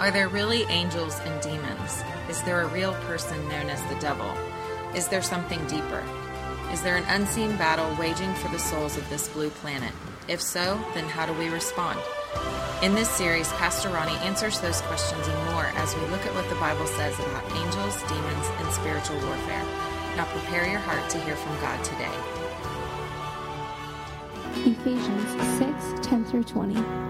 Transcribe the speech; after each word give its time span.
Are 0.00 0.10
there 0.10 0.30
really 0.30 0.62
angels 0.62 1.20
and 1.26 1.42
demons? 1.42 2.02
Is 2.30 2.40
there 2.44 2.62
a 2.62 2.68
real 2.68 2.94
person 3.04 3.36
known 3.50 3.68
as 3.68 3.82
the 3.82 4.00
devil? 4.00 4.34
Is 4.94 5.08
there 5.08 5.20
something 5.20 5.62
deeper? 5.66 6.02
Is 6.72 6.80
there 6.80 6.96
an 6.96 7.04
unseen 7.08 7.54
battle 7.58 7.94
waging 7.96 8.32
for 8.36 8.48
the 8.48 8.58
souls 8.58 8.96
of 8.96 9.06
this 9.10 9.28
blue 9.28 9.50
planet? 9.50 9.92
If 10.26 10.40
so, 10.40 10.82
then 10.94 11.04
how 11.04 11.26
do 11.26 11.34
we 11.34 11.50
respond? 11.50 12.00
In 12.82 12.94
this 12.94 13.10
series, 13.10 13.52
Pastor 13.52 13.90
Ronnie 13.90 14.16
answers 14.24 14.58
those 14.60 14.80
questions 14.80 15.28
and 15.28 15.52
more 15.52 15.66
as 15.76 15.94
we 15.94 16.00
look 16.06 16.24
at 16.24 16.34
what 16.34 16.48
the 16.48 16.54
Bible 16.54 16.86
says 16.86 17.12
about 17.18 17.44
angels, 17.52 18.02
demons, 18.08 18.46
and 18.56 18.72
spiritual 18.72 19.20
warfare. 19.26 19.64
Now 20.16 20.24
prepare 20.32 20.66
your 20.66 20.80
heart 20.80 21.10
to 21.10 21.20
hear 21.20 21.36
from 21.36 21.60
God 21.60 21.84
today. 21.84 22.08
Ephesians 24.64 25.58
6 25.58 26.08
10 26.08 26.24
through 26.24 26.44
20. 26.44 27.09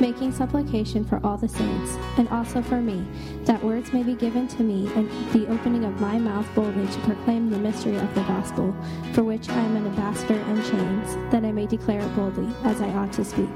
making 0.00 0.32
supplication 0.32 1.04
for 1.04 1.20
all 1.22 1.36
the 1.36 1.48
saints, 1.48 1.96
and 2.16 2.28
also 2.30 2.62
for 2.62 2.80
me, 2.80 3.04
that 3.44 3.62
words 3.62 3.92
may 3.92 4.02
be 4.02 4.14
given 4.14 4.48
to 4.48 4.62
me 4.62 4.90
and 4.94 5.08
the 5.32 5.46
opening 5.48 5.84
of 5.84 6.00
my 6.00 6.18
mouth 6.18 6.46
boldly 6.54 6.86
to 6.86 6.98
proclaim 7.00 7.50
the 7.50 7.58
mystery 7.58 7.96
of 7.96 8.14
the 8.14 8.22
gospel, 8.22 8.74
for 9.12 9.22
which 9.22 9.48
I 9.48 9.58
am 9.58 9.76
an 9.76 9.86
ambassador 9.86 10.34
in 10.34 10.56
chains, 10.62 11.14
that 11.32 11.44
I 11.44 11.52
may 11.52 11.66
declare 11.66 12.00
it 12.00 12.16
boldly, 12.16 12.48
as 12.64 12.80
I 12.80 12.88
ought 12.90 13.12
to 13.14 13.24
speak. 13.24 13.50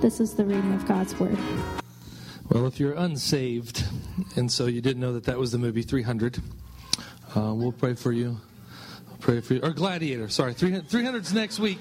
This 0.00 0.20
is 0.20 0.34
the 0.34 0.44
reading 0.44 0.72
of 0.74 0.86
God's 0.86 1.18
word. 1.18 1.38
Well, 2.48 2.66
if 2.66 2.80
you're 2.80 2.94
unsaved, 2.94 3.84
and 4.36 4.50
so 4.50 4.66
you 4.66 4.80
didn't 4.80 5.00
know 5.00 5.12
that 5.12 5.24
that 5.24 5.38
was 5.38 5.52
the 5.52 5.58
movie 5.58 5.82
300, 5.82 6.38
uh, 7.36 7.54
we'll 7.54 7.72
pray 7.72 7.94
for 7.94 8.12
you. 8.12 8.38
Pray 9.20 9.40
for 9.40 9.54
you. 9.54 9.60
Or 9.62 9.70
Gladiator, 9.70 10.28
sorry. 10.28 10.54
300 10.54 11.22
is 11.22 11.32
next 11.32 11.60
week. 11.60 11.78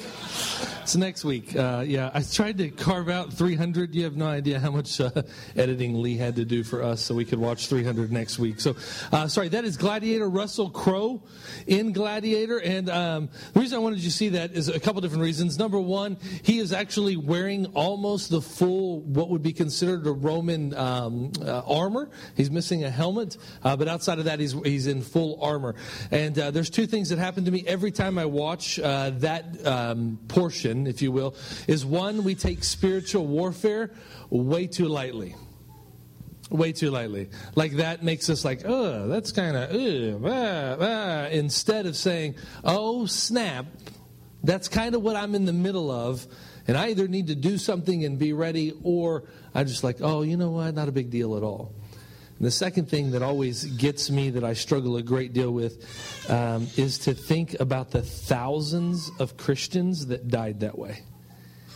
It's 0.90 0.96
next 0.96 1.24
week. 1.24 1.56
Uh, 1.56 1.84
yeah, 1.86 2.10
I 2.16 2.24
tried 2.24 2.58
to 2.58 2.72
carve 2.72 3.10
out 3.10 3.32
300. 3.32 3.94
You 3.94 4.06
have 4.06 4.18
no 4.18 4.26
idea 4.26 4.60
how 4.60 4.72
much 4.72 5.00
uh, 5.00 5.12
editing 5.56 6.02
Lee 6.02 6.18
had 6.18 6.38
to 6.38 6.46
do 6.46 6.64
for 6.64 6.82
us 6.82 7.00
so 7.00 7.14
we 7.14 7.26
could 7.26 7.38
watch 7.38 7.68
300 7.68 8.12
next 8.12 8.40
week. 8.40 8.60
So, 8.60 8.76
uh, 9.12 9.28
sorry, 9.28 9.50
that 9.50 9.66
is 9.66 9.78
Gladiator 9.78 10.28
Russell 10.28 10.72
Crowe 10.72 11.22
in 11.68 11.94
Gladiator. 11.94 12.58
And 12.58 12.90
um, 12.90 13.30
the 13.54 13.60
reason 13.60 13.76
I 13.76 13.82
wanted 13.82 14.00
you 14.00 14.10
to 14.10 14.16
see 14.16 14.30
that 14.30 14.54
is 14.54 14.68
a 14.68 14.80
couple 14.80 15.00
different 15.02 15.22
reasons. 15.22 15.60
Number 15.60 15.80
one, 15.80 16.18
he 16.42 16.58
is 16.58 16.74
actually 16.74 17.18
wearing 17.18 17.68
almost 17.76 18.32
the 18.32 18.42
full, 18.42 19.02
what 19.02 19.30
would 19.30 19.44
be 19.44 19.54
considered 19.54 20.08
a 20.08 20.12
Roman 20.12 20.76
um, 20.76 21.32
uh, 21.40 21.62
armor. 21.68 22.10
He's 22.36 22.50
missing 22.50 22.84
a 22.84 22.90
helmet, 22.90 23.38
uh, 23.64 23.76
but 23.76 23.88
outside 23.88 24.18
of 24.18 24.26
that, 24.26 24.40
he's, 24.40 24.54
he's 24.64 24.88
in 24.88 25.04
full 25.04 25.40
armor. 25.40 25.76
And 26.10 26.40
uh, 26.40 26.50
there's 26.50 26.72
two 26.72 26.88
things 26.88 27.10
that 27.10 27.20
happen 27.20 27.46
to 27.46 27.52
me 27.52 27.64
every 27.68 27.92
time 27.92 28.18
I 28.18 28.26
watch 28.26 28.78
that 28.78 29.68
um, 29.68 30.18
portion, 30.28 30.79
if 30.88 31.02
you 31.02 31.12
will, 31.12 31.36
is 31.68 31.86
one, 31.86 32.24
we 32.24 32.36
take 32.36 32.64
spiritual 32.64 33.26
warfare 33.28 33.92
way 34.30 34.68
too 34.68 34.88
lightly. 34.88 35.36
Way 36.50 36.72
too 36.72 36.90
lightly. 36.90 37.30
Like 37.56 37.74
that 37.74 38.04
makes 38.04 38.30
us 38.30 38.44
like, 38.44 38.62
oh, 38.66 39.08
that's 39.08 39.32
kind 39.32 39.56
of, 39.56 40.26
ah, 40.26 41.28
instead 41.28 41.86
of 41.86 41.96
saying, 41.96 42.36
oh, 42.64 43.06
snap, 43.06 43.66
that's 44.44 44.68
kind 44.68 44.96
of 44.96 45.04
what 45.04 45.16
I'm 45.16 45.36
in 45.36 45.46
the 45.46 45.54
middle 45.54 45.92
of. 45.92 46.26
And 46.68 46.78
I 46.78 46.90
either 46.90 47.08
need 47.08 47.28
to 47.28 47.36
do 47.36 47.58
something 47.58 48.04
and 48.06 48.20
be 48.20 48.34
ready, 48.34 48.74
or 48.84 49.24
I'm 49.56 49.68
just 49.68 49.84
like, 49.84 49.98
oh, 50.02 50.22
you 50.22 50.38
know 50.38 50.52
what? 50.52 50.74
Not 50.76 50.88
a 50.88 50.92
big 50.92 51.10
deal 51.10 51.36
at 51.36 51.44
all. 51.44 51.74
And 52.40 52.48
the 52.48 52.52
second 52.52 52.88
thing 52.88 53.12
that 53.12 53.22
always 53.22 53.66
gets 53.66 54.10
me 54.10 54.30
that 54.30 54.46
I 54.46 54.54
struggle 54.54 54.96
a 54.96 55.04
great 55.04 55.34
deal 55.34 55.52
with 55.52 55.86
um, 56.30 56.68
is 56.78 56.98
to 57.00 57.14
think 57.14 57.60
about 57.60 57.92
the 57.92 58.02
thousands 58.02 59.12
of 59.20 59.36
Christians 59.36 60.08
that 60.08 60.30
died 60.30 60.62
that 60.62 60.78
way. 60.78 61.04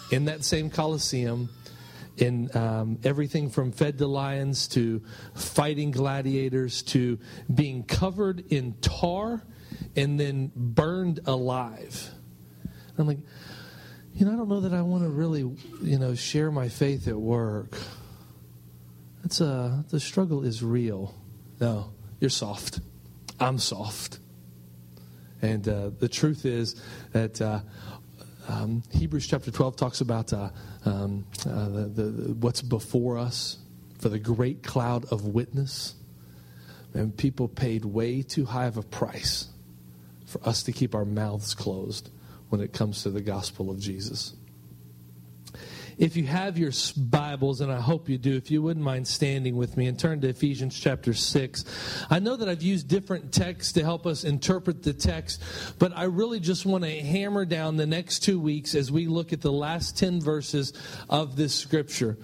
In 0.10 0.24
that 0.26 0.46
same 0.46 0.70
Colosseum, 0.70 1.50
in 2.16 2.56
um, 2.56 2.98
everything 3.04 3.50
from 3.50 3.74
fed 3.74 3.98
to 3.98 4.08
lions 4.08 4.70
to 4.70 5.02
fighting 5.36 5.92
gladiators 5.92 6.82
to 6.84 7.20
being 7.54 7.84
covered 7.84 8.40
in 8.50 8.74
tar 8.80 9.44
and 9.98 10.18
then 10.18 10.50
burned 10.56 11.20
alive. 11.26 12.10
I'm 12.98 13.06
like, 13.06 13.20
you 14.14 14.26
know, 14.26 14.32
I 14.32 14.36
don't 14.38 14.48
know 14.48 14.62
that 14.62 14.74
I 14.74 14.82
want 14.82 15.04
to 15.04 15.10
really, 15.10 15.42
you 15.82 16.00
know, 16.00 16.16
share 16.16 16.52
my 16.52 16.70
faith 16.70 17.10
at 17.10 17.18
work. 17.18 17.76
It's 19.24 19.40
a, 19.42 19.86
the 19.90 20.00
struggle 20.00 20.44
is 20.44 20.64
real. 20.64 21.16
No, 21.60 21.92
you're 22.20 22.30
soft. 22.30 22.80
I'm 23.40 23.58
soft. 23.58 24.20
And 25.42 25.68
uh, 25.68 25.92
the 25.98 26.10
truth 26.10 26.46
is 26.46 26.82
that 27.12 27.42
uh, 27.42 27.60
um, 28.48 28.84
Hebrews 28.92 29.28
chapter 29.28 29.52
12 29.52 29.76
talks 29.76 30.02
about 30.02 30.34
uh, 30.34 30.50
um, 30.86 31.26
uh, 31.46 31.66
the, 31.70 32.04
the, 32.04 32.34
what's 32.34 32.62
before 32.62 33.18
us 33.18 33.58
for 34.00 34.10
the 34.10 34.20
great 34.20 34.64
cloud 34.64 35.06
of 35.12 35.26
witness. 35.26 35.96
And 36.94 37.16
people 37.16 37.48
paid 37.48 37.86
way 37.86 38.22
too 38.22 38.46
high 38.46 38.66
of 38.66 38.78
a 38.78 38.84
price 38.84 39.48
for 40.26 40.48
us 40.48 40.64
to 40.64 40.72
keep 40.72 40.94
our 40.94 41.06
mouths 41.06 41.54
closed 41.54 42.10
when 42.50 42.62
it 42.62 42.74
comes 42.74 43.04
to 43.04 43.10
the 43.10 43.22
gospel 43.22 43.70
of 43.70 43.80
Jesus. 43.80 44.34
If 45.98 46.16
you 46.16 46.26
have 46.26 46.58
your 46.58 46.72
Bibles, 46.98 47.62
and 47.62 47.72
I 47.72 47.80
hope 47.80 48.10
you 48.10 48.18
do, 48.18 48.36
if 48.36 48.50
you 48.50 48.62
wouldn't 48.62 48.84
mind 48.84 49.08
standing 49.08 49.56
with 49.56 49.78
me 49.78 49.88
and 49.88 49.98
turn 49.98 50.22
to 50.22 50.30
Ephesians 50.30 50.80
chapter 50.80 51.14
6. 51.14 51.66
I 52.10 52.20
know 52.20 52.36
that 52.36 52.50
I've 52.50 52.64
used 52.64 52.88
different 52.88 53.32
texts 53.32 53.74
to 53.74 53.84
help 53.84 54.08
us 54.08 54.24
interpret 54.24 54.82
the 54.82 54.94
text, 54.94 55.44
but 55.78 55.96
I 55.96 56.06
really 56.06 56.40
just 56.40 56.66
want 56.66 56.84
to 56.84 56.90
hammer 56.90 57.46
down 57.46 57.78
the 57.78 57.86
next 57.86 58.20
two 58.20 58.40
weeks 58.40 58.74
as 58.74 58.92
we 58.92 59.08
look 59.08 59.34
at 59.34 59.42
the 59.42 59.52
last 59.52 59.98
10 59.98 60.20
verses 60.20 60.74
of 61.10 61.36
this 61.36 61.54
scripture. 61.54 62.18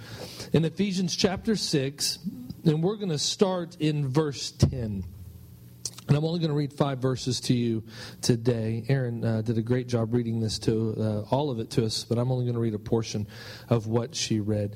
In 0.51 0.65
Ephesians 0.65 1.15
chapter 1.15 1.55
6, 1.55 2.19
and 2.65 2.83
we're 2.83 2.97
going 2.97 3.09
to 3.09 3.19
start 3.19 3.77
in 3.79 4.07
verse 4.07 4.51
10. 4.51 5.03
And 6.09 6.17
I'm 6.17 6.25
only 6.25 6.39
going 6.39 6.49
to 6.49 6.55
read 6.55 6.73
five 6.73 6.97
verses 6.97 7.39
to 7.41 7.53
you 7.53 7.83
today. 8.21 8.83
Erin 8.89 9.23
uh, 9.23 9.43
did 9.43 9.59
a 9.59 9.61
great 9.61 9.87
job 9.87 10.11
reading 10.11 10.39
this 10.39 10.57
to 10.59 10.95
uh, 10.97 11.21
all 11.29 11.51
of 11.51 11.59
it 11.59 11.69
to 11.71 11.85
us, 11.85 12.03
but 12.03 12.17
I'm 12.17 12.31
only 12.31 12.45
going 12.45 12.55
to 12.55 12.59
read 12.59 12.73
a 12.73 12.79
portion 12.79 13.27
of 13.69 13.85
what 13.85 14.15
she 14.15 14.39
read. 14.39 14.75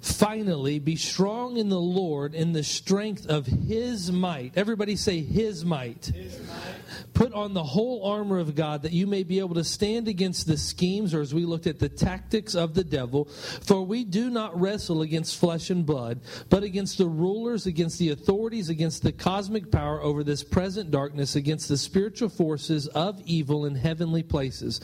Finally, 0.00 0.78
be 0.78 0.94
strong 0.94 1.56
in 1.56 1.68
the 1.68 1.80
Lord 1.80 2.34
in 2.34 2.52
the 2.52 2.62
strength 2.62 3.26
of 3.26 3.46
his 3.46 4.12
might. 4.12 4.52
Everybody 4.56 4.94
say 4.94 5.22
his 5.22 5.64
might. 5.64 6.06
his 6.06 6.38
might. 6.46 7.14
Put 7.14 7.32
on 7.32 7.52
the 7.52 7.64
whole 7.64 8.04
armor 8.04 8.38
of 8.38 8.54
God 8.54 8.82
that 8.82 8.92
you 8.92 9.08
may 9.08 9.24
be 9.24 9.40
able 9.40 9.56
to 9.56 9.64
stand 9.64 10.06
against 10.06 10.46
the 10.46 10.56
schemes, 10.56 11.14
or 11.14 11.20
as 11.20 11.34
we 11.34 11.44
looked 11.44 11.66
at 11.66 11.80
the 11.80 11.88
tactics 11.88 12.54
of 12.54 12.74
the 12.74 12.84
devil. 12.84 13.24
For 13.24 13.82
we 13.82 14.04
do 14.04 14.30
not 14.30 14.58
wrestle 14.58 15.02
against 15.02 15.36
flesh 15.36 15.70
and 15.70 15.84
blood, 15.84 16.20
but 16.48 16.62
against 16.62 16.98
the 16.98 17.08
rulers, 17.08 17.66
against 17.66 17.98
the 17.98 18.10
authorities, 18.10 18.68
against 18.68 19.02
the 19.02 19.12
cosmic 19.12 19.72
power 19.72 20.00
over 20.00 20.22
this 20.22 20.44
present 20.44 20.92
darkness, 20.92 21.34
against 21.34 21.68
the 21.68 21.76
spiritual 21.76 22.28
forces 22.28 22.86
of 22.88 23.20
evil 23.24 23.66
in 23.66 23.74
heavenly 23.74 24.22
places. 24.22 24.80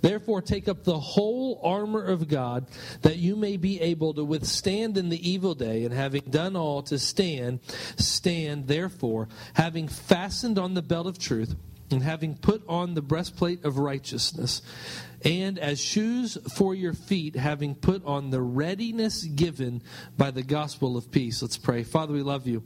Therefore, 0.00 0.42
take 0.42 0.68
up 0.68 0.84
the 0.84 0.98
whole 0.98 1.60
armor 1.62 2.04
of 2.04 2.28
God, 2.28 2.66
that 3.02 3.16
you 3.16 3.36
may 3.36 3.56
be 3.56 3.80
able 3.80 4.14
to 4.14 4.24
withstand 4.24 4.96
in 4.96 5.08
the 5.08 5.28
evil 5.28 5.54
day, 5.54 5.84
and 5.84 5.94
having 5.94 6.22
done 6.22 6.56
all 6.56 6.82
to 6.82 6.98
stand, 6.98 7.60
stand, 7.96 8.66
therefore, 8.66 9.28
having 9.54 9.88
fastened 9.88 10.58
on 10.58 10.74
the 10.74 10.82
belt 10.82 11.06
of 11.06 11.18
truth 11.18 11.54
and 11.90 12.02
having 12.02 12.34
put 12.34 12.62
on 12.68 12.94
the 12.94 13.02
breastplate 13.02 13.64
of 13.64 13.78
righteousness, 13.78 14.62
and 15.24 15.58
as 15.58 15.80
shoes 15.80 16.36
for 16.54 16.74
your 16.74 16.92
feet, 16.92 17.36
having 17.36 17.74
put 17.74 18.04
on 18.04 18.30
the 18.30 18.40
readiness 18.40 19.24
given 19.24 19.82
by 20.16 20.30
the 20.30 20.42
gospel 20.42 20.96
of 20.96 21.10
peace. 21.10 21.42
Let's 21.42 21.58
pray. 21.58 21.84
Father, 21.84 22.12
we 22.12 22.22
love 22.22 22.46
you. 22.46 22.62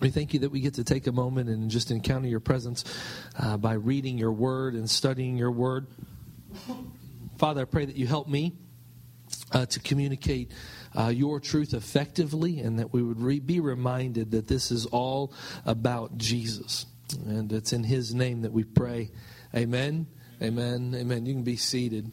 We 0.00 0.10
thank 0.10 0.34
you 0.34 0.40
that 0.40 0.50
we 0.50 0.60
get 0.60 0.74
to 0.74 0.84
take 0.84 1.06
a 1.06 1.12
moment 1.12 1.48
and 1.48 1.70
just 1.70 1.90
encounter 1.90 2.28
your 2.28 2.40
presence 2.40 2.84
uh, 3.38 3.56
by 3.56 3.74
reading 3.74 4.18
your 4.18 4.32
word 4.32 4.74
and 4.74 4.88
studying 4.88 5.36
your 5.36 5.50
word. 5.50 5.86
Father, 7.38 7.62
I 7.62 7.64
pray 7.64 7.84
that 7.84 7.96
you 7.96 8.06
help 8.06 8.28
me 8.28 8.52
uh, 9.52 9.66
to 9.66 9.80
communicate 9.80 10.52
uh, 10.96 11.08
your 11.08 11.40
truth 11.40 11.74
effectively 11.74 12.60
and 12.60 12.78
that 12.78 12.92
we 12.92 13.02
would 13.02 13.20
re- 13.20 13.40
be 13.40 13.60
reminded 13.60 14.30
that 14.32 14.46
this 14.46 14.70
is 14.70 14.86
all 14.86 15.32
about 15.66 16.16
Jesus. 16.16 16.86
And 17.26 17.52
it's 17.52 17.72
in 17.72 17.84
his 17.84 18.14
name 18.14 18.42
that 18.42 18.52
we 18.52 18.64
pray. 18.64 19.10
Amen. 19.54 20.06
Amen. 20.42 20.94
Amen. 20.96 21.26
You 21.26 21.34
can 21.34 21.42
be 21.42 21.56
seated. 21.56 22.10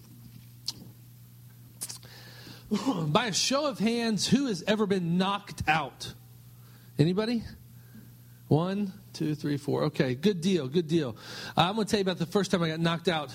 By 3.08 3.28
a 3.28 3.34
show 3.34 3.66
of 3.66 3.80
hands, 3.80 4.28
who 4.28 4.48
has 4.48 4.64
ever 4.68 4.86
been 4.86 5.18
knocked 5.18 5.64
out? 5.68 6.14
Anybody? 6.98 7.44
One, 8.48 8.94
two, 9.14 9.34
three, 9.36 9.58
four. 9.58 9.86
Okay, 9.86 10.14
good 10.14 10.42
deal, 10.42 10.68
good 10.68 10.88
deal. 10.88 11.16
I'm 11.56 11.76
going 11.76 11.88
to 11.88 11.92
tell 11.92 12.00
you 12.00 12.04
about 12.04 12.18
the 12.18 12.26
first 12.26 12.52
time 12.52 12.62
I 12.62 12.70
got 12.70 12.80
knocked 12.80 13.08
out. 13.08 13.34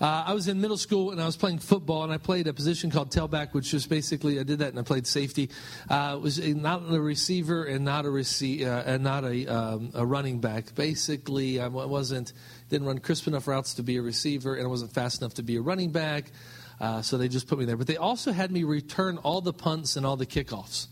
Uh, 0.00 0.24
I 0.26 0.34
was 0.34 0.48
in 0.48 0.60
middle 0.60 0.76
school 0.76 1.12
and 1.12 1.20
I 1.20 1.26
was 1.26 1.36
playing 1.36 1.60
football 1.60 2.02
and 2.02 2.12
I 2.12 2.18
played 2.18 2.48
a 2.48 2.52
position 2.52 2.90
called 2.90 3.10
tailback, 3.10 3.52
which 3.52 3.72
was 3.72 3.86
basically 3.86 4.40
I 4.40 4.42
did 4.42 4.58
that 4.58 4.70
and 4.70 4.78
I 4.78 4.82
played 4.82 5.06
safety. 5.06 5.50
Uh, 5.88 6.14
it 6.16 6.22
was 6.22 6.38
a, 6.38 6.52
not 6.52 6.82
a 6.88 7.00
receiver 7.00 7.64
and 7.64 7.84
not 7.84 8.04
a 8.04 8.10
receive 8.10 8.66
uh, 8.66 8.82
and 8.86 9.04
not 9.04 9.24
a, 9.24 9.46
um, 9.46 9.90
a 9.94 10.04
running 10.04 10.40
back. 10.40 10.74
Basically, 10.74 11.60
I 11.60 11.68
wasn't 11.68 12.32
didn't 12.70 12.86
run 12.88 12.98
crisp 12.98 13.28
enough 13.28 13.46
routes 13.46 13.74
to 13.74 13.82
be 13.82 13.96
a 13.96 14.02
receiver 14.02 14.56
and 14.56 14.64
I 14.64 14.68
wasn't 14.68 14.92
fast 14.92 15.20
enough 15.20 15.34
to 15.34 15.42
be 15.42 15.56
a 15.56 15.60
running 15.60 15.90
back. 15.90 16.32
Uh, 16.80 17.02
so 17.02 17.16
they 17.16 17.28
just 17.28 17.46
put 17.46 17.58
me 17.58 17.64
there. 17.64 17.76
But 17.76 17.86
they 17.86 17.96
also 17.96 18.32
had 18.32 18.50
me 18.50 18.64
return 18.64 19.18
all 19.18 19.40
the 19.40 19.52
punts 19.52 19.96
and 19.96 20.04
all 20.04 20.16
the 20.16 20.26
kickoffs. 20.26 20.88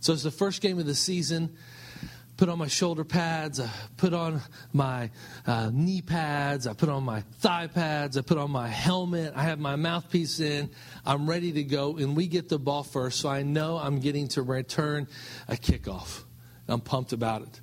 So 0.00 0.12
it's 0.12 0.24
the 0.24 0.30
first 0.32 0.62
game 0.62 0.78
of 0.78 0.86
the 0.86 0.94
season 0.94 1.56
put 2.36 2.48
on 2.48 2.58
my 2.58 2.66
shoulder 2.66 3.04
pads, 3.04 3.60
I 3.60 3.70
put 3.96 4.12
on 4.12 4.42
my 4.72 5.10
uh, 5.46 5.70
knee 5.72 6.02
pads, 6.02 6.66
I 6.66 6.74
put 6.74 6.88
on 6.88 7.04
my 7.04 7.22
thigh 7.40 7.66
pads, 7.66 8.16
I 8.16 8.20
put 8.20 8.38
on 8.38 8.50
my 8.50 8.68
helmet, 8.68 9.32
I 9.34 9.42
have 9.44 9.58
my 9.58 9.76
mouthpiece 9.76 10.40
in, 10.40 10.70
I'm 11.04 11.28
ready 11.28 11.52
to 11.52 11.62
go, 11.62 11.96
and 11.96 12.16
we 12.16 12.26
get 12.26 12.48
the 12.48 12.58
ball 12.58 12.82
first, 12.82 13.20
so 13.20 13.28
I 13.28 13.42
know 13.42 13.78
I'm 13.78 14.00
getting 14.00 14.28
to 14.28 14.42
return 14.42 15.08
a 15.48 15.54
kickoff. 15.54 16.24
I'm 16.68 16.80
pumped 16.80 17.12
about 17.12 17.42
it. 17.42 17.60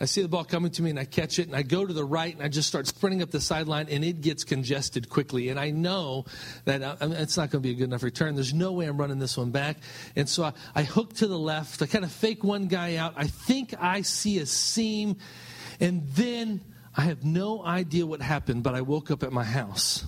I 0.00 0.04
see 0.04 0.22
the 0.22 0.28
ball 0.28 0.44
coming 0.44 0.70
to 0.72 0.82
me 0.82 0.90
and 0.90 0.98
I 0.98 1.04
catch 1.04 1.40
it 1.40 1.48
and 1.48 1.56
I 1.56 1.62
go 1.62 1.84
to 1.84 1.92
the 1.92 2.04
right 2.04 2.32
and 2.32 2.42
I 2.42 2.48
just 2.48 2.68
start 2.68 2.86
sprinting 2.86 3.20
up 3.20 3.30
the 3.32 3.40
sideline 3.40 3.88
and 3.90 4.04
it 4.04 4.20
gets 4.20 4.44
congested 4.44 5.08
quickly. 5.08 5.48
And 5.48 5.58
I 5.58 5.70
know 5.70 6.24
that 6.66 6.98
I 7.02 7.06
mean, 7.06 7.16
it's 7.16 7.36
not 7.36 7.50
going 7.50 7.62
to 7.62 7.68
be 7.68 7.72
a 7.72 7.74
good 7.74 7.84
enough 7.84 8.04
return. 8.04 8.36
There's 8.36 8.54
no 8.54 8.72
way 8.72 8.86
I'm 8.86 8.96
running 8.96 9.18
this 9.18 9.36
one 9.36 9.50
back. 9.50 9.78
And 10.14 10.28
so 10.28 10.44
I, 10.44 10.52
I 10.74 10.82
hook 10.84 11.14
to 11.14 11.26
the 11.26 11.38
left. 11.38 11.82
I 11.82 11.86
kind 11.86 12.04
of 12.04 12.12
fake 12.12 12.44
one 12.44 12.68
guy 12.68 12.96
out. 12.96 13.14
I 13.16 13.26
think 13.26 13.74
I 13.80 14.02
see 14.02 14.38
a 14.38 14.46
seam. 14.46 15.16
And 15.80 16.06
then 16.10 16.60
I 16.96 17.02
have 17.02 17.24
no 17.24 17.64
idea 17.64 18.06
what 18.06 18.22
happened, 18.22 18.62
but 18.62 18.76
I 18.76 18.82
woke 18.82 19.10
up 19.10 19.24
at 19.24 19.32
my 19.32 19.44
house. 19.44 20.06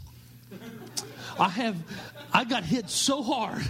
I 1.38 1.48
have, 1.48 1.76
I 2.32 2.44
got 2.44 2.64
hit 2.64 2.90
so 2.90 3.22
hard 3.22 3.62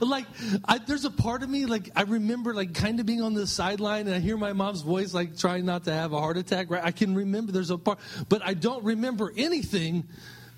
like 0.00 0.26
I, 0.64 0.78
there's 0.78 1.04
a 1.04 1.10
part 1.10 1.42
of 1.42 1.48
me 1.48 1.66
like 1.66 1.90
I 1.96 2.02
remember 2.02 2.54
like 2.54 2.74
kind 2.74 3.00
of 3.00 3.06
being 3.06 3.22
on 3.22 3.34
the 3.34 3.46
sideline 3.46 4.06
and 4.06 4.14
I 4.14 4.20
hear 4.20 4.36
my 4.36 4.52
mom's 4.52 4.82
voice 4.82 5.14
like 5.14 5.36
trying 5.36 5.64
not 5.64 5.84
to 5.84 5.92
have 5.92 6.12
a 6.12 6.20
heart 6.20 6.36
attack. 6.36 6.70
Right? 6.70 6.84
I 6.84 6.92
can 6.92 7.14
remember 7.14 7.52
there's 7.52 7.70
a 7.70 7.78
part, 7.78 7.98
but 8.28 8.42
I 8.44 8.54
don't 8.54 8.84
remember 8.84 9.32
anything 9.36 10.08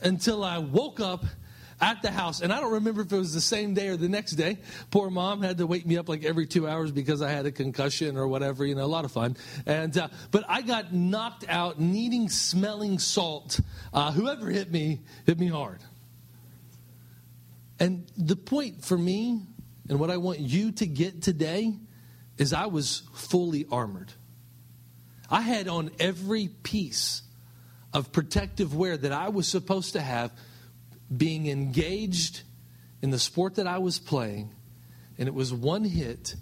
until 0.03 0.45
I 0.45 0.59
woke 0.59 1.01
up 1.01 1.25
at 1.81 2.03
the 2.03 2.11
house. 2.11 2.41
And 2.41 2.53
I 2.53 2.61
don't 2.61 2.73
remember 2.73 3.03
if 3.03 3.13
it 3.13 3.17
was 3.17 3.35
the 3.35 3.41
same 3.41 3.75
day 3.75 3.89
or 3.89 3.97
the 3.97 4.09
next 4.09 4.33
day. 4.33 4.59
Poor 4.91 5.11
mom 5.11 5.43
had 5.43 5.59
to 5.59 5.67
wake 5.67 5.87
me 5.87 5.97
up 5.97 6.09
like 6.09 6.25
every 6.25 6.47
two 6.47 6.67
hours 6.67 6.91
because 6.91 7.23
I 7.23 7.31
had 7.31 7.47
a 7.47 7.53
concussion 7.53 8.17
or 8.17 8.27
whatever, 8.29 8.65
you 8.65 8.75
know, 8.75 8.85
a 8.85 8.87
lot 8.87 9.05
of 9.05 9.13
fun. 9.13 9.37
And, 9.67 9.97
uh, 9.97 10.09
but 10.31 10.45
I 10.49 10.63
got 10.63 10.93
knocked 10.93 11.45
out 11.49 11.81
needing 11.81 12.29
smelling 12.29 12.99
salt. 12.99 13.61
Uh, 13.93 14.13
whoever 14.13 14.49
hit 14.49 14.71
me, 14.71 15.01
hit 15.27 15.39
me 15.39 15.49
hard. 15.49 15.81
And 17.79 18.11
the 18.17 18.37
point 18.37 18.85
for 18.85 18.97
me, 18.97 19.43
and 19.89 19.99
what 19.99 20.11
I 20.11 20.17
want 20.17 20.41
you 20.41 20.73
to 20.73 20.87
get 20.87 21.23
today, 21.23 21.75
is 22.39 22.53
I 22.53 22.67
was 22.67 23.03
fully 23.15 23.67
armored. 23.71 24.13
I 25.31 25.41
had 25.41 25.69
on 25.69 25.91
every 25.99 26.49
piece 26.49 27.23
of 27.93 28.13
protective 28.13 28.75
wear 28.75 28.97
that 28.97 29.13
I 29.13 29.29
was 29.29 29.49
supposed 29.49 29.95
to 29.95 30.01
have 30.01 30.31
being 31.15 31.47
engaged 31.49 32.43
in 33.03 33.11
the 33.11 33.19
sport 33.19 33.57
that 33.57 33.67
I 33.67 33.79
was 33.79 33.99
playing. 33.99 34.53
And 35.19 35.29
it 35.29 35.35
was 35.35 35.53
one 35.53 35.85
hit 35.85 36.35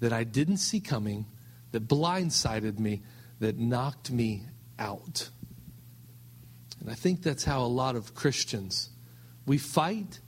that 0.00 0.12
I 0.12 0.24
didn't 0.24 0.58
see 0.58 0.80
coming, 0.80 1.26
that 1.72 1.88
blindsided 1.88 2.78
me, 2.78 3.02
that 3.40 3.58
knocked 3.58 4.10
me 4.10 4.44
out. 4.78 5.28
And 6.80 6.90
I 6.90 6.94
think 6.94 7.22
that's 7.22 7.44
how 7.44 7.62
a 7.62 7.66
lot 7.66 7.96
of 7.96 8.14
Christians 8.14 8.90
we 9.46 9.58
fight 9.58 10.20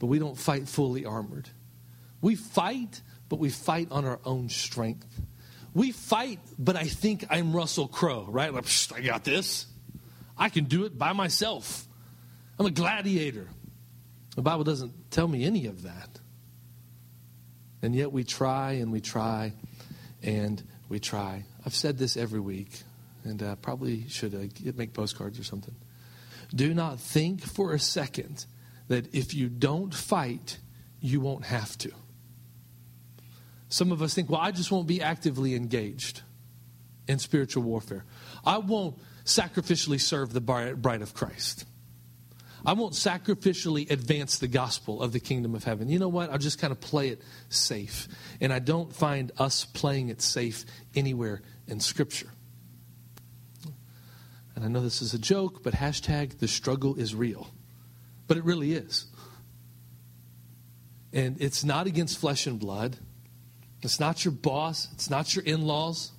but 0.00 0.06
we 0.06 0.18
don't 0.18 0.36
fight 0.36 0.66
fully 0.66 1.04
armored. 1.04 1.48
We 2.20 2.34
fight, 2.34 3.00
but 3.28 3.38
we 3.38 3.50
fight 3.50 3.88
on 3.92 4.04
our 4.04 4.18
own 4.24 4.48
strength. 4.48 5.06
We 5.74 5.92
fight, 5.92 6.40
but 6.58 6.74
I 6.74 6.84
think 6.84 7.26
I'm 7.30 7.54
Russell 7.54 7.86
Crowe, 7.86 8.26
right? 8.28 8.52
Like, 8.52 8.64
I 8.96 9.02
got 9.02 9.22
this. 9.22 9.66
I 10.36 10.48
can 10.48 10.64
do 10.64 10.84
it 10.86 10.98
by 10.98 11.12
myself. 11.12 11.86
I'm 12.58 12.66
a 12.66 12.70
gladiator. 12.70 13.46
The 14.34 14.42
Bible 14.42 14.64
doesn't 14.64 15.10
tell 15.10 15.28
me 15.28 15.44
any 15.44 15.66
of 15.66 15.82
that. 15.82 16.18
And 17.82 17.94
yet 17.94 18.10
we 18.10 18.24
try 18.24 18.72
and 18.72 18.90
we 18.90 19.00
try 19.00 19.52
and 20.22 20.62
we 20.88 20.98
try. 20.98 21.44
I've 21.64 21.74
said 21.74 21.98
this 21.98 22.16
every 22.16 22.40
week, 22.40 22.82
and 23.24 23.42
uh, 23.42 23.56
probably 23.56 24.08
should 24.08 24.34
uh, 24.34 24.72
make 24.76 24.92
postcards 24.94 25.38
or 25.38 25.44
something. 25.44 25.74
Do 26.54 26.72
not 26.74 27.00
think 27.00 27.42
for 27.42 27.74
a 27.74 27.78
second 27.78 28.46
that 28.90 29.14
if 29.14 29.34
you 29.34 29.48
don't 29.48 29.94
fight, 29.94 30.58
you 31.00 31.20
won't 31.20 31.44
have 31.44 31.78
to. 31.78 31.92
Some 33.68 33.92
of 33.92 34.02
us 34.02 34.14
think, 34.14 34.28
well, 34.28 34.40
I 34.40 34.50
just 34.50 34.72
won't 34.72 34.88
be 34.88 35.00
actively 35.00 35.54
engaged 35.54 36.22
in 37.06 37.20
spiritual 37.20 37.62
warfare. 37.62 38.04
I 38.44 38.58
won't 38.58 38.98
sacrificially 39.24 40.00
serve 40.00 40.32
the 40.32 40.40
bride 40.40 41.02
of 41.02 41.14
Christ. 41.14 41.66
I 42.66 42.72
won't 42.72 42.94
sacrificially 42.94 43.88
advance 43.92 44.38
the 44.40 44.48
gospel 44.48 45.00
of 45.00 45.12
the 45.12 45.20
kingdom 45.20 45.54
of 45.54 45.62
heaven. 45.62 45.88
You 45.88 46.00
know 46.00 46.08
what? 46.08 46.30
I'll 46.30 46.38
just 46.38 46.58
kind 46.58 46.72
of 46.72 46.80
play 46.80 47.10
it 47.10 47.22
safe. 47.48 48.08
And 48.40 48.52
I 48.52 48.58
don't 48.58 48.92
find 48.92 49.30
us 49.38 49.66
playing 49.66 50.08
it 50.08 50.20
safe 50.20 50.64
anywhere 50.96 51.42
in 51.68 51.78
Scripture. 51.78 52.32
And 54.56 54.64
I 54.64 54.68
know 54.68 54.80
this 54.80 55.00
is 55.00 55.14
a 55.14 55.18
joke, 55.18 55.62
but 55.62 55.74
hashtag 55.74 56.40
the 56.40 56.48
struggle 56.48 56.96
is 56.96 57.14
real. 57.14 57.52
But 58.30 58.36
it 58.36 58.44
really 58.44 58.74
is. 58.74 59.06
And 61.12 61.36
it's 61.42 61.64
not 61.64 61.88
against 61.88 62.16
flesh 62.16 62.46
and 62.46 62.60
blood. 62.60 62.96
It's 63.82 63.98
not 63.98 64.24
your 64.24 64.30
boss. 64.30 64.86
It's 64.92 65.10
not 65.10 65.34
your 65.34 65.44
in 65.44 65.62
laws. 65.62 66.12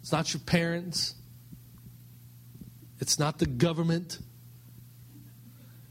It's 0.00 0.10
not 0.10 0.34
your 0.34 0.40
parents. 0.40 1.14
It's 2.98 3.20
not 3.20 3.38
the 3.38 3.46
government. 3.46 4.18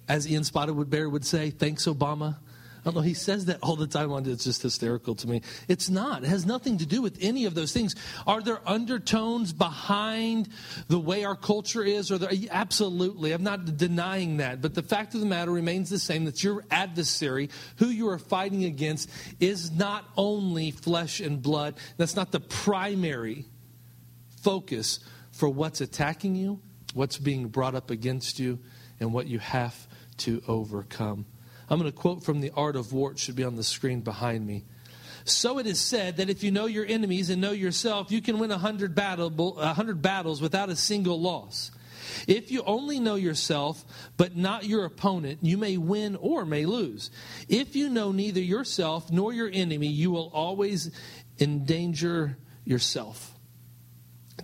As 0.09 0.29
Ian 0.29 0.43
Spotted 0.43 0.89
Bear 0.89 1.09
would 1.09 1.25
say, 1.25 1.51
thanks, 1.51 1.85
Obama. 1.85 2.39
Know. 2.85 3.01
He 3.01 3.13
says 3.13 3.45
that 3.45 3.59
all 3.61 3.75
the 3.75 3.87
time. 3.87 4.11
It's 4.27 4.43
just 4.43 4.61
hysterical 4.61 5.15
to 5.15 5.27
me. 5.27 5.41
It's 5.67 5.89
not. 5.89 6.23
It 6.23 6.27
has 6.27 6.45
nothing 6.45 6.77
to 6.79 6.85
do 6.85 7.01
with 7.01 7.17
any 7.21 7.45
of 7.45 7.53
those 7.53 7.71
things. 7.71 7.95
Are 8.25 8.41
there 8.41 8.59
undertones 8.65 9.53
behind 9.53 10.49
the 10.87 10.99
way 10.99 11.23
our 11.23 11.35
culture 11.35 11.83
is? 11.83 12.11
Or 12.11 12.17
there, 12.17 12.31
absolutely. 12.49 13.31
I'm 13.31 13.43
not 13.43 13.77
denying 13.77 14.37
that. 14.37 14.61
But 14.61 14.73
the 14.73 14.81
fact 14.81 15.13
of 15.13 15.19
the 15.19 15.25
matter 15.25 15.51
remains 15.51 15.89
the 15.89 15.99
same 15.99 16.25
that 16.25 16.43
your 16.43 16.63
adversary, 16.71 17.49
who 17.77 17.87
you 17.87 18.09
are 18.09 18.17
fighting 18.17 18.63
against, 18.63 19.09
is 19.39 19.71
not 19.71 20.05
only 20.17 20.71
flesh 20.71 21.19
and 21.19 21.41
blood. 21.41 21.75
That's 21.97 22.15
not 22.15 22.31
the 22.31 22.39
primary 22.39 23.45
focus 24.41 24.99
for 25.31 25.49
what's 25.49 25.81
attacking 25.81 26.35
you, 26.35 26.59
what's 26.93 27.17
being 27.17 27.49
brought 27.49 27.75
up 27.75 27.91
against 27.91 28.39
you, 28.39 28.59
and 28.99 29.13
what 29.13 29.27
you 29.27 29.39
have 29.39 29.87
to 30.17 30.41
overcome. 30.47 31.25
I'm 31.69 31.79
going 31.79 31.91
to 31.91 31.97
quote 31.97 32.23
from 32.23 32.41
The 32.41 32.51
Art 32.55 32.75
of 32.75 32.91
War. 32.93 33.11
It 33.11 33.19
should 33.19 33.35
be 33.35 33.43
on 33.43 33.55
the 33.55 33.63
screen 33.63 34.01
behind 34.01 34.45
me. 34.45 34.65
So 35.23 35.59
it 35.59 35.67
is 35.67 35.79
said 35.79 36.17
that 36.17 36.29
if 36.29 36.43
you 36.43 36.51
know 36.51 36.65
your 36.65 36.85
enemies 36.85 37.29
and 37.29 37.41
know 37.41 37.51
yourself, 37.51 38.11
you 38.11 38.21
can 38.21 38.39
win 38.39 38.51
a 38.51 38.57
hundred, 38.57 38.95
battle, 38.95 39.29
battles 39.29 40.41
without 40.41 40.69
a 40.69 40.75
single 40.75 41.21
loss. 41.21 41.71
If 42.27 42.51
you 42.51 42.63
only 42.63 42.99
know 42.99 43.15
yourself, 43.15 43.85
but 44.17 44.35
not 44.35 44.65
your 44.65 44.85
opponent, 44.85 45.39
you 45.41 45.57
may 45.57 45.77
win 45.77 46.15
or 46.15 46.45
may 46.45 46.65
lose. 46.65 47.11
If 47.47 47.75
you 47.75 47.89
know 47.89 48.11
neither 48.11 48.41
yourself 48.41 49.11
nor 49.11 49.31
your 49.33 49.49
enemy, 49.51 49.87
you 49.87 50.09
will 50.09 50.31
always 50.33 50.89
endanger 51.39 52.37
yourself. 52.65 53.35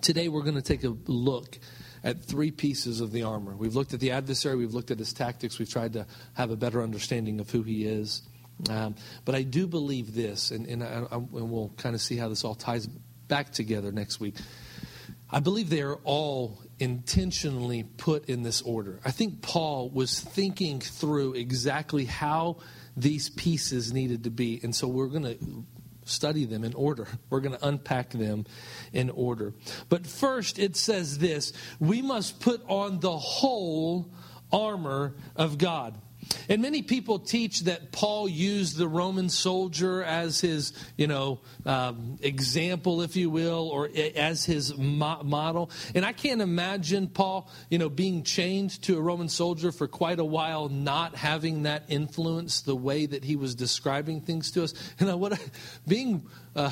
Today, 0.01 0.27
we're 0.27 0.43
going 0.43 0.55
to 0.55 0.61
take 0.61 0.83
a 0.83 0.95
look 1.07 1.57
at 2.05 2.23
three 2.23 2.51
pieces 2.51 3.01
of 3.01 3.11
the 3.11 3.23
armor. 3.23 3.55
We've 3.55 3.75
looked 3.75 3.93
at 3.93 3.99
the 3.99 4.11
adversary, 4.11 4.55
we've 4.55 4.75
looked 4.75 4.91
at 4.91 4.99
his 4.99 5.11
tactics, 5.11 5.57
we've 5.57 5.69
tried 5.69 5.93
to 5.93 6.05
have 6.35 6.51
a 6.51 6.55
better 6.55 6.83
understanding 6.83 7.39
of 7.39 7.49
who 7.49 7.63
he 7.63 7.83
is. 7.83 8.21
Um, 8.69 8.95
but 9.25 9.35
I 9.35 9.41
do 9.41 9.67
believe 9.67 10.13
this, 10.13 10.51
and, 10.51 10.67
and, 10.67 10.83
I, 10.83 11.03
I, 11.11 11.15
and 11.15 11.51
we'll 11.51 11.73
kind 11.77 11.95
of 11.95 12.01
see 12.01 12.15
how 12.15 12.29
this 12.29 12.45
all 12.45 12.55
ties 12.55 12.87
back 13.27 13.51
together 13.51 13.91
next 13.91 14.19
week. 14.19 14.35
I 15.31 15.39
believe 15.39 15.69
they 15.69 15.81
are 15.81 15.97
all 16.03 16.59
intentionally 16.79 17.83
put 17.83 18.29
in 18.29 18.43
this 18.43 18.61
order. 18.61 18.99
I 19.03 19.11
think 19.11 19.41
Paul 19.41 19.89
was 19.89 20.19
thinking 20.19 20.79
through 20.79 21.33
exactly 21.33 22.05
how 22.05 22.57
these 22.95 23.29
pieces 23.29 23.91
needed 23.91 24.23
to 24.25 24.29
be. 24.29 24.59
And 24.63 24.73
so 24.75 24.87
we're 24.87 25.07
going 25.07 25.23
to 25.23 25.37
study 26.05 26.45
them 26.45 26.63
in 26.63 26.73
order. 26.73 27.07
We're 27.29 27.41
going 27.41 27.57
to 27.57 27.67
unpack 27.67 28.11
them 28.11 28.45
in 28.93 29.09
order. 29.09 29.53
But 29.89 30.07
first, 30.07 30.57
it 30.57 30.75
says 30.75 31.17
this 31.17 31.51
we 31.79 32.01
must 32.01 32.39
put 32.39 32.61
on 32.67 32.99
the 33.01 33.17
whole 33.17 34.09
armor 34.51 35.15
of 35.35 35.57
God. 35.57 35.95
And 36.49 36.61
many 36.61 36.81
people 36.81 37.19
teach 37.19 37.61
that 37.61 37.91
Paul 37.91 38.29
used 38.29 38.77
the 38.77 38.87
Roman 38.87 39.29
soldier 39.29 40.03
as 40.03 40.39
his, 40.39 40.73
you 40.97 41.07
know, 41.07 41.39
um, 41.65 42.17
example, 42.21 43.01
if 43.01 43.15
you 43.15 43.29
will, 43.29 43.69
or 43.69 43.89
as 44.15 44.45
his 44.45 44.77
mo- 44.77 45.23
model. 45.23 45.71
And 45.93 46.05
I 46.05 46.13
can't 46.13 46.41
imagine 46.41 47.07
Paul, 47.07 47.49
you 47.69 47.77
know, 47.77 47.89
being 47.89 48.23
chained 48.23 48.81
to 48.83 48.97
a 48.97 49.01
Roman 49.01 49.29
soldier 49.29 49.71
for 49.71 49.87
quite 49.87 50.19
a 50.19 50.25
while, 50.25 50.69
not 50.69 51.15
having 51.15 51.63
that 51.63 51.83
influence 51.87 52.61
the 52.61 52.75
way 52.75 53.05
that 53.05 53.23
he 53.23 53.35
was 53.35 53.55
describing 53.55 54.21
things 54.21 54.51
to 54.51 54.63
us. 54.63 54.73
You 54.99 55.07
know, 55.07 55.17
what 55.17 55.37
being 55.87 56.25
uh, 56.55 56.71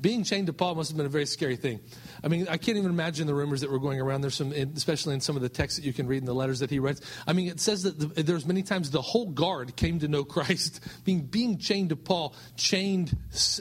being 0.00 0.22
chained 0.22 0.46
to 0.46 0.52
Paul 0.52 0.76
must 0.76 0.90
have 0.90 0.96
been 0.96 1.06
a 1.06 1.10
very 1.10 1.26
scary 1.26 1.56
thing. 1.56 1.80
I 2.22 2.28
mean, 2.28 2.48
I 2.48 2.56
can't 2.56 2.78
even 2.78 2.90
imagine 2.90 3.26
the 3.26 3.34
rumors 3.34 3.60
that 3.60 3.70
were 3.70 3.78
going 3.78 4.00
around. 4.00 4.22
There's 4.22 4.34
some, 4.34 4.52
especially 4.52 5.14
in 5.14 5.20
some 5.20 5.36
of 5.36 5.42
the 5.42 5.48
texts 5.48 5.78
that 5.78 5.86
you 5.86 5.92
can 5.92 6.06
read 6.06 6.18
in 6.18 6.24
the 6.24 6.34
letters 6.34 6.60
that 6.60 6.70
he 6.70 6.78
writes. 6.78 7.00
I 7.26 7.32
mean, 7.32 7.48
it 7.48 7.60
says 7.60 7.82
that 7.84 7.98
the, 7.98 8.22
there's 8.22 8.46
many 8.46 8.62
times 8.62 8.90
the 8.90 9.02
whole 9.02 9.26
guard 9.26 9.76
came 9.76 9.98
to 10.00 10.08
know 10.08 10.24
Christ. 10.24 10.80
Being 11.04 11.22
being 11.22 11.58
chained 11.58 11.90
to 11.90 11.96
Paul 11.96 12.34
chained 12.56 13.16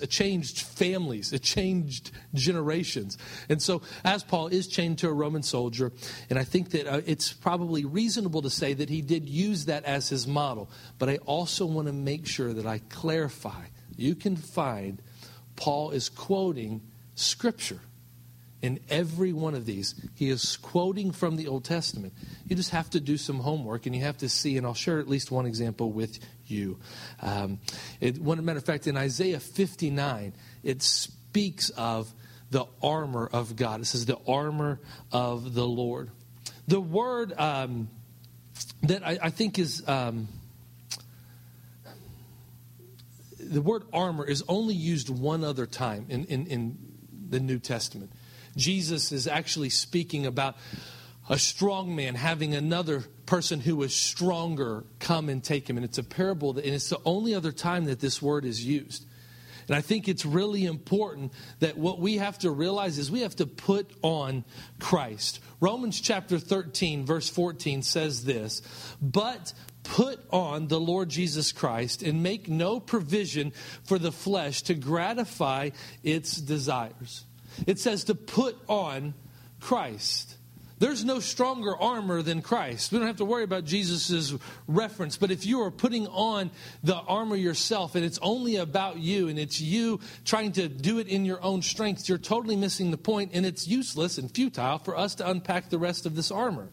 changed 0.09 0.61
families. 0.61 1.33
It 1.33 1.43
changed 1.43 2.11
generations. 2.33 3.17
And 3.49 3.61
so, 3.61 3.81
as 4.03 4.23
Paul 4.23 4.47
is 4.47 4.67
chained 4.67 4.97
to 4.99 5.09
a 5.09 5.13
Roman 5.13 5.43
soldier, 5.43 5.91
and 6.29 6.39
I 6.39 6.43
think 6.43 6.71
that 6.71 6.87
uh, 6.87 7.01
it's 7.05 7.31
probably 7.31 7.85
reasonable 7.85 8.41
to 8.41 8.49
say 8.49 8.73
that 8.73 8.89
he 8.89 9.01
did 9.01 9.29
use 9.29 9.65
that 9.65 9.85
as 9.85 10.09
his 10.09 10.27
model. 10.27 10.69
But 10.97 11.09
I 11.09 11.17
also 11.17 11.65
want 11.65 11.87
to 11.87 11.93
make 11.93 12.27
sure 12.27 12.53
that 12.53 12.65
I 12.65 12.79
clarify. 12.89 13.65
You 13.95 14.15
can 14.15 14.35
find 14.35 15.01
Paul 15.55 15.91
is 15.91 16.09
quoting 16.09 16.81
Scripture. 17.15 17.79
In 18.61 18.79
every 18.89 19.33
one 19.33 19.53
of 19.53 19.65
these, 19.65 19.93
he 20.15 20.29
is 20.29 20.57
quoting 20.57 21.11
from 21.11 21.35
the 21.35 21.47
Old 21.47 21.63
Testament. 21.63 22.13
You 22.47 22.55
just 22.55 22.71
have 22.71 22.89
to 22.91 22.99
do 22.99 23.15
some 23.15 23.39
homework 23.39 23.85
and 23.85 23.95
you 23.95 24.01
have 24.01 24.17
to 24.17 24.29
see, 24.29 24.57
and 24.57 24.65
I'll 24.65 24.73
share 24.73 24.99
at 24.99 25.07
least 25.07 25.29
one 25.29 25.45
example 25.45 25.91
with 25.91 26.17
you. 26.47 26.79
Um, 27.21 27.59
it, 28.01 28.19
one 28.19 28.43
matter 28.43 28.57
of 28.57 28.65
fact, 28.65 28.87
in 28.87 28.97
Isaiah 28.97 29.39
59, 29.39 30.33
it 30.63 30.81
speaks 30.81 31.69
of 31.71 32.11
the 32.49 32.65
armor 32.81 33.29
of 33.31 33.55
God. 33.55 33.81
It 33.81 33.85
says 33.85 34.05
the 34.07 34.17
armor 34.27 34.79
of 35.11 35.53
the 35.53 35.67
Lord. 35.67 36.09
The 36.67 36.81
word 36.81 37.33
um, 37.37 37.89
that 38.83 39.05
I, 39.05 39.19
I, 39.21 39.29
think 39.29 39.59
is. 39.59 39.87
Um, 39.87 40.27
the 43.39 43.61
word 43.61 43.83
armor 43.93 44.25
is 44.25 44.43
only 44.47 44.73
used 44.73 45.09
one 45.09 45.43
other 45.43 45.65
time 45.65 46.05
in, 46.09 46.25
in, 46.25 46.47
in 46.47 46.77
the 47.29 47.39
New 47.39 47.59
Testament. 47.59 48.11
Jesus 48.57 49.11
is 49.11 49.27
actually 49.27 49.69
speaking 49.69 50.25
about 50.25 50.57
a 51.29 51.37
strong 51.37 51.95
man 51.95 52.15
having 52.15 52.55
another 52.55 53.03
person 53.25 53.59
who 53.59 53.83
is 53.83 53.93
stronger 53.93 54.83
come 54.99 55.29
and 55.29 55.43
take 55.43 55.69
him. 55.69 55.77
And 55.77 55.85
it's 55.85 55.97
a 55.97 56.03
parable, 56.03 56.53
that, 56.53 56.65
and 56.65 56.73
it's 56.73 56.89
the 56.89 57.01
only 57.05 57.35
other 57.35 57.51
time 57.51 57.85
that 57.85 57.99
this 57.99 58.21
word 58.21 58.45
is 58.45 58.65
used. 58.65 59.05
And 59.67 59.75
I 59.75 59.81
think 59.81 60.07
it's 60.07 60.25
really 60.25 60.65
important 60.65 61.33
that 61.59 61.77
what 61.77 61.99
we 61.99 62.17
have 62.17 62.39
to 62.39 62.51
realize 62.51 62.97
is 62.97 63.11
we 63.11 63.21
have 63.21 63.35
to 63.37 63.45
put 63.45 63.91
on 64.01 64.45
Christ. 64.79 65.41
Romans 65.59 65.99
chapter 65.99 66.39
13, 66.39 67.05
verse 67.05 67.29
14 67.29 67.81
says 67.81 68.23
this 68.23 68.61
But 69.01 69.53
Put 69.83 70.19
on 70.31 70.67
the 70.67 70.79
Lord 70.79 71.07
Jesus 71.07 71.53
Christ 71.53 72.03
and 72.03 72.21
make 72.21 72.49
no 72.49 72.79
provision 72.81 73.53
for 73.85 73.97
the 73.97 74.11
flesh 74.11 74.63
to 74.63 74.73
gratify 74.73 75.69
its 76.03 76.35
desires. 76.35 77.23
It 77.65 77.79
says 77.79 78.05
to 78.05 78.15
put 78.15 78.57
on 78.67 79.13
Christ. 79.59 80.35
There's 80.79 81.03
no 81.03 81.19
stronger 81.19 81.75
armor 81.75 82.21
than 82.21 82.43
Christ. 82.43 82.91
We 82.91 82.99
don't 82.99 83.07
have 83.07 83.17
to 83.17 83.25
worry 83.25 83.43
about 83.43 83.65
Jesus' 83.65 84.35
reference. 84.67 85.17
But 85.17 85.31
if 85.31 85.43
you 85.43 85.61
are 85.61 85.71
putting 85.71 86.05
on 86.07 86.51
the 86.83 86.97
armor 86.97 87.35
yourself 87.35 87.95
and 87.95 88.05
it's 88.05 88.19
only 88.21 88.57
about 88.57 88.97
you 88.97 89.27
and 89.27 89.39
it's 89.39 89.59
you 89.59 89.99
trying 90.23 90.51
to 90.53 90.67
do 90.67 90.99
it 90.99 91.07
in 91.07 91.25
your 91.25 91.41
own 91.43 91.63
strength, 91.63 92.07
you're 92.07 92.19
totally 92.19 92.55
missing 92.55 92.91
the 92.91 92.97
point 92.97 93.31
and 93.33 93.43
it's 93.43 93.67
useless 93.67 94.19
and 94.19 94.29
futile 94.31 94.77
for 94.77 94.95
us 94.95 95.15
to 95.15 95.27
unpack 95.27 95.69
the 95.69 95.79
rest 95.79 96.05
of 96.05 96.15
this 96.15 96.29
armor 96.29 96.69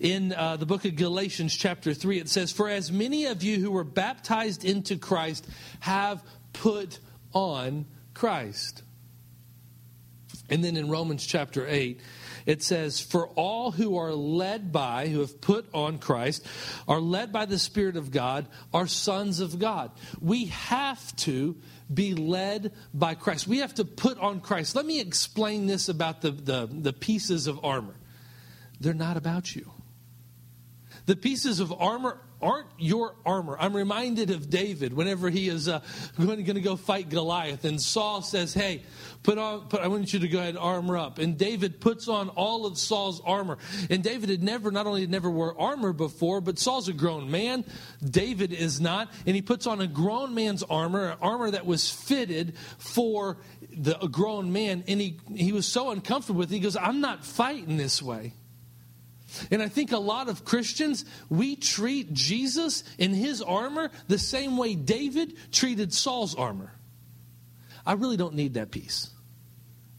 in 0.00 0.32
uh, 0.32 0.56
the 0.56 0.66
book 0.66 0.84
of 0.84 0.96
Galatians, 0.96 1.54
chapter 1.54 1.94
3, 1.94 2.20
it 2.20 2.28
says, 2.28 2.52
For 2.52 2.68
as 2.68 2.92
many 2.92 3.26
of 3.26 3.42
you 3.42 3.58
who 3.58 3.70
were 3.70 3.84
baptized 3.84 4.64
into 4.64 4.98
Christ 4.98 5.46
have 5.80 6.22
put 6.52 6.98
on 7.32 7.86
Christ. 8.14 8.82
And 10.48 10.62
then 10.62 10.76
in 10.76 10.88
Romans 10.88 11.26
chapter 11.26 11.66
8, 11.66 12.00
it 12.46 12.62
says, 12.62 13.00
For 13.00 13.28
all 13.30 13.72
who 13.72 13.98
are 13.98 14.12
led 14.12 14.70
by, 14.70 15.08
who 15.08 15.20
have 15.20 15.40
put 15.40 15.66
on 15.74 15.98
Christ, 15.98 16.46
are 16.86 17.00
led 17.00 17.32
by 17.32 17.46
the 17.46 17.58
Spirit 17.58 17.96
of 17.96 18.12
God, 18.12 18.46
are 18.72 18.86
sons 18.86 19.40
of 19.40 19.58
God. 19.58 19.90
We 20.20 20.46
have 20.46 21.14
to 21.16 21.56
be 21.92 22.14
led 22.14 22.72
by 22.94 23.14
Christ. 23.14 23.48
We 23.48 23.58
have 23.58 23.74
to 23.74 23.84
put 23.84 24.18
on 24.18 24.40
Christ. 24.40 24.76
Let 24.76 24.86
me 24.86 25.00
explain 25.00 25.66
this 25.66 25.88
about 25.88 26.20
the, 26.20 26.30
the, 26.30 26.68
the 26.70 26.92
pieces 26.92 27.48
of 27.48 27.64
armor. 27.64 27.96
They're 28.80 28.94
not 28.94 29.16
about 29.16 29.54
you. 29.56 29.72
The 31.06 31.16
pieces 31.16 31.60
of 31.60 31.72
armor 31.72 32.18
aren't 32.40 32.68
your 32.78 33.14
armor. 33.24 33.56
I'm 33.58 33.74
reminded 33.74 34.30
of 34.30 34.50
David 34.50 34.92
whenever 34.92 35.30
he 35.30 35.48
is 35.48 35.68
uh, 35.68 35.80
going, 36.18 36.44
to 36.44 36.60
go 36.60 36.76
fight 36.76 37.08
Goliath, 37.08 37.64
and 37.64 37.80
Saul 37.80 38.22
says, 38.22 38.52
"Hey, 38.52 38.82
put 39.22 39.38
on. 39.38 39.68
Put, 39.68 39.80
I 39.80 39.88
want 39.88 40.12
you 40.12 40.20
to 40.20 40.28
go 40.28 40.38
ahead 40.38 40.50
and 40.50 40.58
armor 40.58 40.96
up." 40.96 41.18
And 41.18 41.38
David 41.38 41.80
puts 41.80 42.08
on 42.08 42.28
all 42.30 42.66
of 42.66 42.78
Saul's 42.78 43.20
armor. 43.24 43.58
And 43.90 44.02
David 44.02 44.28
had 44.28 44.42
never, 44.42 44.70
not 44.70 44.86
only 44.86 45.00
had 45.02 45.10
never 45.10 45.30
wore 45.30 45.58
armor 45.60 45.92
before, 45.92 46.40
but 46.40 46.58
Saul's 46.58 46.88
a 46.88 46.92
grown 46.92 47.30
man. 47.30 47.64
David 48.04 48.52
is 48.52 48.80
not, 48.80 49.12
and 49.26 49.34
he 49.34 49.42
puts 49.42 49.66
on 49.66 49.80
a 49.80 49.86
grown 49.86 50.34
man's 50.34 50.62
armor, 50.62 51.16
armor 51.20 51.50
that 51.50 51.66
was 51.66 51.90
fitted 51.90 52.56
for 52.78 53.38
the 53.74 53.94
grown 53.94 54.52
man. 54.52 54.84
And 54.86 55.00
he 55.00 55.18
he 55.34 55.52
was 55.52 55.66
so 55.66 55.90
uncomfortable 55.90 56.40
with 56.40 56.50
it. 56.52 56.54
He 56.54 56.60
goes, 56.60 56.76
"I'm 56.76 57.00
not 57.00 57.24
fighting 57.24 57.76
this 57.76 58.02
way." 58.02 58.34
And 59.50 59.62
I 59.62 59.68
think 59.68 59.92
a 59.92 59.98
lot 59.98 60.28
of 60.28 60.44
Christians, 60.44 61.04
we 61.28 61.56
treat 61.56 62.12
Jesus 62.12 62.84
in 62.98 63.12
his 63.12 63.42
armor 63.42 63.90
the 64.08 64.18
same 64.18 64.56
way 64.56 64.74
David 64.74 65.36
treated 65.52 65.92
Saul's 65.92 66.34
armor. 66.34 66.72
I 67.84 67.92
really 67.92 68.16
don't 68.16 68.34
need 68.34 68.54
that 68.54 68.70
piece. 68.70 69.10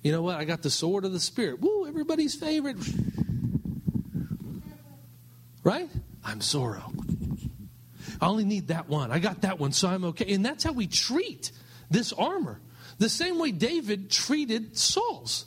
You 0.04 0.12
know 0.12 0.22
what? 0.22 0.38
I 0.38 0.46
got 0.46 0.62
the 0.62 0.70
sword 0.70 1.06
of 1.06 1.14
the 1.14 1.20
Spirit. 1.20 1.60
Woo, 1.60 1.88
everybody's 1.88 2.36
favorite. 2.36 2.78
Right? 5.64 5.90
I'm 6.24 6.40
Zorro. 6.40 6.94
I 8.22 8.28
only 8.28 8.46
need 8.46 8.70
that 8.70 8.88
one. 8.88 9.12
I 9.12 9.20
got 9.20 9.42
that 9.42 9.60
one, 9.60 9.72
so 9.72 9.88
I'm 9.88 10.06
okay. 10.06 10.34
And 10.34 10.46
that's 10.46 10.64
how 10.64 10.72
we 10.72 10.88
treat 10.88 11.52
this 11.90 12.14
armor. 12.14 12.60
The 13.00 13.10
same 13.10 13.38
way 13.38 13.52
David 13.52 14.10
treated 14.10 14.78
Saul's. 14.78 15.46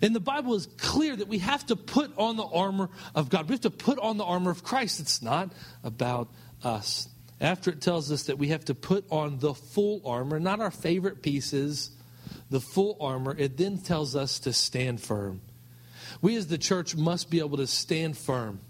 And 0.00 0.14
the 0.14 0.20
Bible 0.20 0.54
is 0.54 0.66
clear 0.78 1.16
that 1.16 1.28
we 1.28 1.38
have 1.38 1.66
to 1.66 1.76
put 1.76 2.16
on 2.16 2.36
the 2.36 2.44
armor 2.44 2.90
of 3.14 3.28
God. 3.28 3.48
We 3.48 3.54
have 3.54 3.62
to 3.62 3.70
put 3.70 3.98
on 3.98 4.16
the 4.16 4.24
armor 4.24 4.50
of 4.50 4.62
Christ. 4.62 5.00
It's 5.00 5.22
not 5.22 5.52
about 5.82 6.28
us. 6.62 7.08
After 7.40 7.70
it 7.70 7.80
tells 7.80 8.12
us 8.12 8.24
that 8.24 8.38
we 8.38 8.48
have 8.48 8.64
to 8.66 8.74
put 8.74 9.04
on 9.10 9.38
the 9.38 9.54
full 9.54 10.02
armor, 10.04 10.38
not 10.38 10.60
our 10.60 10.70
favorite 10.70 11.22
pieces, 11.22 11.90
the 12.50 12.60
full 12.60 12.96
armor, 13.00 13.34
it 13.36 13.56
then 13.56 13.78
tells 13.78 14.14
us 14.14 14.38
to 14.40 14.52
stand 14.52 15.00
firm. 15.00 15.40
We 16.20 16.36
as 16.36 16.46
the 16.46 16.58
church 16.58 16.94
must 16.94 17.30
be 17.30 17.40
able 17.40 17.56
to 17.56 17.66
stand 17.66 18.16
firm. 18.16 18.60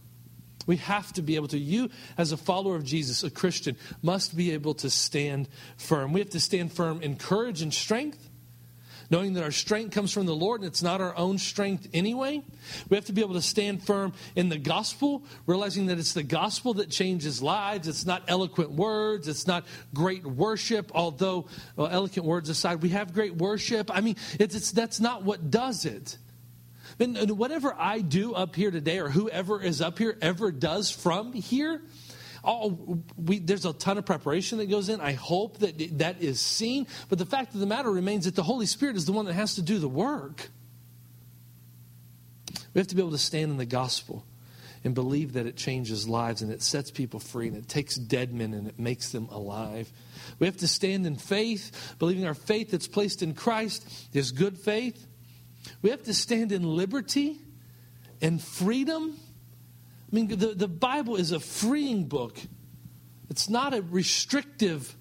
We 0.67 0.77
have 0.77 1.13
to 1.15 1.23
be 1.23 1.37
able 1.37 1.49
to, 1.49 1.59
you 1.59 1.91
as 2.17 2.33
a 2.33 2.37
follower 2.37 2.77
of 2.77 2.85
Jesus, 2.85 3.25
a 3.25 3.31
Christian, 3.31 3.77
must 4.01 4.37
be 4.37 4.53
able 4.53 4.75
to 4.75 4.89
stand 4.89 5.49
firm. 5.77 6.13
We 6.13 6.21
have 6.21 6.31
to 6.31 6.41
stand 6.41 6.73
firm 6.73 7.03
in 7.03 7.17
courage 7.17 7.63
and 7.63 7.75
strength 7.75 8.31
knowing 9.13 9.35
that 9.35 9.45
our 9.45 9.51
strength 9.53 9.95
comes 9.95 10.11
from 10.11 10.25
the 10.25 10.35
Lord 10.35 10.63
and 10.63 10.69
it's 10.69 10.83
not 10.83 11.03
our 11.03 11.15
own 11.17 11.37
strength 11.37 11.87
anyway. 11.93 12.43
We 12.89 12.97
have 12.97 13.05
to 13.05 13.13
be 13.13 13.21
able 13.21 13.35
to 13.35 13.43
stand 13.43 13.85
firm 13.85 14.15
in 14.35 14.49
the 14.49 14.57
gospel, 14.57 15.23
realizing 15.47 15.87
that 15.87 15.99
it's 15.99 16.15
the 16.15 16.23
gospel 16.23 16.75
that 16.75 16.89
changes 16.89 17.43
lives. 17.43 17.87
It's 17.87 18.07
not 18.07 18.23
eloquent 18.27 18.71
words, 18.71 19.29
it's 19.29 19.47
not 19.47 19.67
great 19.93 20.27
worship, 20.27 20.91
although, 20.95 21.47
well, 21.77 21.89
eloquent 21.89 22.27
words 22.27 22.49
aside, 22.49 22.81
we 22.81 22.89
have 22.89 23.13
great 23.13 23.37
worship. 23.37 23.91
I 23.95 24.01
mean, 24.01 24.17
it's, 24.41 24.55
it's, 24.55 24.73
that's 24.73 24.99
not 24.99 25.25
what 25.25 25.51
does 25.51 25.85
it. 25.85 26.17
And 26.99 27.39
whatever 27.39 27.75
I 27.79 28.01
do 28.01 28.33
up 28.33 28.55
here 28.55 28.71
today, 28.71 28.99
or 28.99 29.09
whoever 29.09 29.61
is 29.61 29.83
up 29.83 29.99
here 29.99 30.17
ever 30.23 30.51
does 30.51 30.91
from 30.91 31.33
here, 31.33 31.83
all, 32.45 33.03
we, 33.17 33.39
there's 33.39 33.65
a 33.65 33.73
ton 33.73 33.99
of 33.99 34.07
preparation 34.07 34.59
that 34.59 34.69
goes 34.69 34.89
in. 34.89 35.01
I 35.01 35.13
hope 35.13 35.59
that 35.59 35.99
that 35.99 36.21
is 36.21 36.41
seen. 36.41 36.87
But 37.09 37.19
the 37.19 37.27
fact 37.27 37.55
of 37.55 37.61
the 37.61 37.67
matter 37.67 37.91
remains 37.91 38.25
that 38.25 38.35
the 38.35 38.43
Holy 38.43 38.67
Spirit 38.67 38.97
is 38.97 39.05
the 39.07 39.13
one 39.13 39.27
that 39.27 39.35
has 39.35 39.55
to 39.57 39.63
do 39.63 39.79
the 39.79 39.89
work. 39.89 40.49
We 42.75 42.81
have 42.81 42.89
to 42.89 42.97
be 42.97 43.03
able 43.03 43.13
to 43.13 43.19
stand 43.19 43.51
in 43.53 43.59
the 43.59 43.67
gospel 43.67 44.25
and 44.85 44.95
believe 44.95 45.35
that 45.35 45.47
it 45.47 45.57
changes 45.57 46.09
lives 46.09 46.43
and 46.43 46.51
it 46.51 46.63
sets 46.63 46.91
people 46.91 47.21
free 47.21 47.47
and 47.47 47.57
it 47.57 47.69
takes 47.69 47.95
dead 47.95 48.33
men 48.33 48.53
and 48.55 48.67
it 48.67 48.79
makes 48.79 49.13
them 49.13 49.29
alive. 49.31 49.91
We 50.39 50.47
have 50.47 50.57
to 50.59 50.69
stand 50.69 51.07
in 51.07 51.17
faith, 51.17 51.95
believing 51.99 52.27
our 52.27 52.35
faith 52.35 52.71
that's 52.71 52.89
placed 52.89 53.23
in 53.23 53.35
Christ 53.35 53.87
is 54.13 54.33
good 54.33 54.59
faith. 54.59 55.07
We 55.81 55.91
have 55.91 56.03
to 56.05 56.15
stand 56.15 56.51
in 56.51 56.65
liberty 56.65 57.39
and 58.21 58.43
freedom. 58.43 59.17
I 60.13 60.17
mean, 60.17 60.29
the, 60.29 60.49
the 60.49 60.69
Bible 60.69 61.17
is 61.17 61.33
a 61.33 61.41
freeing 61.41 62.05
book, 62.05 62.39
it's 63.31 63.49
not 63.49 63.73
a 63.73 63.81
restrictive, 63.81 64.95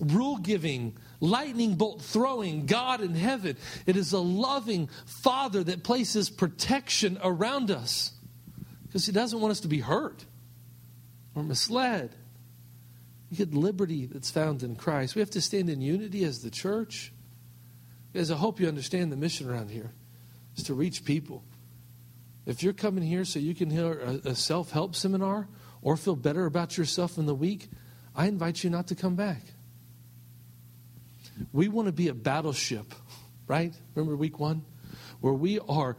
rule 0.00 0.38
giving, 0.38 0.96
lightning 1.20 1.76
bolt 1.76 2.02
throwing 2.02 2.66
God 2.66 3.00
in 3.00 3.14
heaven. 3.14 3.56
It 3.86 3.96
is 3.96 4.12
a 4.12 4.18
loving 4.18 4.88
Father 5.06 5.62
that 5.64 5.84
places 5.84 6.30
protection 6.30 7.18
around 7.22 7.70
us 7.70 8.12
because 8.86 9.06
He 9.06 9.12
doesn't 9.12 9.40
want 9.40 9.52
us 9.52 9.60
to 9.60 9.68
be 9.68 9.78
hurt 9.78 10.24
or 11.36 11.44
misled. 11.44 12.16
You 13.30 13.36
get 13.36 13.54
liberty 13.54 14.06
that's 14.06 14.32
found 14.32 14.64
in 14.64 14.74
Christ. 14.74 15.14
We 15.14 15.20
have 15.20 15.30
to 15.30 15.40
stand 15.40 15.70
in 15.70 15.80
unity 15.80 16.24
as 16.24 16.42
the 16.42 16.50
church. 16.50 17.12
As 18.12 18.32
I 18.32 18.36
hope 18.36 18.58
you 18.58 18.66
understand 18.66 19.12
the 19.12 19.16
mission 19.16 19.48
around 19.48 19.70
here 19.70 19.92
is 20.56 20.64
to 20.64 20.74
reach 20.74 21.04
people. 21.04 21.44
If 22.50 22.64
you're 22.64 22.72
coming 22.72 23.04
here 23.04 23.24
so 23.24 23.38
you 23.38 23.54
can 23.54 23.70
hear 23.70 23.92
a, 23.92 24.30
a 24.30 24.34
self 24.34 24.72
help 24.72 24.96
seminar 24.96 25.46
or 25.82 25.96
feel 25.96 26.16
better 26.16 26.46
about 26.46 26.76
yourself 26.76 27.16
in 27.16 27.26
the 27.26 27.34
week, 27.34 27.68
I 28.12 28.26
invite 28.26 28.64
you 28.64 28.70
not 28.70 28.88
to 28.88 28.96
come 28.96 29.14
back. 29.14 29.40
We 31.52 31.68
want 31.68 31.86
to 31.86 31.92
be 31.92 32.08
a 32.08 32.12
battleship, 32.12 32.92
right? 33.46 33.72
Remember 33.94 34.16
week 34.16 34.40
one? 34.40 34.64
Where 35.20 35.32
we 35.32 35.60
are, 35.60 35.96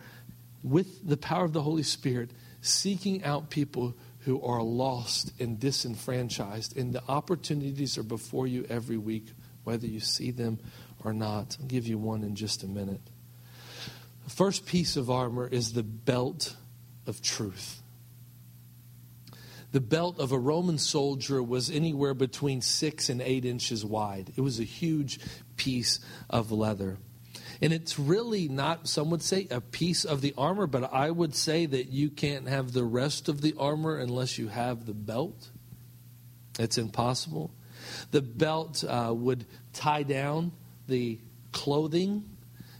with 0.62 1.08
the 1.08 1.16
power 1.16 1.46
of 1.46 1.54
the 1.54 1.62
Holy 1.62 1.84
Spirit, 1.84 2.32
seeking 2.60 3.24
out 3.24 3.50
people 3.50 3.96
who 4.20 4.42
are 4.42 4.62
lost 4.62 5.32
and 5.40 5.58
disenfranchised. 5.58 6.76
And 6.76 6.92
the 6.92 7.02
opportunities 7.08 7.98
are 7.98 8.04
before 8.04 8.46
you 8.46 8.66
every 8.70 8.98
week, 8.98 9.28
whether 9.64 9.88
you 9.88 10.02
see 10.02 10.32
them 10.32 10.60
or 11.06 11.14
not. 11.14 11.56
I'll 11.62 11.68
give 11.68 11.88
you 11.88 11.98
one 11.98 12.26
in 12.26 12.36
just 12.36 12.64
a 12.64 12.68
minute. 12.68 13.02
The 14.32 14.38
first 14.38 14.66
piece 14.66 14.96
of 14.96 15.10
armor 15.12 15.46
is 15.46 15.74
the 15.74 15.84
belt 15.84 16.56
of 17.06 17.22
truth. 17.22 17.82
The 19.74 19.82
belt 19.82 20.22
of 20.22 20.32
a 20.32 20.40
Roman 20.40 20.78
soldier 20.78 21.44
was 21.44 21.70
anywhere 21.70 22.14
between 22.14 22.62
six 22.62 23.10
and 23.10 23.22
eight 23.22 23.44
inches 23.44 23.84
wide. 23.84 24.32
It 24.38 24.40
was 24.40 24.62
a 24.62 24.64
huge 24.64 25.20
piece 25.58 26.00
of 26.30 26.50
leather. 26.50 26.98
And 27.62 27.74
it's 27.74 28.00
really 28.00 28.48
not, 28.48 28.88
some 28.88 29.10
would 29.10 29.22
say, 29.22 29.50
a 29.52 29.60
piece 29.60 30.06
of 30.06 30.22
the 30.22 30.34
armor, 30.38 30.66
but 30.66 30.94
I 30.94 31.12
would 31.12 31.36
say 31.36 31.66
that 31.66 31.90
you 31.90 32.10
can't 32.10 32.48
have 32.48 32.72
the 32.72 32.86
rest 32.86 33.28
of 33.28 33.42
the 33.42 33.54
armor 33.60 33.98
unless 33.98 34.38
you 34.38 34.48
have 34.48 34.86
the 34.86 34.94
belt. 34.94 35.50
It's 36.58 36.78
impossible. 36.78 37.52
The 38.12 38.22
belt 38.22 38.82
uh, 38.86 39.14
would 39.14 39.46
tie 39.74 40.04
down 40.04 40.54
the 40.88 41.20
clothing, 41.52 42.24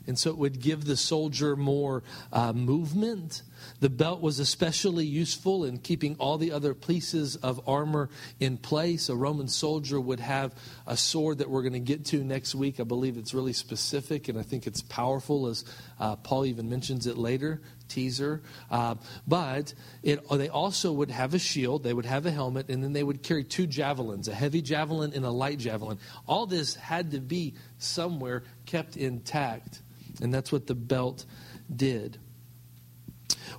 and 0.08 0.18
so 0.18 0.30
it 0.30 0.38
would 0.38 0.60
give 0.60 0.86
the 0.86 0.98
soldier 0.98 1.56
more 1.56 2.04
uh, 2.32 2.54
movement. 2.54 3.44
The 3.80 3.90
belt 3.90 4.22
was 4.22 4.40
especially 4.40 5.06
useful 5.06 5.66
in 5.66 5.78
keeping 5.80 6.16
all 6.18 6.38
the 6.38 6.52
other 6.52 6.74
pieces 6.74 7.36
of 7.36 7.68
armor 7.68 8.10
in 8.40 8.58
place. 8.58 9.10
A 9.10 9.16
Roman 9.16 9.48
soldier 9.48 10.00
would 10.00 10.20
have 10.20 10.54
a 10.88 10.98
sword 10.98 11.40
that 11.40 11.50
we're 11.50 11.62
going 11.62 11.74
to 11.74 11.80
get 11.80 12.06
to 12.06 12.24
next 12.24 12.56
week. 12.56 12.80
I 12.80 12.84
believe 12.84 13.18
it's 13.18 13.34
really 13.34 13.54
specific 13.54 14.28
and 14.28 14.38
I 14.38 14.44
think 14.44 14.68
it's 14.68 14.82
powerful, 14.82 15.48
as 15.48 15.66
uh, 16.00 16.16
Paul 16.18 16.46
even 16.46 16.70
mentions 16.70 17.08
it 17.08 17.18
later. 17.18 17.62
Teaser. 17.88 18.42
Uh, 18.70 18.96
but 19.28 19.74
it, 20.02 20.28
they 20.30 20.48
also 20.48 20.94
would 20.94 21.12
have 21.12 21.34
a 21.34 21.40
shield, 21.40 21.84
they 21.84 21.94
would 21.94 22.06
have 22.06 22.26
a 22.26 22.32
helmet, 22.32 22.70
and 22.70 22.82
then 22.82 22.94
they 22.94 23.04
would 23.04 23.22
carry 23.22 23.44
two 23.44 23.68
javelins 23.68 24.30
a 24.30 24.34
heavy 24.34 24.62
javelin 24.62 25.14
and 25.14 25.26
a 25.26 25.30
light 25.30 25.60
javelin. 25.60 26.00
All 26.26 26.46
this 26.46 26.76
had 26.76 27.12
to 27.12 27.20
be 27.20 27.56
somewhere 27.78 28.44
kept 28.66 28.96
intact. 28.96 29.82
And 30.22 30.34
that's 30.34 30.52
what 30.52 30.68
the 30.68 30.76
belt 30.76 31.26
did. 31.74 32.18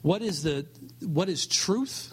What 0.02 0.22
is 0.22 0.42
the 0.42 0.66
what 1.00 1.28
is 1.28 1.46
truth? 1.46 2.12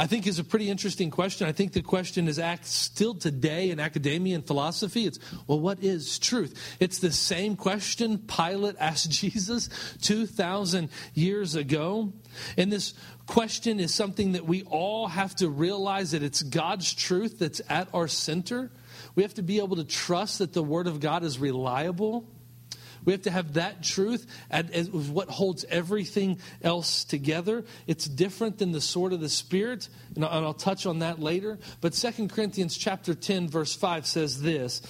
I 0.00 0.06
think 0.06 0.28
is 0.28 0.38
a 0.38 0.44
pretty 0.44 0.70
interesting 0.70 1.10
question. 1.10 1.48
I 1.48 1.52
think 1.52 1.72
the 1.72 1.82
question 1.82 2.28
is 2.28 2.38
asked 2.38 2.66
still 2.66 3.14
today 3.14 3.70
in 3.70 3.80
academia 3.80 4.36
and 4.36 4.46
philosophy. 4.46 5.06
It's, 5.06 5.18
well, 5.48 5.58
what 5.58 5.82
is 5.82 6.20
truth? 6.20 6.76
It's 6.78 7.00
the 7.00 7.10
same 7.10 7.56
question 7.56 8.18
Pilate 8.18 8.76
asked 8.80 9.10
Jesus 9.10 9.68
2,000 10.02 10.88
years 11.14 11.56
ago. 11.56 12.12
And 12.56 12.70
this 12.70 12.94
question 13.26 13.80
is 13.80 13.92
something 13.92 14.32
that 14.32 14.46
we 14.46 14.62
all 14.62 15.08
have 15.08 15.34
to 15.36 15.48
realize 15.48 16.12
that 16.12 16.22
it's 16.22 16.42
God's 16.42 16.94
truth 16.94 17.40
that's 17.40 17.60
at 17.68 17.88
our 17.92 18.06
center. 18.06 18.70
We 19.16 19.24
have 19.24 19.34
to 19.34 19.42
be 19.42 19.58
able 19.58 19.76
to 19.76 19.84
trust 19.84 20.38
that 20.38 20.52
the 20.52 20.62
Word 20.62 20.86
of 20.86 21.00
God 21.00 21.24
is 21.24 21.40
reliable 21.40 22.24
we 23.04 23.12
have 23.12 23.22
to 23.22 23.30
have 23.30 23.54
that 23.54 23.82
truth 23.82 24.26
as 24.50 24.90
what 24.90 25.28
holds 25.28 25.64
everything 25.68 26.38
else 26.62 27.04
together. 27.04 27.64
It's 27.86 28.06
different 28.06 28.58
than 28.58 28.72
the 28.72 28.80
sword 28.80 29.12
of 29.12 29.20
the 29.20 29.28
Spirit, 29.28 29.88
and 30.14 30.24
I'll 30.24 30.54
touch 30.54 30.86
on 30.86 31.00
that 31.00 31.20
later. 31.20 31.58
But 31.80 31.92
2 31.92 32.28
Corinthians 32.28 32.76
chapter 32.76 33.14
10, 33.14 33.48
verse 33.48 33.74
5 33.74 34.06
says 34.06 34.40
this 34.42 34.80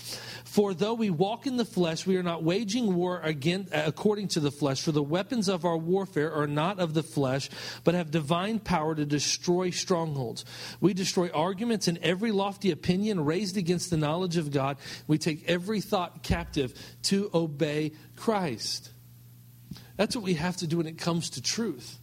For 0.45 0.75
though 0.75 0.95
we 0.95 1.11
walk 1.11 1.47
in 1.47 1.57
the 1.57 1.65
flesh, 1.65 2.07
we 2.07 2.17
are 2.17 2.23
not 2.23 2.43
waging 2.43 2.95
war 2.95 3.21
again 3.23 3.69
according 3.73 4.29
to 4.29 4.41
the 4.41 4.51
flesh. 4.51 4.83
For 4.83 4.93
the 4.93 5.03
weapons 5.03 5.49
of 5.49 5.65
our 5.65 5.77
warfare 5.77 6.33
are 6.33 6.47
not 6.47 6.79
of 6.79 6.95
the 6.95 7.03
flesh, 7.03 7.51
but 7.85 7.95
have 7.95 8.11
divine 8.11 8.59
power 8.59 8.95
to 8.95 9.05
destroy 9.05 9.71
strongholds. 9.71 10.45
We 10.81 10.95
destroy 10.95 11.29
arguments 11.31 11.89
and 11.89 11.99
every 11.99 12.33
lofty 12.33 12.71
opinion 12.71 13.25
raised 13.25 13.57
against 13.57 13.91
the 13.91 13.97
knowledge 13.97 14.37
of 14.37 14.51
God. 14.51 14.79
We 15.07 15.19
take 15.19 15.49
every 15.49 15.81
thought 15.81 16.23
captive 16.23 16.75
to 17.05 17.31
obey 17.35 17.93
Christ. 18.17 18.91
That's 19.97 20.15
what 20.15 20.25
we 20.25 20.35
have 20.35 20.57
to 20.59 20.67
do 20.67 20.79
when 20.79 20.87
it 20.87 20.99
comes 20.99 21.31
to 21.31 21.43
truth. 21.43 21.99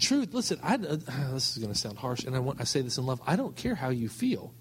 Truth, 0.00 0.32
listen, 0.32 0.58
I, 0.62 0.74
uh, 0.74 0.78
this 1.32 1.56
is 1.56 1.58
going 1.62 1.72
to 1.72 1.78
sound 1.78 1.98
harsh, 1.98 2.24
and 2.24 2.34
I, 2.34 2.38
want, 2.38 2.60
I 2.60 2.64
say 2.64 2.80
this 2.80 2.98
in 2.98 3.06
love. 3.06 3.20
I 3.26 3.36
don't 3.36 3.56
care 3.56 3.74
how 3.74 3.90
you 3.90 4.08
feel. 4.08 4.54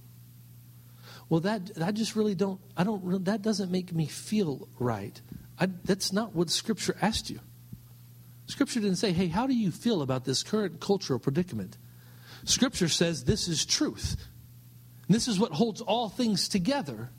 Well, 1.29 1.41
that 1.41 1.71
I 1.83 1.91
just 1.91 2.15
really 2.15 2.35
don't. 2.35 2.59
I 2.75 2.83
don't. 2.83 3.25
That 3.25 3.41
doesn't 3.41 3.69
make 3.69 3.93
me 3.93 4.05
feel 4.05 4.67
right. 4.79 5.19
I, 5.59 5.67
that's 5.83 6.13
not 6.13 6.33
what 6.33 6.49
Scripture 6.49 6.95
asked 7.01 7.29
you. 7.29 7.39
Scripture 8.45 8.79
didn't 8.79 8.95
say, 8.95 9.11
"Hey, 9.11 9.27
how 9.27 9.45
do 9.45 9.53
you 9.53 9.71
feel 9.71 10.01
about 10.01 10.23
this 10.23 10.41
current 10.41 10.79
cultural 10.79 11.19
predicament?" 11.19 11.77
Scripture 12.45 12.87
says 12.87 13.25
this 13.25 13.49
is 13.49 13.65
truth. 13.65 14.15
this 15.09 15.27
is 15.27 15.37
what 15.37 15.51
holds 15.51 15.81
all 15.81 16.07
things 16.07 16.47
together. 16.47 17.09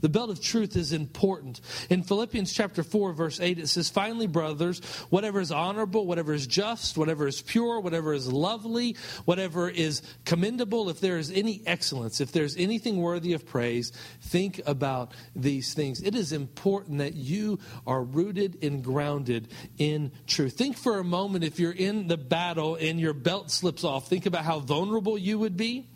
The 0.00 0.08
belt 0.08 0.30
of 0.30 0.40
truth 0.40 0.76
is 0.76 0.92
important. 0.92 1.60
In 1.90 2.02
Philippians 2.02 2.52
chapter 2.52 2.82
4, 2.82 3.12
verse 3.12 3.40
8, 3.40 3.58
it 3.58 3.68
says, 3.68 3.90
Finally, 3.90 4.28
brothers, 4.28 4.80
whatever 5.10 5.40
is 5.40 5.50
honorable, 5.50 6.06
whatever 6.06 6.32
is 6.32 6.46
just, 6.46 6.96
whatever 6.96 7.26
is 7.26 7.42
pure, 7.42 7.80
whatever 7.80 8.12
is 8.14 8.32
lovely, 8.32 8.96
whatever 9.24 9.68
is 9.68 10.02
commendable, 10.24 10.88
if 10.88 11.00
there 11.00 11.18
is 11.18 11.32
any 11.32 11.62
excellence, 11.66 12.20
if 12.20 12.30
there's 12.30 12.56
anything 12.56 12.98
worthy 12.98 13.32
of 13.32 13.44
praise, 13.44 13.92
think 14.22 14.60
about 14.66 15.14
these 15.34 15.74
things. 15.74 16.00
It 16.02 16.14
is 16.14 16.32
important 16.32 16.98
that 16.98 17.14
you 17.14 17.58
are 17.86 18.02
rooted 18.02 18.62
and 18.62 18.84
grounded 18.84 19.48
in 19.78 20.12
truth. 20.26 20.56
Think 20.56 20.76
for 20.76 20.98
a 20.98 21.04
moment 21.04 21.44
if 21.44 21.58
you're 21.58 21.72
in 21.72 22.06
the 22.06 22.16
battle 22.16 22.76
and 22.76 23.00
your 23.00 23.14
belt 23.14 23.50
slips 23.50 23.82
off, 23.82 24.08
think 24.08 24.26
about 24.26 24.44
how 24.44 24.60
vulnerable 24.60 25.18
you 25.18 25.38
would 25.38 25.56
be. 25.56 25.88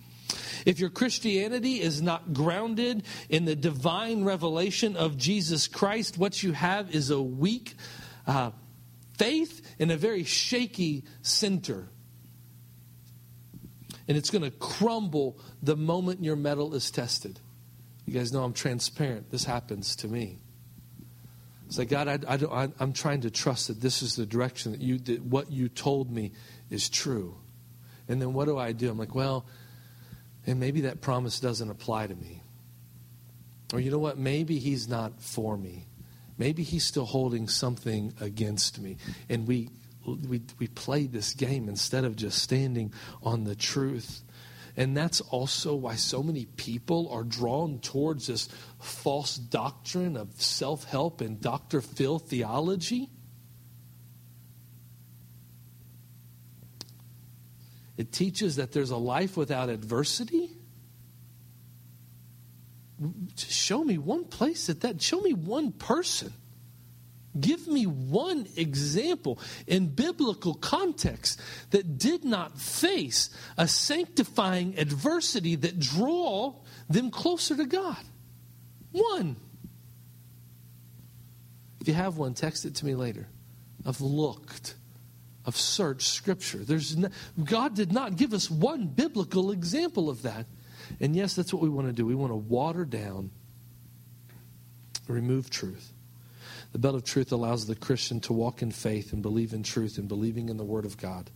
If 0.65 0.79
your 0.79 0.91
Christianity 0.91 1.81
is 1.81 2.01
not 2.01 2.33
grounded 2.33 3.05
in 3.29 3.45
the 3.45 3.57
divine 3.57 4.25
revelation 4.25 4.97
of 4.97 5.17
Jesus 5.17 5.67
Christ, 5.69 6.19
what 6.19 6.43
you 6.43 6.53
have 6.53 6.95
is 6.95 7.11
a 7.11 7.21
weak 7.21 7.75
uh, 8.27 8.53
faith 9.19 9.75
in 9.79 9.91
a 9.91 9.97
very 9.97 10.25
shaky 10.25 11.05
center. 11.23 11.89
And 14.09 14.17
it's 14.17 14.31
going 14.31 14.43
to 14.43 14.51
crumble 14.51 15.39
the 15.63 15.77
moment 15.77 16.25
your 16.25 16.37
metal 16.37 16.75
is 16.75 16.91
tested. 16.91 17.41
You 18.07 18.15
guys 18.15 18.33
know 18.33 18.43
I'm 18.43 18.53
transparent. 18.53 19.31
This 19.31 19.45
happens 19.45 19.97
to 19.97 20.09
me. 20.09 20.39
It's 21.67 21.79
like, 21.79 21.89
God, 21.89 22.09
I, 22.09 22.19
I 22.29 22.69
I'm 22.79 22.93
trying 22.93 23.23
to 23.23 23.31
trust 23.31 23.69
that 23.69 23.81
this 23.81 24.03
is 24.03 24.17
the 24.17 24.27
direction 24.27 24.73
that 24.73 24.83
you, 24.83 24.99
that 24.99 25.23
what 25.23 25.51
you 25.51 25.69
told 25.69 26.11
me 26.11 26.33
is 26.69 26.91
true. 26.91 27.37
And 28.09 28.21
then 28.21 28.35
what 28.35 28.47
do 28.47 28.59
I 28.59 28.73
do? 28.73 28.91
I'm 28.91 28.99
like, 28.99 29.15
well, 29.15 29.47
and 30.47 30.59
maybe 30.59 30.83
that 30.83 31.01
promise 31.01 31.41
doesn't 31.41 31.71
apply 31.71 32.07
to 32.07 32.15
me. 32.15 32.43
Or 33.73 33.81
you 33.81 33.91
know 33.91 33.99
what? 33.99 34.19
Maybe 34.19 34.59
he's 34.59 34.89
not 34.89 35.21
for 35.21 35.57
me. 35.57 35.87
maybe 36.39 36.63
he's 36.63 36.85
still 36.85 37.05
holding 37.05 37.47
something 37.49 38.13
against 38.21 38.81
me. 38.81 38.97
And 39.29 39.47
we, 39.47 39.69
we, 40.05 40.43
we 40.59 40.67
play 40.69 41.07
this 41.07 41.35
game 41.35 41.69
instead 41.69 42.05
of 42.05 42.17
just 42.17 42.43
standing 42.43 42.93
on 43.23 43.45
the 43.45 43.55
truth. 43.55 44.23
And 44.77 44.97
that's 44.97 45.21
also 45.21 45.75
why 45.75 45.97
so 45.97 46.23
many 46.23 46.47
people 46.47 47.09
are 47.11 47.23
drawn 47.23 47.79
towards 47.79 48.27
this 48.27 48.49
false 48.81 49.37
doctrine 49.37 50.17
of 50.17 50.33
self 50.41 50.85
help 50.85 51.21
and 51.21 51.41
Dr. 51.41 51.81
Phil 51.81 52.19
theology. 52.19 53.11
It 57.97 58.13
teaches 58.13 58.57
that 58.57 58.73
there's 58.73 58.91
a 58.91 58.97
life 58.97 59.37
without 59.37 59.69
adversity. 59.69 60.51
Show 63.37 63.85
me 63.85 63.99
one 63.99 64.25
place 64.25 64.67
that 64.67 64.81
that, 64.83 65.03
show 65.03 65.21
me 65.21 65.35
one 65.35 65.73
person 65.73 66.33
Give 67.39 67.67
me 67.67 67.87
one 67.87 68.47
example 68.57 69.39
in 69.67 69.87
biblical 69.87 70.55
context 70.55 71.41
that 71.71 71.97
did 71.97 72.25
not 72.25 72.59
face 72.59 73.31
a 73.57 73.67
sanctifying 73.67 74.79
adversity 74.79 75.57
that 75.57 75.79
draw 75.79 76.55
them 76.91 77.11
closer 77.11 77.57
to 77.57 77.65
God. 77.65 78.05
One. 78.91 79.37
If 81.81 81.89
you 81.89 81.95
have 81.95 82.19
one, 82.19 82.35
text 82.35 82.67
it 82.67 82.75
to 82.77 82.87
me 82.87 82.95
later. 82.95 83.27
I've 83.87 84.03
looked. 84.03 84.75
I've 85.47 85.57
searched 85.57 86.07
Scripture. 86.07 86.59
There's 86.59 86.97
no, 86.97 87.09
God 87.43 87.75
did 87.75 87.93
not 87.93 88.17
give 88.17 88.33
us 88.33 88.51
one 88.51 88.87
biblical 88.87 89.51
example 89.51 90.09
of 90.09 90.23
that. 90.23 90.47
And 91.01 91.17
yes, 91.17 91.35
that's 91.35 91.53
what 91.53 91.63
we 91.63 91.69
want 91.69 91.89
to 91.89 91.93
do. 91.93 92.07
We 92.07 92.15
want 92.15 92.33
to 92.33 92.37
water 92.37 92.85
down, 92.85 93.31
remove 95.09 95.51
truth. 95.51 95.93
The 96.73 96.79
belt 96.79 96.95
of 96.95 97.05
truth 97.05 97.33
allows 97.33 97.67
the 97.67 97.75
Christian 97.75 98.21
to 98.21 98.33
walk 98.33 98.63
in 98.63 98.71
faith 98.71 99.13
and 99.13 99.21
believe 99.21 99.53
in 99.53 99.63
truth 99.63 99.99
and 99.99 100.09
believing 100.09 100.49
in 100.49 100.57
the 100.57 100.65
Word 100.65 100.85
of 100.85 100.97
God. 100.97 101.31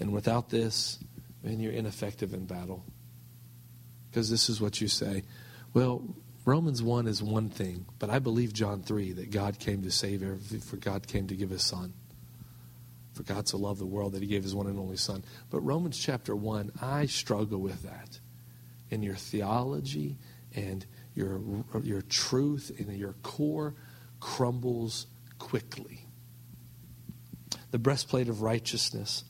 And 0.00 0.12
without 0.12 0.48
this, 0.48 0.98
man, 1.42 1.60
you're 1.60 1.72
ineffective 1.72 2.32
in 2.32 2.46
battle. 2.46 2.84
Because 4.10 4.30
this 4.30 4.48
is 4.48 4.60
what 4.60 4.80
you 4.80 4.88
say. 4.88 5.22
Well, 5.74 6.02
Romans 6.44 6.82
1 6.82 7.06
is 7.06 7.22
one 7.22 7.50
thing, 7.50 7.86
but 7.98 8.10
I 8.10 8.18
believe 8.18 8.52
John 8.52 8.82
3 8.82 9.12
that 9.12 9.30
God 9.30 9.58
came 9.58 9.82
to 9.82 9.90
save 9.90 10.22
everything, 10.22 10.60
for 10.60 10.76
God 10.76 11.06
came 11.06 11.28
to 11.28 11.36
give 11.36 11.50
his 11.50 11.62
son. 11.62 11.92
For 13.12 13.22
God 13.22 13.46
so 13.46 13.58
loved 13.58 13.80
the 13.80 13.86
world 13.86 14.12
that 14.12 14.22
he 14.22 14.28
gave 14.28 14.42
his 14.42 14.54
one 14.54 14.66
and 14.66 14.78
only 14.78 14.96
son. 14.96 15.22
But 15.50 15.60
Romans 15.60 15.98
chapter 15.98 16.34
1, 16.34 16.72
I 16.80 17.06
struggle 17.06 17.60
with 17.60 17.82
that. 17.82 18.18
In 18.90 19.02
your 19.02 19.16
theology 19.16 20.16
and 20.54 20.84
your, 21.14 21.40
your 21.82 22.02
truth 22.02 22.70
and 22.78 22.96
your 22.96 23.14
core 23.22 23.74
crumbles 24.20 25.06
quickly. 25.38 26.06
The 27.70 27.78
breastplate 27.78 28.28
of 28.28 28.42
righteousness. 28.42 29.24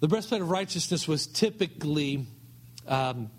The 0.00 0.08
breastplate 0.08 0.42
of 0.42 0.50
righteousness 0.50 1.08
was 1.08 1.26
typically 1.26 2.26
um, 2.86 3.30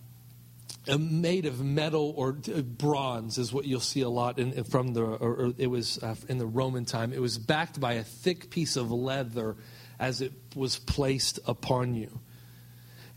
made 0.88 1.46
of 1.46 1.62
metal 1.62 2.14
or 2.16 2.34
bronze, 2.34 3.38
is 3.38 3.54
what 3.54 3.66
you'll 3.66 3.80
see 3.80 4.02
a 4.02 4.10
lot 4.10 4.40
in, 4.40 4.64
from 4.64 4.94
the. 4.94 5.02
Or, 5.02 5.18
or 5.18 5.54
it 5.58 5.68
was 5.68 6.02
uh, 6.02 6.16
in 6.28 6.38
the 6.38 6.48
Roman 6.48 6.86
time. 6.86 7.14
It 7.14 7.22
was 7.22 7.38
backed 7.38 7.80
by 7.80 7.94
a 7.94 8.04
thick 8.04 8.50
piece 8.50 8.76
of 8.76 8.92
leather 8.92 9.58
as 10.00 10.22
it 10.22 10.32
was 10.56 10.78
placed 10.78 11.40
upon 11.46 11.94
you 11.94 12.20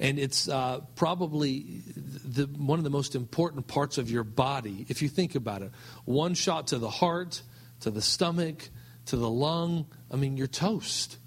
and 0.03 0.18
it's 0.18 0.48
uh, 0.48 0.81
probably 0.96 1.83
the, 1.94 2.46
one 2.46 2.81
of 2.81 2.85
the 2.85 2.90
most 2.90 3.14
important 3.14 3.68
parts 3.68 3.98
of 3.98 4.11
your 4.11 4.25
body 4.25 4.85
if 4.88 5.01
you 5.01 5.09
think 5.09 5.37
about 5.37 5.62
it. 5.62 5.70
One 6.05 6.35
shot 6.35 6.68
to 6.68 6.79
the 6.79 6.90
heart, 6.90 7.40
to 7.81 7.90
the 7.92 8.03
stomach, 8.03 8.68
to 9.07 9.16
the 9.16 9.31
lung. 9.31 9.87
I 10.11 10.16
mean, 10.16 10.37
you're 10.37 10.48
toast. 10.48 11.18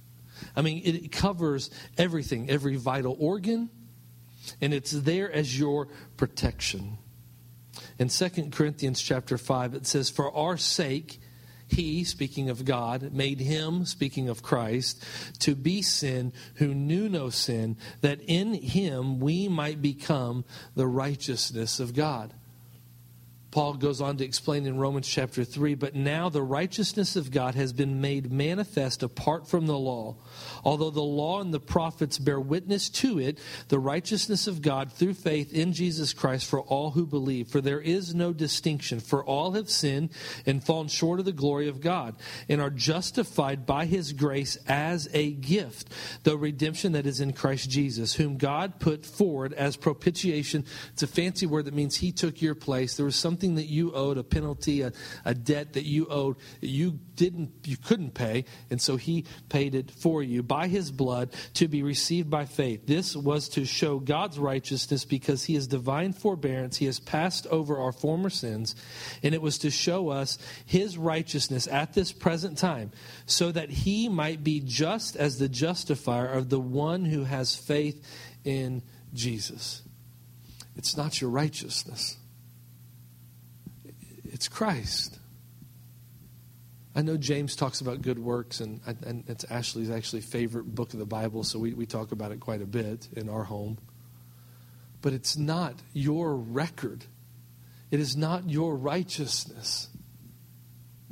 I 0.58 0.62
mean, 0.62 0.82
it 0.84 1.12
covers 1.13 1.71
everything, 1.98 2.50
every 2.50 2.76
vital 2.76 3.15
organ, 3.17 3.69
and 4.62 4.74
it's 4.74 4.92
there 4.92 5.32
as 5.32 5.58
your 5.58 5.88
protection. 6.18 6.98
In 8.00 8.10
2 8.10 8.50
Corinthians 8.52 9.02
chapter 9.02 9.38
5, 9.38 9.74
it 9.74 9.88
says, 9.88 10.10
For 10.10 10.36
our 10.36 10.58
sake, 10.58 11.20
he, 11.68 12.04
speaking 12.04 12.50
of 12.50 12.66
God, 12.66 13.14
made 13.14 13.40
him, 13.40 13.86
speaking 13.86 14.30
of 14.30 14.44
Christ, 14.44 15.04
to 15.40 15.56
be 15.56 15.82
sin 15.82 16.32
who 16.56 16.74
knew 16.74 17.10
no 17.10 17.30
sin, 17.30 17.78
that 18.02 18.22
in 18.22 18.54
him 18.54 19.20
we 19.20 19.48
might 19.48 19.82
become 19.82 20.46
the 20.76 20.88
righteousness 20.88 21.80
of 21.80 21.96
God. 21.96 22.34
Paul 23.56 23.76
goes 23.76 24.02
on 24.02 24.18
to 24.18 24.26
explain 24.26 24.65
in 24.65 24.78
Romans 24.78 25.08
chapter 25.08 25.46
3 25.46 25.76
But 25.76 25.96
now 25.96 26.28
the 26.28 26.44
righteousness 26.44 27.15
of 27.15 27.32
God 27.32 27.56
has 27.56 27.72
been 27.72 28.02
made 28.02 28.30
manifest 28.30 29.02
apart 29.02 29.48
from 29.48 29.65
the 29.65 29.78
law. 29.78 30.18
Although 30.65 30.89
the 30.89 31.00
law 31.00 31.39
and 31.39 31.54
the 31.54 31.62
prophets 31.62 32.20
bear 32.20 32.38
witness 32.38 32.89
to 32.89 33.18
it, 33.18 33.39
the 33.70 33.80
righteousness 33.80 34.48
of 34.48 34.62
God 34.62 34.91
through 34.91 35.13
faith 35.13 35.54
in 35.54 35.72
Jesus 35.72 36.12
Christ 36.12 36.50
for 36.50 36.60
all 36.60 36.91
who 36.91 37.06
believe. 37.06 37.48
For 37.48 37.62
there 37.62 37.80
is 37.80 38.13
no 38.13 38.34
distinction, 38.34 39.00
for 39.00 39.24
all 39.24 39.54
have 39.54 39.70
sinned 39.70 40.10
and 40.46 40.62
fallen 40.62 40.89
short 40.89 41.20
of 41.20 41.26
the 41.26 41.32
glory 41.32 41.70
of 41.70 41.80
God, 41.80 42.15
and 42.50 42.60
are 42.60 42.70
justified 42.70 43.65
by 43.65 43.86
his 43.86 44.12
grace 44.12 44.58
as 44.68 45.08
a 45.13 45.32
gift, 45.32 45.94
the 46.24 46.38
redemption 46.38 46.91
that 46.91 47.06
is 47.06 47.22
in 47.22 47.32
Christ 47.32 47.70
Jesus, 47.70 48.15
whom 48.15 48.36
God 48.36 48.82
put 48.82 49.06
forward 49.06 49.54
as 49.54 49.78
propitiation. 49.78 50.65
It's 50.91 51.04
a 51.04 51.08
fancy 51.08 51.46
word 51.46 51.63
that 51.65 51.74
means 51.74 51.96
he 51.96 52.12
took 52.12 52.41
your 52.41 52.56
place. 52.56 52.98
There 52.98 53.06
was 53.06 53.15
something 53.15 53.45
something 53.46 53.56
that 53.56 53.72
you 53.72 53.94
owed, 53.94 54.18
a 54.18 54.24
penalty, 54.24 54.82
a, 54.82 54.92
a 55.24 55.34
debt 55.34 55.74
that 55.74 55.86
you 55.86 56.08
owed, 56.08 56.36
you 56.62 57.00
didn't, 57.16 57.52
you 57.66 57.78
couldn't 57.78 58.14
pay, 58.14 58.46
and 58.70 58.82
so 58.82 58.98
he 58.98 59.26
paid 59.50 59.76
it 59.76 59.92
for 59.92 60.24
you 60.24 60.42
by 60.42 60.68
his 60.68 60.92
blood 60.92 61.32
to 61.54 61.68
be 61.68 61.84
received 61.84 62.30
by 62.30 62.46
faith. 62.46 62.88
This 62.88 63.16
was 63.16 63.48
to 63.50 63.66
show 63.66 64.00
God's 64.00 64.40
righteousness 64.40 65.06
because 65.06 65.44
he 65.46 65.56
is 65.56 65.68
divine 65.68 66.14
forbearance. 66.14 66.78
He 66.78 66.86
has 66.86 67.00
passed 67.00 67.46
over 67.48 67.78
our 67.78 67.92
former 67.92 68.30
sins, 68.30 68.76
and 69.22 69.36
it 69.36 69.42
was 69.42 69.60
to 69.60 69.70
show 69.70 70.10
us 70.10 70.38
his 70.66 70.98
righteousness 70.98 71.68
at 71.68 71.94
this 71.94 72.12
present 72.12 72.58
time, 72.58 72.92
so 73.26 73.52
that 73.52 73.70
he 73.70 74.10
might 74.10 74.44
be 74.44 74.60
just 74.60 75.16
as 75.16 75.38
the 75.38 75.50
justifier 75.50 76.32
of 76.32 76.50
the 76.50 76.60
one 76.60 77.06
who 77.06 77.24
has 77.26 77.56
faith 77.56 78.04
in 78.44 78.82
Jesus. 79.14 79.84
It's 80.76 80.98
not 80.98 81.22
your 81.22 81.30
righteousness. 81.30 82.18
It's 84.36 84.50
Christ. 84.50 85.17
I 86.93 87.04
know 87.04 87.15
James 87.15 87.56
talks 87.56 87.80
about 87.80 88.02
good 88.02 88.19
works, 88.19 88.60
and, 88.60 88.82
and 88.86 89.24
it's 89.30 89.45
Ashley's 89.45 89.89
actually 89.89 90.24
favorite 90.24 90.76
book 90.76 90.91
of 90.91 91.00
the 91.00 91.06
Bible, 91.06 91.45
so 91.45 91.58
we, 91.58 91.74
we 91.74 91.86
talk 91.86 92.12
about 92.12 92.34
it 92.34 92.41
quite 92.41 92.62
a 92.62 92.65
bit 92.65 93.08
in 93.15 93.30
our 93.30 93.45
home. 93.45 93.78
But 95.02 95.13
it's 95.13 95.38
not 95.38 95.76
your 95.93 96.36
record, 96.36 97.06
it 97.91 98.02
is 98.02 98.17
not 98.17 98.50
your 98.50 98.76
righteousness. 98.76 99.88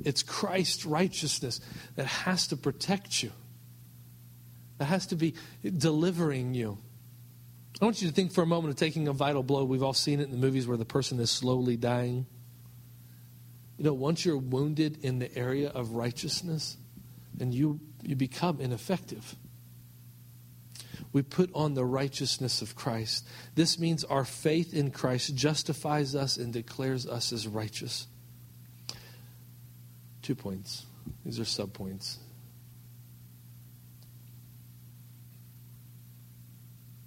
It's 0.04 0.22
Christ's 0.22 0.86
righteousness 0.86 1.62
that 1.96 2.08
has 2.08 2.48
to 2.48 2.58
protect 2.58 3.24
you, 3.24 3.32
that 4.80 4.86
has 4.86 5.08
to 5.08 5.16
be 5.16 5.36
delivering 5.64 6.56
you. 6.56 6.78
I 7.82 7.86
want 7.86 8.02
you 8.02 8.10
to 8.10 8.14
think 8.14 8.34
for 8.34 8.42
a 8.42 8.46
moment 8.46 8.74
of 8.74 8.76
taking 8.78 9.08
a 9.08 9.14
vital 9.14 9.44
blow. 9.44 9.64
We've 9.64 9.82
all 9.82 9.94
seen 9.94 10.20
it 10.20 10.24
in 10.24 10.32
the 10.32 10.38
movies 10.38 10.68
where 10.68 10.76
the 10.76 10.84
person 10.84 11.22
is 11.22 11.32
slowly 11.32 11.78
dying. 11.78 12.26
You 13.78 13.86
know, 13.86 13.94
once 13.94 14.24
you're 14.26 14.38
wounded 14.38 15.04
in 15.04 15.20
the 15.20 15.36
area 15.38 15.70
of 15.70 15.92
righteousness, 15.92 16.78
and 17.40 17.54
you, 17.54 17.80
you 18.02 18.16
become 18.16 18.62
ineffective. 18.62 19.36
We 21.12 21.22
put 21.22 21.50
on 21.54 21.74
the 21.74 21.86
righteousness 21.86 22.62
of 22.62 22.76
Christ. 22.76 23.28
This 23.56 23.80
means 23.80 24.04
our 24.04 24.26
faith 24.26 24.74
in 24.74 24.92
Christ 24.92 25.36
justifies 25.36 26.16
us 26.16 26.38
and 26.38 26.52
declares 26.52 27.08
us 27.08 27.32
as 27.32 27.48
righteous. 27.48 28.08
Two 30.22 30.36
points. 30.36 30.86
These 31.26 31.40
are 31.40 31.44
subpoints. 31.44 32.18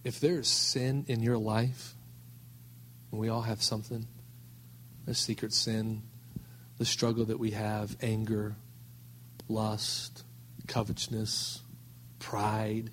If 0.04 0.20
there's 0.20 0.46
sin 0.46 1.04
in 1.08 1.20
your 1.20 1.38
life, 1.38 1.94
and 3.10 3.20
we 3.20 3.28
all 3.28 3.42
have 3.42 3.60
something, 3.60 4.06
a 5.08 5.14
secret 5.14 5.52
sin, 5.52 6.02
the 6.78 6.84
struggle 6.84 7.24
that 7.26 7.38
we 7.38 7.52
have 7.52 7.96
anger, 8.02 8.56
lust, 9.48 10.24
covetousness, 10.66 11.60
pride, 12.18 12.90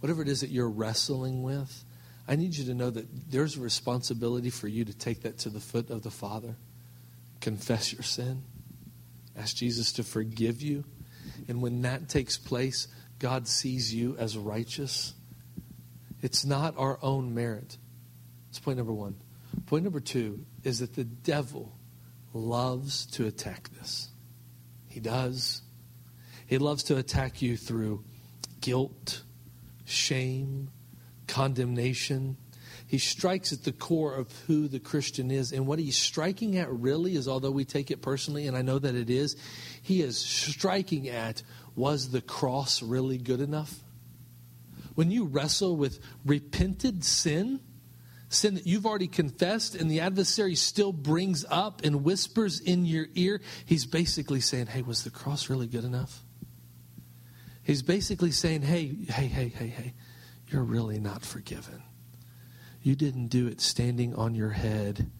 whatever 0.00 0.22
it 0.22 0.28
is 0.28 0.40
that 0.40 0.50
you're 0.50 0.68
wrestling 0.68 1.42
with, 1.42 1.84
I 2.28 2.36
need 2.36 2.56
you 2.56 2.64
to 2.66 2.74
know 2.74 2.90
that 2.90 3.30
there's 3.30 3.56
a 3.56 3.60
responsibility 3.60 4.50
for 4.50 4.68
you 4.68 4.84
to 4.84 4.92
take 4.92 5.22
that 5.22 5.38
to 5.38 5.50
the 5.50 5.60
foot 5.60 5.90
of 5.90 6.02
the 6.02 6.10
Father, 6.10 6.56
confess 7.40 7.92
your 7.92 8.02
sin, 8.02 8.42
ask 9.36 9.56
Jesus 9.56 9.92
to 9.92 10.02
forgive 10.02 10.60
you. 10.60 10.84
And 11.48 11.62
when 11.62 11.82
that 11.82 12.08
takes 12.08 12.36
place, 12.36 12.88
God 13.18 13.46
sees 13.46 13.94
you 13.94 14.16
as 14.18 14.36
righteous. 14.36 15.14
It's 16.22 16.44
not 16.44 16.74
our 16.76 16.98
own 17.02 17.34
merit. 17.34 17.76
That's 18.48 18.58
point 18.58 18.78
number 18.78 18.92
one. 18.92 19.16
Point 19.66 19.84
number 19.84 20.00
two 20.00 20.44
is 20.64 20.80
that 20.80 20.94
the 20.94 21.04
devil 21.04 21.75
loves 22.32 23.06
to 23.06 23.26
attack 23.26 23.70
this. 23.80 24.08
He 24.88 25.00
does. 25.00 25.62
He 26.46 26.58
loves 26.58 26.84
to 26.84 26.96
attack 26.96 27.42
you 27.42 27.56
through 27.56 28.04
guilt, 28.60 29.22
shame, 29.84 30.70
condemnation. 31.26 32.36
He 32.86 32.98
strikes 32.98 33.52
at 33.52 33.64
the 33.64 33.72
core 33.72 34.14
of 34.14 34.30
who 34.46 34.68
the 34.68 34.78
Christian 34.78 35.30
is. 35.30 35.52
And 35.52 35.66
what 35.66 35.78
he's 35.78 35.98
striking 35.98 36.56
at 36.56 36.70
really 36.70 37.16
is, 37.16 37.26
although 37.26 37.50
we 37.50 37.64
take 37.64 37.90
it 37.90 38.00
personally, 38.00 38.46
and 38.46 38.56
I 38.56 38.62
know 38.62 38.78
that 38.78 38.94
it 38.94 39.10
is, 39.10 39.36
he 39.82 40.02
is 40.02 40.18
striking 40.18 41.08
at 41.08 41.42
was 41.74 42.10
the 42.10 42.22
cross 42.22 42.82
really 42.82 43.18
good 43.18 43.40
enough? 43.40 43.74
When 44.94 45.10
you 45.10 45.26
wrestle 45.26 45.76
with 45.76 46.00
repented 46.24 47.04
sin, 47.04 47.60
sin 48.28 48.54
that 48.54 48.66
you've 48.66 48.86
already 48.86 49.08
confessed, 49.08 49.74
and 49.74 49.90
the 49.90 50.00
adversary 50.00 50.54
still 50.54 50.92
brings 50.92 51.44
up 51.48 51.82
and 51.84 52.04
whispers 52.04 52.60
in 52.60 52.84
your 52.84 53.06
ear, 53.14 53.40
he's 53.64 53.86
basically 53.86 54.40
saying, 54.40 54.66
Hey, 54.66 54.82
was 54.82 55.04
the 55.04 55.10
cross 55.10 55.48
really 55.48 55.66
good 55.66 55.84
enough? 55.84 56.22
He's 57.62 57.82
basically 57.82 58.32
saying, 58.32 58.62
Hey, 58.62 58.94
hey, 59.08 59.26
hey, 59.26 59.48
hey, 59.48 59.68
hey, 59.68 59.94
you're 60.48 60.64
really 60.64 60.98
not 60.98 61.24
forgiven. 61.24 61.82
You 62.82 62.94
didn't 62.94 63.28
do 63.28 63.48
it 63.48 63.60
standing 63.60 64.14
on 64.14 64.34
your 64.34 64.50
head 64.50 65.10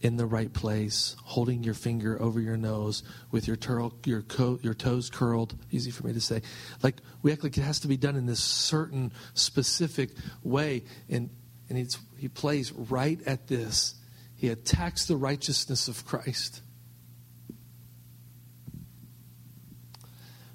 in 0.00 0.16
the 0.16 0.26
right 0.26 0.52
place, 0.52 1.14
holding 1.24 1.62
your 1.62 1.74
finger 1.74 2.20
over 2.22 2.40
your 2.40 2.56
nose 2.56 3.02
with 3.30 3.46
your, 3.46 3.58
your, 4.06 4.24
your 4.62 4.74
toes 4.74 5.10
curled. 5.10 5.54
Easy 5.70 5.90
for 5.90 6.06
me 6.06 6.12
to 6.14 6.20
say. 6.20 6.40
Like, 6.82 6.96
we 7.22 7.32
act 7.32 7.42
like 7.42 7.58
it 7.58 7.62
has 7.62 7.80
to 7.80 7.88
be 7.88 7.98
done 7.98 8.16
in 8.16 8.26
this 8.26 8.40
certain 8.40 9.12
specific 9.34 10.10
way. 10.42 10.84
And, 11.10 11.28
and 11.70 11.88
he 12.18 12.28
plays 12.28 12.72
right 12.72 13.18
at 13.24 13.46
this. 13.46 13.94
He 14.36 14.48
attacks 14.48 15.06
the 15.06 15.16
righteousness 15.16 15.86
of 15.88 16.04
Christ. 16.04 16.60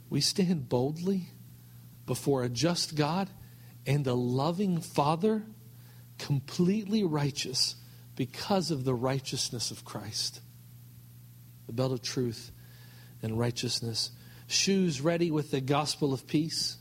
We 0.09 0.21
stand 0.21 0.69
boldly 0.69 1.29
before 2.05 2.43
a 2.43 2.49
just 2.49 2.95
God 2.95 3.29
and 3.87 4.05
a 4.05 4.13
loving 4.13 4.81
Father 4.81 5.43
completely 6.17 7.03
righteous 7.03 7.75
because 8.15 8.69
of 8.69 8.83
the 8.83 8.93
righteousness 8.93 9.71
of 9.71 9.85
Christ. 9.85 10.41
The 11.67 11.73
belt 11.73 11.93
of 11.93 12.01
truth 12.01 12.51
and 13.21 13.39
righteousness. 13.39 14.11
Shoes 14.47 15.01
ready 15.01 15.31
with 15.31 15.51
the 15.51 15.61
gospel 15.61 16.13
of 16.13 16.27
peace. 16.27 16.77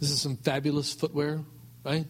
This 0.00 0.10
is 0.10 0.20
some 0.20 0.36
fabulous 0.36 0.92
footwear, 0.94 1.44
right? 1.84 2.06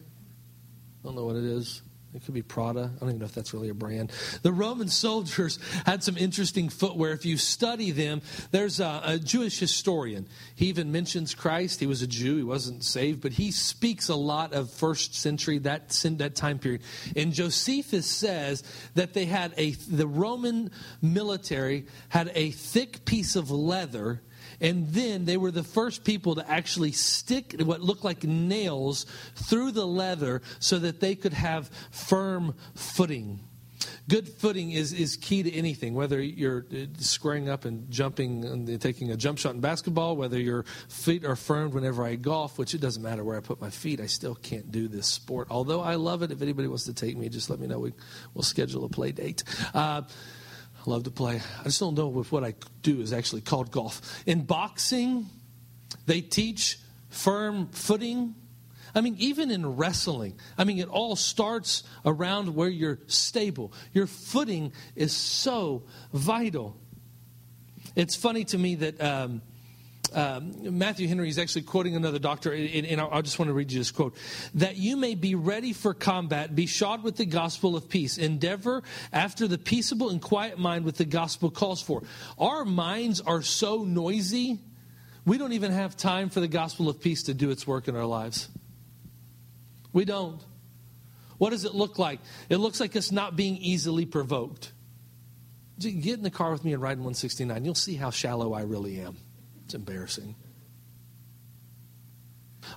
I 1.03 1.07
don't 1.07 1.15
know 1.15 1.25
what 1.25 1.35
it 1.35 1.43
is. 1.43 1.81
It 2.13 2.25
could 2.25 2.33
be 2.33 2.41
Prada. 2.41 2.91
I 2.93 2.99
don't 2.99 3.09
even 3.09 3.19
know 3.19 3.25
if 3.25 3.33
that's 3.33 3.53
really 3.53 3.69
a 3.69 3.73
brand. 3.73 4.11
The 4.41 4.51
Roman 4.51 4.89
soldiers 4.89 5.59
had 5.85 6.03
some 6.03 6.17
interesting 6.17 6.67
footwear. 6.67 7.13
If 7.13 7.25
you 7.25 7.37
study 7.37 7.91
them, 7.91 8.21
there's 8.51 8.81
a, 8.81 9.01
a, 9.05 9.17
Jewish 9.17 9.59
historian. 9.59 10.27
He 10.55 10.65
even 10.67 10.91
mentions 10.91 11.33
Christ. 11.33 11.79
He 11.79 11.87
was 11.87 12.01
a 12.01 12.07
Jew. 12.07 12.35
He 12.35 12.43
wasn't 12.43 12.83
saved, 12.83 13.21
but 13.21 13.31
he 13.31 13.51
speaks 13.51 14.09
a 14.09 14.15
lot 14.15 14.51
of 14.51 14.69
first 14.69 15.15
century 15.15 15.59
that 15.59 15.89
that 16.17 16.35
time 16.35 16.59
period. 16.59 16.81
And 17.15 17.33
Josephus 17.33 18.07
says 18.07 18.63
that 18.95 19.13
they 19.13 19.25
had 19.25 19.53
a 19.55 19.71
the 19.71 20.07
Roman 20.07 20.71
military 21.01 21.85
had 22.09 22.29
a 22.35 22.51
thick 22.51 23.05
piece 23.05 23.37
of 23.37 23.51
leather 23.51 24.21
and 24.61 24.87
then 24.89 25.25
they 25.25 25.37
were 25.37 25.51
the 25.51 25.63
first 25.63 26.03
people 26.03 26.35
to 26.35 26.49
actually 26.49 26.91
stick 26.91 27.55
what 27.63 27.81
looked 27.81 28.03
like 28.03 28.23
nails 28.23 29.05
through 29.35 29.71
the 29.71 29.85
leather 29.85 30.41
so 30.59 30.79
that 30.79 30.99
they 30.99 31.15
could 31.15 31.33
have 31.33 31.69
firm 31.91 32.55
footing. 32.75 33.39
Good 34.07 34.27
footing 34.27 34.71
is, 34.71 34.93
is 34.93 35.15
key 35.15 35.43
to 35.43 35.51
anything, 35.51 35.93
whether 35.93 36.21
you're 36.21 36.65
uh, 36.71 36.85
squaring 36.99 37.49
up 37.49 37.65
and 37.65 37.89
jumping 37.89 38.45
and 38.45 38.81
taking 38.81 39.11
a 39.11 39.17
jump 39.17 39.37
shot 39.37 39.55
in 39.55 39.61
basketball, 39.61 40.15
whether 40.15 40.39
your 40.39 40.63
feet 40.89 41.25
are 41.25 41.35
firm 41.35 41.71
whenever 41.71 42.03
I 42.03 42.15
golf, 42.15 42.57
which 42.59 42.73
it 42.73 42.81
doesn't 42.81 43.01
matter 43.01 43.23
where 43.23 43.37
I 43.37 43.39
put 43.39 43.61
my 43.61 43.69
feet, 43.69 43.99
I 43.99 44.07
still 44.07 44.35
can't 44.35 44.71
do 44.71 44.87
this 44.87 45.07
sport. 45.07 45.47
Although 45.49 45.81
I 45.81 45.95
love 45.95 46.21
it, 46.23 46.31
if 46.31 46.41
anybody 46.41 46.67
wants 46.67 46.85
to 46.85 46.93
take 46.93 47.17
me, 47.17 47.29
just 47.29 47.49
let 47.49 47.59
me 47.59 47.67
know. 47.67 47.79
We, 47.79 47.93
we'll 48.33 48.43
schedule 48.43 48.85
a 48.85 48.89
play 48.89 49.11
date. 49.11 49.43
Uh, 49.73 50.03
I 50.85 50.89
love 50.89 51.03
to 51.03 51.11
play. 51.11 51.39
I 51.59 51.63
just 51.63 51.79
don't 51.79 51.95
know 51.95 52.19
if 52.19 52.31
what 52.31 52.43
I 52.43 52.55
do 52.81 53.01
is 53.01 53.13
actually 53.13 53.41
called 53.41 53.71
golf. 53.71 54.01
In 54.25 54.43
boxing, 54.43 55.27
they 56.07 56.21
teach 56.21 56.79
firm 57.09 57.67
footing. 57.67 58.33
I 58.95 59.01
mean, 59.01 59.15
even 59.19 59.51
in 59.51 59.75
wrestling, 59.75 60.39
I 60.57 60.63
mean, 60.63 60.79
it 60.79 60.89
all 60.89 61.15
starts 61.15 61.83
around 62.03 62.55
where 62.55 62.67
you're 62.67 62.99
stable. 63.07 63.73
Your 63.93 64.07
footing 64.07 64.73
is 64.95 65.15
so 65.15 65.83
vital. 66.13 66.75
It's 67.95 68.15
funny 68.15 68.43
to 68.45 68.57
me 68.57 68.75
that 68.75 69.01
um, 69.01 69.41
um, 70.13 70.77
Matthew 70.77 71.07
Henry 71.07 71.29
is 71.29 71.39
actually 71.39 71.61
quoting 71.61 71.95
another 71.95 72.19
doctor, 72.19 72.51
and, 72.51 72.85
and 72.85 72.99
I 72.99 73.21
just 73.21 73.39
want 73.39 73.49
to 73.49 73.53
read 73.53 73.71
you 73.71 73.79
this 73.79 73.91
quote 73.91 74.15
that 74.55 74.77
you 74.77 74.97
may 74.97 75.15
be 75.15 75.35
ready 75.35 75.73
for 75.73 75.93
combat, 75.93 76.53
be 76.55 76.65
shod 76.65 77.03
with 77.03 77.15
the 77.15 77.25
gospel 77.25 77.75
of 77.75 77.87
peace, 77.87 78.17
endeavor 78.17 78.83
after 79.13 79.47
the 79.47 79.57
peaceable 79.57 80.09
and 80.09 80.21
quiet 80.21 80.59
mind 80.59 80.85
with 80.85 80.97
the 80.97 81.05
gospel 81.05 81.49
calls 81.49 81.81
for. 81.81 82.03
Our 82.37 82.65
minds 82.65 83.21
are 83.21 83.41
so 83.41 83.83
noisy, 83.83 84.59
we 85.25 85.37
don't 85.37 85.53
even 85.53 85.71
have 85.71 85.95
time 85.95 86.29
for 86.29 86.39
the 86.39 86.47
gospel 86.47 86.89
of 86.89 86.99
peace 86.99 87.23
to 87.23 87.33
do 87.33 87.51
its 87.51 87.67
work 87.67 87.87
in 87.87 87.95
our 87.95 88.05
lives. 88.05 88.49
We 89.93 90.05
don't. 90.05 90.41
What 91.37 91.51
does 91.51 91.65
it 91.65 91.73
look 91.73 91.99
like? 91.99 92.19
It 92.49 92.57
looks 92.57 92.79
like 92.79 92.95
us 92.95 93.11
not 93.11 93.35
being 93.35 93.57
easily 93.57 94.05
provoked. 94.05 94.71
Get 95.79 96.17
in 96.17 96.21
the 96.21 96.29
car 96.29 96.51
with 96.51 96.63
me 96.63 96.73
and 96.73 96.81
ride 96.81 96.93
in 96.93 96.99
169. 96.99 97.65
You'll 97.65 97.75
see 97.75 97.95
how 97.95 98.11
shallow 98.11 98.53
I 98.53 98.61
really 98.61 98.99
am. 98.99 99.17
It's 99.71 99.75
embarrassing. 99.77 100.35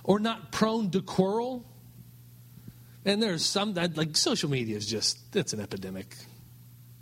Or 0.05 0.17
not 0.17 0.53
prone 0.53 0.91
to 0.91 1.01
quarrel. 1.01 1.65
And 3.03 3.21
there's 3.21 3.45
some 3.45 3.73
that, 3.73 3.97
like, 3.97 4.15
social 4.15 4.49
media 4.49 4.77
is 4.77 4.87
just, 4.87 5.35
it's 5.35 5.51
an 5.51 5.59
epidemic. 5.59 6.15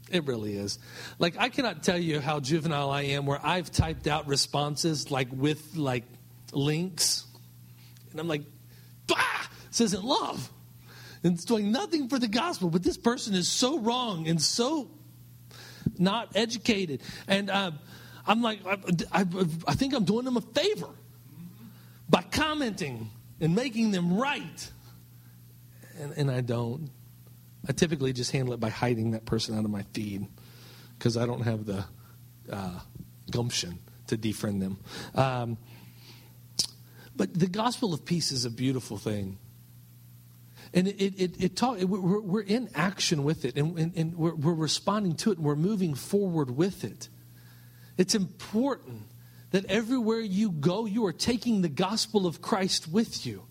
It 0.09 0.25
really 0.25 0.55
is. 0.55 0.79
Like, 1.19 1.37
I 1.37 1.49
cannot 1.49 1.83
tell 1.83 1.99
you 1.99 2.19
how 2.19 2.39
juvenile 2.39 2.89
I 2.89 3.03
am 3.03 3.27
where 3.27 3.39
I've 3.45 3.71
typed 3.71 4.07
out 4.07 4.27
responses, 4.27 5.11
like, 5.11 5.27
with, 5.31 5.75
like, 5.75 6.05
links. 6.53 7.27
And 8.09 8.19
I'm 8.19 8.27
like, 8.27 8.41
ah, 9.11 9.49
this 9.69 9.79
isn't 9.79 10.03
love. 10.03 10.49
And 11.23 11.35
it's 11.35 11.45
doing 11.45 11.71
nothing 11.71 12.09
for 12.09 12.17
the 12.17 12.27
gospel, 12.27 12.71
but 12.71 12.81
this 12.81 12.97
person 12.97 13.35
is 13.35 13.47
so 13.47 13.77
wrong 13.77 14.27
and 14.27 14.41
so 14.41 14.89
not 15.99 16.29
educated. 16.33 17.03
And, 17.27 17.51
uh, 17.51 17.71
I'm 18.25 18.41
like, 18.41 18.59
I, 18.65 18.77
I, 19.11 19.25
I 19.67 19.73
think 19.73 19.93
I'm 19.93 20.05
doing 20.05 20.25
them 20.25 20.37
a 20.37 20.41
favor 20.41 20.89
by 22.09 22.23
commenting 22.31 23.09
and 23.39 23.55
making 23.55 23.91
them 23.91 24.17
right. 24.17 24.71
And, 25.99 26.13
and 26.17 26.31
I 26.31 26.41
don't. 26.41 26.89
I 27.67 27.71
typically 27.71 28.13
just 28.13 28.31
handle 28.31 28.53
it 28.53 28.59
by 28.59 28.69
hiding 28.69 29.11
that 29.11 29.25
person 29.25 29.57
out 29.57 29.63
of 29.63 29.71
my 29.71 29.83
feed 29.93 30.27
because 30.97 31.17
I 31.17 31.25
don't 31.25 31.41
have 31.41 31.65
the 31.65 31.85
uh, 32.51 32.79
gumption 33.31 33.79
to 34.07 34.17
defriend 34.17 34.59
them. 34.59 34.79
Um, 35.15 35.57
but 37.15 37.33
the 37.33 37.47
gospel 37.47 37.93
of 37.93 38.05
peace 38.05 38.31
is 38.31 38.45
a 38.45 38.49
beautiful 38.49 38.97
thing. 38.97 39.37
And 40.73 40.87
it, 40.87 41.01
it, 41.01 41.21
it, 41.21 41.43
it 41.43 41.55
talk, 41.55 41.77
we're, 41.81 42.19
we're 42.19 42.41
in 42.41 42.69
action 42.73 43.23
with 43.23 43.45
it, 43.45 43.57
and, 43.57 43.77
and, 43.77 43.93
and 43.95 44.15
we're, 44.15 44.33
we're 44.33 44.53
responding 44.53 45.15
to 45.17 45.31
it, 45.31 45.37
and 45.37 45.45
we're 45.45 45.55
moving 45.55 45.93
forward 45.93 46.57
with 46.57 46.83
it. 46.83 47.09
It's 47.97 48.15
important 48.15 49.03
that 49.51 49.65
everywhere 49.65 50.19
you 50.19 50.51
go, 50.51 50.85
you 50.85 51.05
are 51.05 51.13
taking 51.13 51.61
the 51.61 51.69
gospel 51.69 52.25
of 52.25 52.41
Christ 52.41 52.87
with 52.87 53.25
you. 53.25 53.43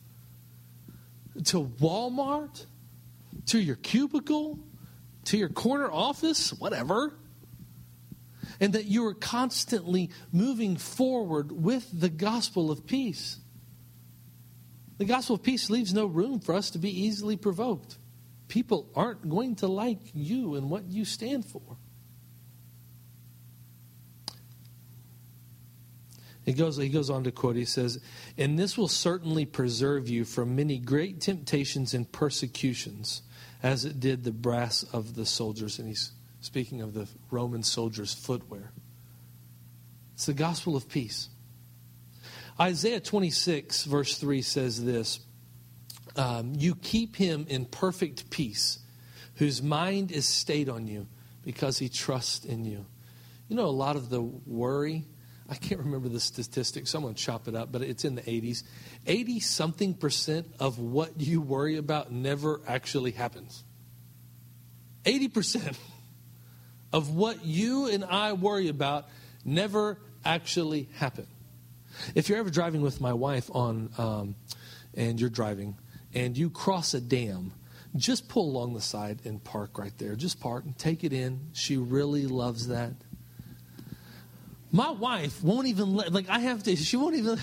To 1.45 1.65
Walmart, 1.65 2.67
to 3.47 3.59
your 3.61 3.77
cubicle, 3.77 4.59
to 5.27 5.39
your 5.39 5.49
corner 5.49 5.91
office, 5.91 6.53
whatever. 6.53 7.15
And 8.61 8.73
that 8.75 8.87
you 8.87 9.07
are 9.07 9.15
constantly 9.15 10.11
moving 10.33 10.77
forward 10.77 11.53
with 11.53 11.89
the 11.93 12.09
gospel 12.09 12.71
of 12.71 12.87
peace. 12.87 13.39
The 14.99 15.05
gospel 15.05 15.37
of 15.37 15.43
peace 15.43 15.71
leaves 15.71 15.95
no 15.95 16.07
room 16.07 16.39
for 16.39 16.55
us 16.55 16.71
to 16.71 16.79
be 16.79 17.07
easily 17.07 17.37
provoked. 17.37 17.99
People 18.49 18.91
aren't 18.95 19.29
going 19.29 19.57
to 19.57 19.67
like 19.67 20.01
you 20.15 20.55
and 20.57 20.69
what 20.69 20.85
you 20.91 21.05
stand 21.05 21.45
for. 21.45 21.77
He 26.45 26.53
goes, 26.53 26.77
he 26.77 26.89
goes 26.89 27.09
on 27.09 27.25
to 27.25 27.31
quote, 27.31 27.57
he 27.57 27.65
says, 27.65 28.01
And 28.37 28.59
this 28.59 28.77
will 28.77 28.89
certainly 28.89 29.47
preserve 29.47 30.09
you 30.09 30.25
from 30.25 30.57
many 30.57 30.79
great 30.79 31.21
temptations 31.21 31.95
and 31.95 32.11
persecutions, 32.11 33.23
as 33.63 33.85
it 33.85 34.01
did 34.01 34.25
the 34.25 34.33
brass 34.33 34.83
of 34.93 35.15
the 35.15 35.25
soldiers. 35.25 35.79
And 35.79 35.87
he's 35.87 36.13
speaking 36.41 36.81
of 36.83 36.95
the 36.95 37.09
Roman 37.31 37.63
soldiers' 37.63 38.13
footwear. 38.13 38.73
It's 40.15 40.27
the 40.27 40.35
gospel 40.35 40.77
of 40.77 40.89
peace. 40.89 41.29
Isaiah 42.61 43.01
26, 43.01 43.85
verse 43.85 44.19
3 44.19 44.43
says 44.43 44.85
this 44.85 45.21
um, 46.17 46.55
You 46.57 46.75
keep 46.75 47.17
him 47.17 47.47
in 47.49 47.67
perfect 47.67 48.31
peace, 48.31 48.81
whose 49.37 49.63
mind 49.63 50.11
is 50.11 50.27
stayed 50.27 50.69
on 50.69 50.87
you 50.87 51.07
because 51.45 51.79
he 51.79 51.89
trusts 51.89 52.45
in 52.45 52.65
you. 52.65 52.85
You 53.49 53.57
know, 53.57 53.67
a 53.67 53.69
lot 53.69 53.97
of 53.97 54.11
the 54.11 54.23
worry, 54.23 55.05
I 55.53 55.57
can't 55.57 55.81
remember 55.83 56.09
the 56.09 56.19
statistic, 56.19 56.87
someone 56.87 57.15
chop 57.15 57.47
it 57.47 57.55
up, 57.55 57.71
but 57.71 57.83
it's 57.83 58.07
in 58.07 58.15
the 58.15 58.23
80s. 58.23 58.63
80 59.07 59.41
something 59.41 59.93
percent 59.93 60.47
of 60.59 60.79
what 60.79 61.21
you 61.21 61.43
worry 61.43 61.77
about 61.77 62.11
never 62.11 62.63
actually 62.67 63.11
happens. 63.11 63.63
80% 65.05 65.77
of 66.91 67.15
what 67.15 67.45
you 67.45 67.87
and 67.87 68.03
I 68.03 68.33
worry 68.33 68.69
about 68.69 69.11
never 69.45 69.99
actually 70.25 70.89
happen. 70.95 71.27
If 72.15 72.31
you're 72.31 72.39
ever 72.39 72.49
driving 72.49 72.81
with 72.81 72.99
my 73.03 73.13
wife 73.13 73.51
on, 73.53 73.91
um, 73.99 74.37
and 74.95 75.21
you're 75.21 75.29
driving, 75.29 75.77
and 76.15 76.35
you 76.35 76.49
cross 76.49 76.95
a 76.95 77.01
dam, 77.03 77.53
just 77.95 78.27
pull 78.27 78.49
along 78.49 78.73
the 78.73 78.81
side 78.81 79.21
and 79.27 79.45
park 79.45 79.77
right 79.77 79.93
there. 79.99 80.17
Just 80.17 80.41
park 80.41 80.65
and 80.65 80.79
take 80.79 81.05
it 81.05 81.13
in. 81.13 81.51
She 81.53 81.77
really 81.77 82.27
loves 82.27 82.69
that. 82.69 82.95
My 84.73 84.91
wife 84.91 85.43
won't 85.45 85.69
even 85.69 85.95
let, 85.95 86.13
like, 86.13 86.29
I 86.29 86.41
have 86.41 86.63
to, 86.65 86.75
she 86.75 86.97
won't 86.97 87.15
even. 87.15 87.39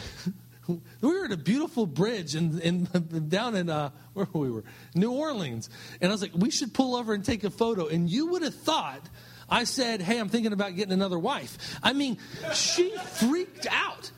we 0.67 0.79
were 1.01 1.25
at 1.25 1.31
a 1.31 1.37
beautiful 1.37 1.85
bridge 1.85 2.35
in, 2.35 2.59
in 2.59 2.83
down 3.29 3.55
in 3.55 3.69
uh, 3.69 3.91
where 4.13 4.27
we 4.33 4.49
were 4.49 4.63
new 4.95 5.11
orleans. 5.11 5.69
And 6.01 6.11
i 6.11 6.13
was 6.13 6.21
like 6.21 6.31
we 6.35 6.51
should 6.51 6.73
pull 6.73 6.95
over 6.95 7.13
and 7.13 7.23
take 7.23 7.43
a 7.43 7.49
photo. 7.49 7.87
And 7.87 8.09
you 8.09 8.27
would 8.31 8.41
have 8.41 8.55
thought 8.55 9.07
i 9.51 9.63
said 9.63 9.99
hey 9.99 10.19
i'm 10.19 10.29
thinking 10.29 10.53
about 10.53 10.75
getting 10.75 10.93
another 10.93 11.17
wife. 11.17 11.79
I 11.81 11.93
mean 11.93 12.17
she 12.53 12.91
freaked 12.97 13.67
out 13.71 14.11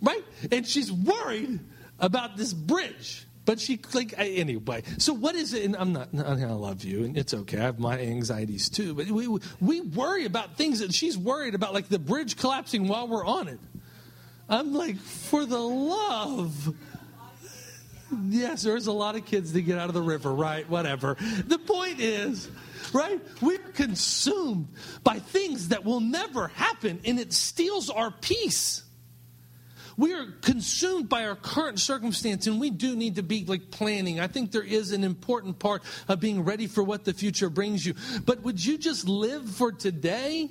right? 0.00 0.24
And 0.50 0.66
she's 0.66 0.92
worried 0.92 1.60
about 1.98 2.36
this 2.36 2.52
bridge 2.52 3.26
but 3.46 3.60
she 3.60 3.80
like 3.94 4.12
anyway. 4.18 4.82
So 4.98 5.14
what 5.14 5.34
is 5.34 5.54
it? 5.54 5.64
And 5.64 5.76
I'm 5.76 5.92
not. 5.92 6.08
I 6.14 6.34
love 6.52 6.84
you, 6.84 7.04
and 7.04 7.16
it's 7.16 7.32
okay. 7.32 7.58
I 7.58 7.62
have 7.62 7.78
my 7.78 7.98
anxieties 7.98 8.68
too. 8.68 8.92
But 8.92 9.06
we 9.06 9.28
we 9.60 9.80
worry 9.80 10.26
about 10.26 10.56
things 10.56 10.80
that 10.80 10.92
she's 10.92 11.16
worried 11.16 11.54
about, 11.54 11.72
like 11.72 11.88
the 11.88 11.98
bridge 11.98 12.36
collapsing 12.36 12.88
while 12.88 13.08
we're 13.08 13.24
on 13.24 13.48
it. 13.48 13.60
I'm 14.48 14.74
like, 14.74 14.98
for 14.98 15.46
the 15.46 15.58
love. 15.58 16.74
Yes, 18.28 18.62
there's 18.62 18.86
a 18.86 18.92
lot 18.92 19.16
of 19.16 19.24
kids 19.24 19.52
that 19.52 19.62
get 19.62 19.78
out 19.78 19.88
of 19.88 19.94
the 19.94 20.02
river, 20.02 20.32
right? 20.32 20.68
Whatever. 20.68 21.16
The 21.46 21.58
point 21.58 21.98
is, 21.98 22.48
right? 22.92 23.20
We're 23.40 23.58
consumed 23.58 24.68
by 25.02 25.18
things 25.18 25.68
that 25.68 25.84
will 25.84 26.00
never 26.00 26.48
happen, 26.48 27.00
and 27.04 27.18
it 27.18 27.32
steals 27.32 27.90
our 27.90 28.12
peace. 28.12 28.85
We 29.98 30.12
are 30.12 30.26
consumed 30.42 31.08
by 31.08 31.24
our 31.24 31.36
current 31.36 31.80
circumstance, 31.80 32.46
and 32.46 32.60
we 32.60 32.70
do 32.70 32.94
need 32.94 33.16
to 33.16 33.22
be 33.22 33.44
like 33.46 33.70
planning. 33.70 34.20
I 34.20 34.26
think 34.26 34.52
there 34.52 34.62
is 34.62 34.92
an 34.92 35.04
important 35.04 35.58
part 35.58 35.82
of 36.06 36.20
being 36.20 36.44
ready 36.44 36.66
for 36.66 36.82
what 36.82 37.04
the 37.04 37.14
future 37.14 37.48
brings 37.48 37.86
you. 37.86 37.94
But 38.24 38.42
would 38.42 38.62
you 38.62 38.76
just 38.76 39.08
live 39.08 39.48
for 39.48 39.72
today? 39.72 40.50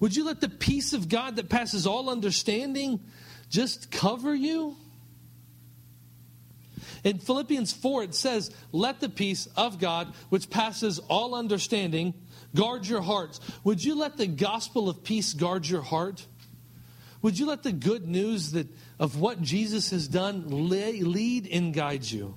Would 0.00 0.16
you 0.16 0.24
let 0.24 0.40
the 0.40 0.48
peace 0.48 0.92
of 0.92 1.08
God 1.08 1.36
that 1.36 1.48
passes 1.48 1.86
all 1.86 2.10
understanding 2.10 3.00
just 3.48 3.92
cover 3.92 4.34
you? 4.34 4.76
In 7.04 7.18
Philippians 7.18 7.72
4, 7.72 8.04
it 8.04 8.14
says, 8.14 8.50
Let 8.72 8.98
the 8.98 9.10
peace 9.10 9.46
of 9.56 9.78
God, 9.78 10.12
which 10.30 10.50
passes 10.50 10.98
all 10.98 11.34
understanding, 11.34 12.14
guard 12.56 12.86
your 12.86 13.02
hearts. 13.02 13.40
Would 13.62 13.84
you 13.84 13.94
let 13.94 14.16
the 14.16 14.26
gospel 14.26 14.88
of 14.88 15.04
peace 15.04 15.34
guard 15.34 15.68
your 15.68 15.82
heart? 15.82 16.26
Would 17.24 17.38
you 17.38 17.46
let 17.46 17.62
the 17.62 17.72
good 17.72 18.06
news 18.06 18.50
that 18.50 18.66
of 18.98 19.18
what 19.18 19.40
Jesus 19.40 19.92
has 19.92 20.08
done 20.08 20.68
lead 20.68 21.48
and 21.50 21.72
guide 21.72 22.04
you? 22.04 22.36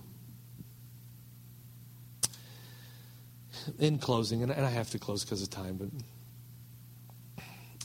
In 3.80 4.00
closing, 4.00 4.44
and 4.44 4.54
I 4.54 4.70
have 4.70 4.90
to 4.92 4.98
close 4.98 5.26
because 5.26 5.42
of 5.42 5.50
time, 5.50 5.76
but 5.76 5.90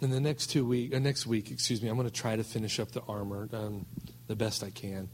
in 0.01 0.11
the 0.11 0.21
next 0.21 0.53
two 0.53 0.65
week, 0.65 0.93
or 0.93 0.99
uh, 0.99 1.01
next 1.01 1.27
week, 1.27 1.51
excuse 1.51 1.83
me, 1.83 1.89
I'm 1.89 1.97
going 1.97 2.09
to 2.09 2.15
try 2.15 2.37
to 2.37 2.45
finish 2.45 2.79
up 2.79 2.93
the 2.93 3.03
armor 3.09 3.49
um, 3.53 3.85
the 4.29 4.37
best 4.37 4.63
I 4.63 4.71
can. 4.71 5.09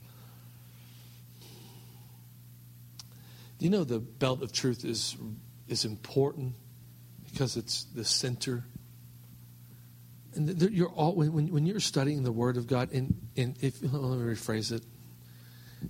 Do 3.58 3.64
you 3.64 3.70
know 3.70 3.84
the 3.84 3.98
belt 3.98 4.42
of 4.42 4.52
truth 4.52 4.84
is 4.84 5.16
is 5.68 5.86
important 5.86 6.52
because 7.24 7.56
it's 7.56 7.84
the 7.84 8.04
center 8.04 8.64
and 10.34 10.62
you're 10.72 10.88
all, 10.90 11.14
when, 11.14 11.48
when 11.48 11.66
you're 11.66 11.80
studying 11.80 12.22
the 12.22 12.32
Word 12.32 12.56
of 12.56 12.66
God, 12.66 12.92
and, 12.92 13.14
and 13.36 13.56
if 13.60 13.82
let 13.82 13.92
me 13.92 14.34
rephrase 14.34 14.72
it 14.72 14.82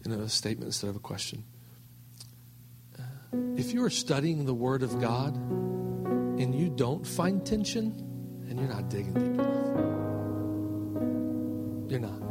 in 0.05 0.13
a 0.13 0.29
statement 0.29 0.67
instead 0.67 0.91
of 0.91 0.97
a 0.97 1.01
question. 1.01 1.45
Uh, 2.99 3.03
if 3.57 3.73
you 3.73 3.85
are 3.85 3.91
studying 3.91 4.45
the 4.47 4.55
Word 4.55 4.83
of 4.83 5.01
God 5.01 5.35
and 5.37 6.55
you 6.55 6.69
don't 6.69 7.07
find 7.07 7.45
tension, 7.45 8.05
and 8.49 8.59
you're 8.59 8.69
not 8.69 8.89
digging 8.89 9.13
deep 9.13 9.23
enough, 9.23 9.57
you're 11.91 12.01
not. 12.01 12.29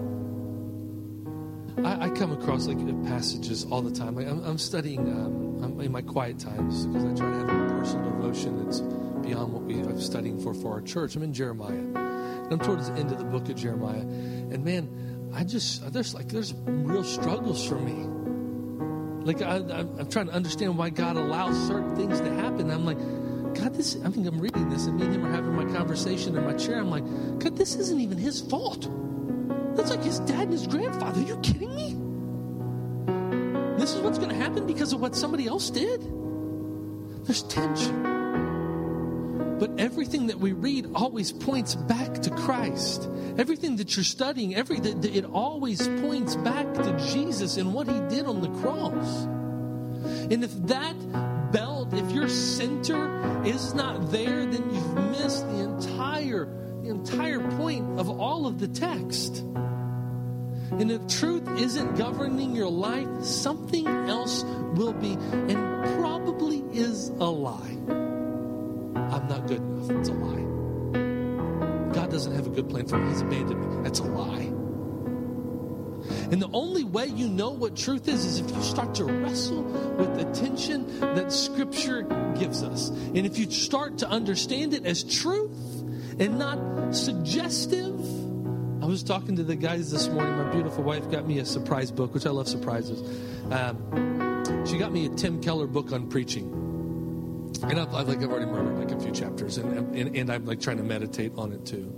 I, 1.85 2.05
I 2.05 2.09
come 2.09 2.31
across 2.31 2.67
like 2.67 2.77
passages 3.05 3.65
all 3.65 3.81
the 3.81 3.91
time. 3.91 4.15
Like 4.15 4.27
I'm, 4.27 4.43
I'm 4.43 4.57
studying 4.57 4.99
um, 4.99 5.63
I'm 5.63 5.79
in 5.81 5.91
my 5.91 6.01
quiet 6.01 6.39
times 6.39 6.85
because 6.85 7.05
I 7.05 7.13
try 7.13 7.31
to 7.31 7.37
have 7.37 7.49
a 7.49 7.79
personal 7.79 8.09
devotion 8.11 8.63
that's 8.63 8.81
beyond 9.27 9.53
what 9.53 9.63
we, 9.63 9.75
I'm 9.75 9.99
studying 9.99 10.39
for 10.39 10.53
for 10.53 10.73
our 10.73 10.81
church. 10.81 11.15
I'm 11.15 11.23
in 11.23 11.33
Jeremiah. 11.33 11.73
And 11.73 12.53
I'm 12.53 12.59
towards 12.59 12.89
the 12.89 12.97
end 12.97 13.11
of 13.11 13.17
the 13.17 13.25
book 13.25 13.49
of 13.49 13.55
Jeremiah. 13.55 13.99
And 13.99 14.63
man, 14.63 15.31
I 15.33 15.43
just, 15.43 15.91
there's 15.91 16.13
like, 16.13 16.29
there's 16.29 16.53
real 16.65 17.03
struggles 17.03 17.67
for 17.67 17.75
me. 17.75 18.07
Like, 19.25 19.41
I, 19.41 19.57
am 19.57 20.07
trying 20.09 20.27
to 20.27 20.33
understand 20.33 20.77
why 20.77 20.89
God 20.89 21.17
allows 21.17 21.55
certain 21.67 21.95
things 21.97 22.21
to 22.21 22.33
happen. 22.35 22.71
I'm 22.71 22.85
like, 22.85 22.97
God, 23.55 23.73
this, 23.73 23.97
I 24.05 24.07
mean, 24.07 24.25
I'm 24.25 24.39
reading 24.39 24.69
this, 24.69 24.85
and 24.85 24.97
me 24.97 25.05
and 25.05 25.15
him 25.15 25.25
are 25.25 25.31
having 25.31 25.53
my 25.53 25.65
conversation 25.65 26.37
in 26.37 26.45
my 26.45 26.53
chair. 26.53 26.79
I'm 26.79 26.89
like, 26.89 27.03
God, 27.39 27.57
this 27.57 27.75
isn't 27.75 27.99
even 27.99 28.17
his 28.17 28.39
fault. 28.39 28.89
That's 29.75 29.89
like 29.89 30.03
his 30.03 30.19
dad 30.21 30.43
and 30.43 30.53
his 30.53 30.67
grandfather. 30.67 31.19
Are 31.19 31.25
you 31.25 31.37
kidding 31.41 31.75
me? 31.75 31.97
This 33.77 33.93
is 33.93 33.99
what's 33.99 34.17
going 34.17 34.29
to 34.29 34.35
happen 34.35 34.65
because 34.65 34.93
of 34.93 35.01
what 35.01 35.15
somebody 35.15 35.47
else 35.47 35.69
did? 35.69 36.01
There's 37.25 37.43
tension. 37.43 38.16
But 39.59 39.79
everything 39.79 40.27
that 40.27 40.39
we 40.39 40.51
read 40.51 40.91
always 40.93 41.31
points 41.31 41.75
back 41.75 42.13
to 42.21 42.29
Christ. 42.29 43.09
Everything 43.37 43.77
that 43.77 43.95
you're 43.95 44.03
studying, 44.03 44.55
every 44.55 44.77
it 44.77 45.25
always 45.25 45.87
points 45.87 46.35
back 46.35 46.71
to 46.73 47.11
Jesus 47.11 47.57
and 47.57 47.73
what 47.73 47.87
he 47.87 47.99
did 48.15 48.25
on 48.25 48.41
the 48.41 48.49
cross. 48.61 49.23
And 50.31 50.43
if 50.43 50.53
that 50.67 51.51
belt, 51.51 51.93
if 51.93 52.11
your 52.11 52.29
center 52.29 53.43
is 53.45 53.73
not 53.73 54.11
there, 54.11 54.45
then 54.45 54.73
you've 54.73 54.93
missed 55.11 55.47
the 55.47 55.63
entire 55.63 56.45
the 56.83 56.89
entire 56.89 57.39
point 57.57 57.99
of 57.99 58.09
all 58.09 58.47
of 58.47 58.59
the 58.59 58.67
text. 58.67 59.37
And 60.71 60.91
if 60.91 61.07
truth 61.07 61.47
isn't 61.59 61.97
governing 61.97 62.55
your 62.55 62.69
life, 62.69 63.23
something 63.23 63.87
else 63.87 64.43
will 64.75 64.93
be, 64.93 65.13
and 65.13 65.99
probably 65.99 66.59
is 66.71 67.09
a 67.09 67.25
lie. 67.25 68.06
I'm 68.97 69.27
not 69.27 69.47
good 69.47 69.57
enough. 69.57 69.91
It's 69.91 70.09
a 70.09 70.13
lie. 70.13 71.93
God 71.93 72.11
doesn't 72.11 72.35
have 72.35 72.47
a 72.47 72.49
good 72.49 72.69
plan 72.69 72.87
for 72.87 72.97
me. 72.97 73.09
He's 73.09 73.21
abandoned 73.21 73.77
me. 73.77 73.83
That's 73.83 73.99
a 73.99 74.03
lie. 74.03 74.53
And 76.31 76.41
the 76.41 76.49
only 76.53 76.83
way 76.83 77.07
you 77.07 77.27
know 77.27 77.49
what 77.51 77.75
truth 77.75 78.07
is 78.07 78.25
is 78.25 78.39
if 78.39 78.49
you 78.55 78.61
start 78.61 78.95
to 78.95 79.05
wrestle 79.05 79.63
with 79.63 80.15
the 80.17 80.25
tension 80.39 80.99
that 80.99 81.31
Scripture 81.31 82.03
gives 82.37 82.63
us. 82.63 82.89
And 82.89 83.25
if 83.25 83.37
you 83.37 83.49
start 83.49 83.97
to 83.99 84.09
understand 84.09 84.73
it 84.73 84.85
as 84.85 85.03
truth 85.03 85.51
and 86.19 86.37
not 86.37 86.93
suggestive. 86.93 87.99
I 88.81 88.85
was 88.85 89.03
talking 89.03 89.35
to 89.35 89.43
the 89.43 89.55
guys 89.55 89.91
this 89.91 90.07
morning. 90.07 90.37
My 90.37 90.51
beautiful 90.51 90.83
wife 90.83 91.09
got 91.09 91.27
me 91.27 91.39
a 91.39 91.45
surprise 91.45 91.91
book, 91.91 92.13
which 92.13 92.25
I 92.25 92.29
love 92.29 92.47
surprises. 92.47 93.01
Um, 93.51 94.65
she 94.65 94.77
got 94.77 94.91
me 94.91 95.05
a 95.05 95.09
Tim 95.09 95.41
Keller 95.41 95.67
book 95.67 95.91
on 95.91 96.09
preaching 96.09 96.66
and 97.63 97.79
I've, 97.79 97.93
I've, 97.93 98.07
like 98.07 98.17
I've 98.17 98.29
already 98.29 98.45
remembered 98.45 98.89
like 98.89 98.97
a 98.97 99.01
few 99.01 99.11
chapters, 99.11 99.57
and, 99.57 99.95
and 99.95 100.15
and 100.15 100.31
I'm 100.31 100.45
like 100.45 100.59
trying 100.59 100.77
to 100.77 100.83
meditate 100.83 101.33
on 101.37 101.51
it 101.51 101.65
too. 101.65 101.93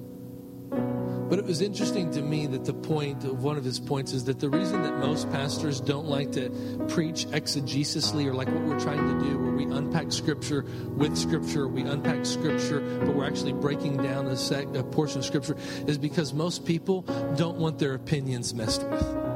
But 1.29 1.37
it 1.37 1.45
was 1.45 1.61
interesting 1.61 2.09
to 2.11 2.23
me 2.23 2.47
that 2.47 2.65
the 2.65 2.73
point 2.73 3.23
of 3.23 3.43
one 3.43 3.55
of 3.55 3.63
his 3.63 3.79
points 3.79 4.13
is 4.13 4.23
that 4.23 4.39
the 4.39 4.49
reason 4.49 4.81
that 4.81 4.97
most 4.97 5.29
pastors 5.29 5.79
don't 5.79 6.07
like 6.07 6.31
to 6.31 6.49
preach 6.89 7.27
exegesisly 7.27 8.25
or 8.25 8.33
like 8.33 8.47
what 8.47 8.63
we're 8.63 8.79
trying 8.79 8.97
to 8.97 9.25
do, 9.25 9.37
where 9.37 9.51
we 9.51 9.65
unpack 9.65 10.11
scripture 10.11 10.65
with 10.97 11.15
scripture, 11.15 11.67
we 11.67 11.83
unpack 11.83 12.25
scripture, 12.25 12.79
but 13.05 13.13
we're 13.13 13.27
actually 13.27 13.53
breaking 13.53 13.97
down 13.97 14.25
a, 14.25 14.35
sec, 14.35 14.73
a 14.75 14.83
portion 14.83 15.19
of 15.19 15.25
scripture, 15.25 15.55
is 15.85 15.99
because 15.99 16.33
most 16.33 16.65
people 16.65 17.03
don't 17.37 17.57
want 17.57 17.77
their 17.77 17.93
opinions 17.93 18.55
messed 18.55 18.83
with. 18.89 19.28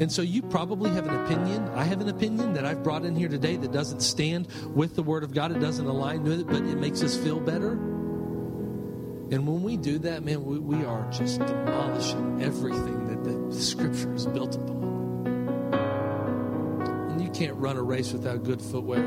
And 0.00 0.10
so 0.10 0.22
you 0.22 0.40
probably 0.40 0.90
have 0.90 1.06
an 1.06 1.24
opinion. 1.24 1.68
I 1.74 1.84
have 1.84 2.00
an 2.00 2.08
opinion 2.08 2.54
that 2.54 2.64
I've 2.64 2.82
brought 2.82 3.04
in 3.04 3.14
here 3.14 3.28
today 3.28 3.56
that 3.56 3.70
doesn't 3.70 4.00
stand 4.00 4.48
with 4.74 4.96
the 4.96 5.02
Word 5.02 5.22
of 5.22 5.34
God. 5.34 5.52
It 5.52 5.60
doesn't 5.60 5.86
align 5.86 6.22
with 6.22 6.40
it, 6.40 6.46
but 6.46 6.62
it 6.62 6.78
makes 6.78 7.02
us 7.02 7.16
feel 7.18 7.38
better. 7.38 7.72
And 9.32 9.46
when 9.46 9.62
we 9.62 9.76
do 9.76 9.98
that, 9.98 10.24
man, 10.24 10.42
we, 10.44 10.58
we 10.58 10.84
are 10.86 11.08
just 11.10 11.38
demolishing 11.38 12.42
everything 12.42 13.06
that 13.08 13.22
the 13.22 13.60
Scripture 13.60 14.12
is 14.14 14.26
built 14.26 14.56
upon. 14.56 14.80
And 17.10 17.22
you 17.22 17.30
can't 17.30 17.56
run 17.56 17.76
a 17.76 17.82
race 17.82 18.12
without 18.12 18.42
good 18.42 18.62
footwear. 18.62 19.04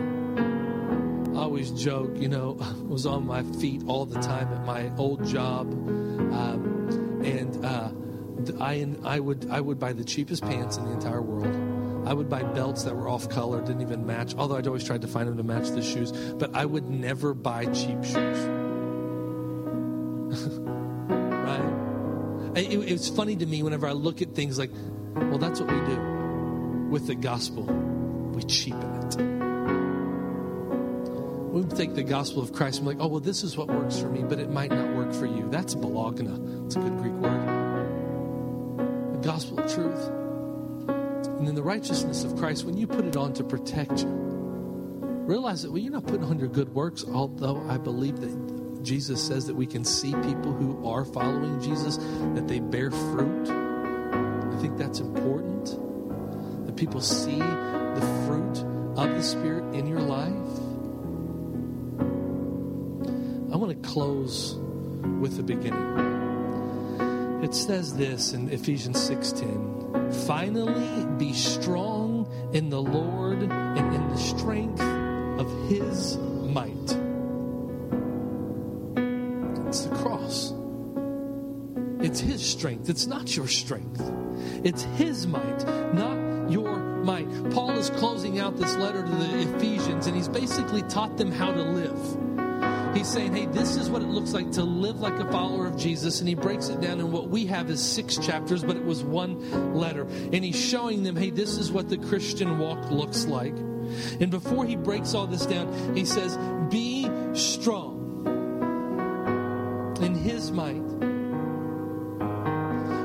I 1.33 1.39
always 1.39 1.71
joke, 1.71 2.11
you 2.15 2.29
know, 2.29 2.55
I 2.61 2.71
was 2.83 3.07
on 3.07 3.25
my 3.25 3.41
feet 3.43 3.81
all 3.87 4.05
the 4.05 4.21
time 4.21 4.47
at 4.53 4.63
my 4.63 4.91
old 4.95 5.25
job, 5.25 5.71
um, 5.71 6.62
I 8.59 8.87
I 9.03 9.19
would 9.19 9.47
I 9.49 9.61
would 9.61 9.79
buy 9.79 9.93
the 9.93 10.03
cheapest 10.03 10.43
pants 10.43 10.77
in 10.77 10.85
the 10.85 10.91
entire 10.91 11.21
world. 11.21 11.73
I 12.07 12.13
would 12.13 12.29
buy 12.29 12.43
belts 12.43 12.83
that 12.83 12.95
were 12.95 13.07
off 13.07 13.29
color, 13.29 13.61
didn't 13.61 13.81
even 13.81 14.05
match. 14.05 14.35
Although 14.37 14.57
I'd 14.57 14.67
always 14.67 14.83
tried 14.83 15.01
to 15.03 15.07
find 15.07 15.27
them 15.27 15.37
to 15.37 15.43
match 15.43 15.69
the 15.69 15.81
shoes, 15.81 16.11
but 16.11 16.53
I 16.53 16.65
would 16.65 16.89
never 16.89 17.33
buy 17.33 17.65
cheap 17.65 18.03
shoes. 18.03 18.37
right? 21.09 22.57
It, 22.57 22.91
it's 22.91 23.07
funny 23.09 23.35
to 23.37 23.45
me 23.45 23.63
whenever 23.63 23.87
I 23.87 23.93
look 23.93 24.21
at 24.21 24.35
things 24.35 24.59
like, 24.59 24.71
well, 25.15 25.37
that's 25.37 25.61
what 25.61 25.71
we 25.71 25.79
do 25.79 26.01
with 26.89 27.07
the 27.07 27.15
gospel. 27.15 27.63
We 27.63 28.43
cheapen 28.43 28.93
it. 28.95 29.15
We 31.53 31.63
take 31.75 31.93
the 31.93 32.03
gospel 32.03 32.41
of 32.41 32.51
Christ 32.51 32.79
and 32.79 32.87
we're 32.87 32.93
like, 32.93 33.01
oh, 33.01 33.07
well, 33.07 33.19
this 33.19 33.43
is 33.43 33.55
what 33.55 33.67
works 33.67 33.99
for 33.99 34.09
me, 34.09 34.23
but 34.23 34.39
it 34.39 34.49
might 34.49 34.71
not 34.71 34.95
work 34.95 35.13
for 35.13 35.27
you. 35.27 35.47
That's 35.49 35.75
balagna. 35.75 36.65
It's 36.65 36.75
a 36.75 36.79
good 36.79 36.97
Greek 36.97 37.13
word. 37.13 37.52
Gospel 39.33 39.61
of 39.61 39.73
truth. 39.73 40.09
And 41.39 41.47
then 41.47 41.55
the 41.55 41.63
righteousness 41.63 42.23
of 42.23 42.37
Christ, 42.37 42.65
when 42.65 42.77
you 42.77 42.85
put 42.85 43.03
it 43.03 43.17
on 43.17 43.33
to 43.33 43.43
protect 43.43 44.03
you, 44.03 44.09
realize 45.25 45.63
that 45.63 45.71
well, 45.71 45.79
you're 45.79 45.91
not 45.91 46.05
putting 46.05 46.23
on 46.23 46.37
your 46.37 46.49
good 46.49 46.71
works, 46.75 47.03
although 47.11 47.65
I 47.67 47.79
believe 47.79 48.19
that 48.21 48.83
Jesus 48.83 49.19
says 49.19 49.47
that 49.47 49.55
we 49.55 49.65
can 49.65 49.83
see 49.83 50.11
people 50.11 50.53
who 50.53 50.87
are 50.87 51.03
following 51.03 51.59
Jesus, 51.61 51.97
that 52.35 52.47
they 52.47 52.59
bear 52.59 52.91
fruit. 52.91 53.49
I 53.49 54.55
think 54.61 54.77
that's 54.77 54.99
important. 54.99 55.79
That 56.67 56.75
people 56.75 57.01
see 57.01 57.39
the 57.39 58.23
fruit 58.27 58.59
of 58.99 59.15
the 59.15 59.23
Spirit 59.23 59.73
in 59.73 59.87
your 59.87 60.01
life. 60.01 60.31
I 63.51 63.57
want 63.57 63.71
to 63.71 63.89
close 63.89 64.53
with 65.19 65.37
the 65.37 65.43
beginning. 65.43 66.12
It 67.43 67.53
says 67.53 67.93
this 67.93 68.31
in 68.31 68.47
Ephesians 68.47 68.97
6:10. 68.97 70.13
Finally 70.25 71.05
be 71.17 71.33
strong 71.33 72.25
in 72.53 72.69
the 72.69 72.81
Lord 72.81 73.43
and 73.43 73.93
in 73.93 74.07
the 74.07 74.17
strength 74.17 74.81
of 74.81 75.51
his 75.67 76.17
might. 76.17 76.97
It's 79.67 79.81
the 79.81 79.93
cross. 79.93 80.53
It's 81.99 82.21
his 82.21 82.41
strength. 82.41 82.89
It's 82.89 83.07
not 83.07 83.35
your 83.35 83.47
strength. 83.47 84.01
It's 84.63 84.83
his 84.83 85.27
might, 85.27 85.65
not 85.93 86.49
your 86.49 86.77
might. 87.03 87.27
Paul 87.51 87.71
is 87.71 87.89
closing 87.89 88.39
out 88.39 88.55
this 88.55 88.73
letter 88.77 89.03
to 89.03 89.11
the 89.11 89.55
Ephesians 89.55 90.07
and 90.07 90.15
he's 90.15 90.29
basically 90.29 90.83
taught 90.83 91.17
them 91.17 91.29
how 91.29 91.51
to 91.51 91.61
live. 91.61 92.32
He's 92.93 93.07
saying, 93.07 93.33
hey, 93.33 93.47
this 93.47 93.75
is 93.75 93.89
what 93.89 94.01
it 94.01 94.07
looks 94.07 94.33
like 94.33 94.51
to 94.51 94.63
live 94.63 94.99
like 94.99 95.19
a 95.19 95.31
follower 95.31 95.65
of 95.65 95.77
Jesus. 95.77 96.19
And 96.19 96.29
he 96.29 96.35
breaks 96.35 96.69
it 96.69 96.79
down 96.79 96.99
in 96.99 97.11
what 97.11 97.29
we 97.29 97.45
have 97.47 97.69
is 97.69 97.81
six 97.81 98.17
chapters, 98.17 98.63
but 98.63 98.75
it 98.75 98.85
was 98.85 99.03
one 99.03 99.73
letter. 99.73 100.03
And 100.03 100.45
he's 100.45 100.59
showing 100.59 101.03
them, 101.03 101.15
hey, 101.15 101.31
this 101.31 101.57
is 101.57 101.71
what 101.71 101.89
the 101.89 101.97
Christian 101.97 102.59
walk 102.59 102.91
looks 102.91 103.25
like. 103.25 103.55
And 103.55 104.29
before 104.29 104.65
he 104.65 104.75
breaks 104.75 105.13
all 105.13 105.27
this 105.27 105.45
down, 105.45 105.95
he 105.95 106.05
says, 106.05 106.37
be 106.69 107.09
strong 107.33 107.99
in 110.01 110.15
his 110.15 110.51
might. 110.51 110.81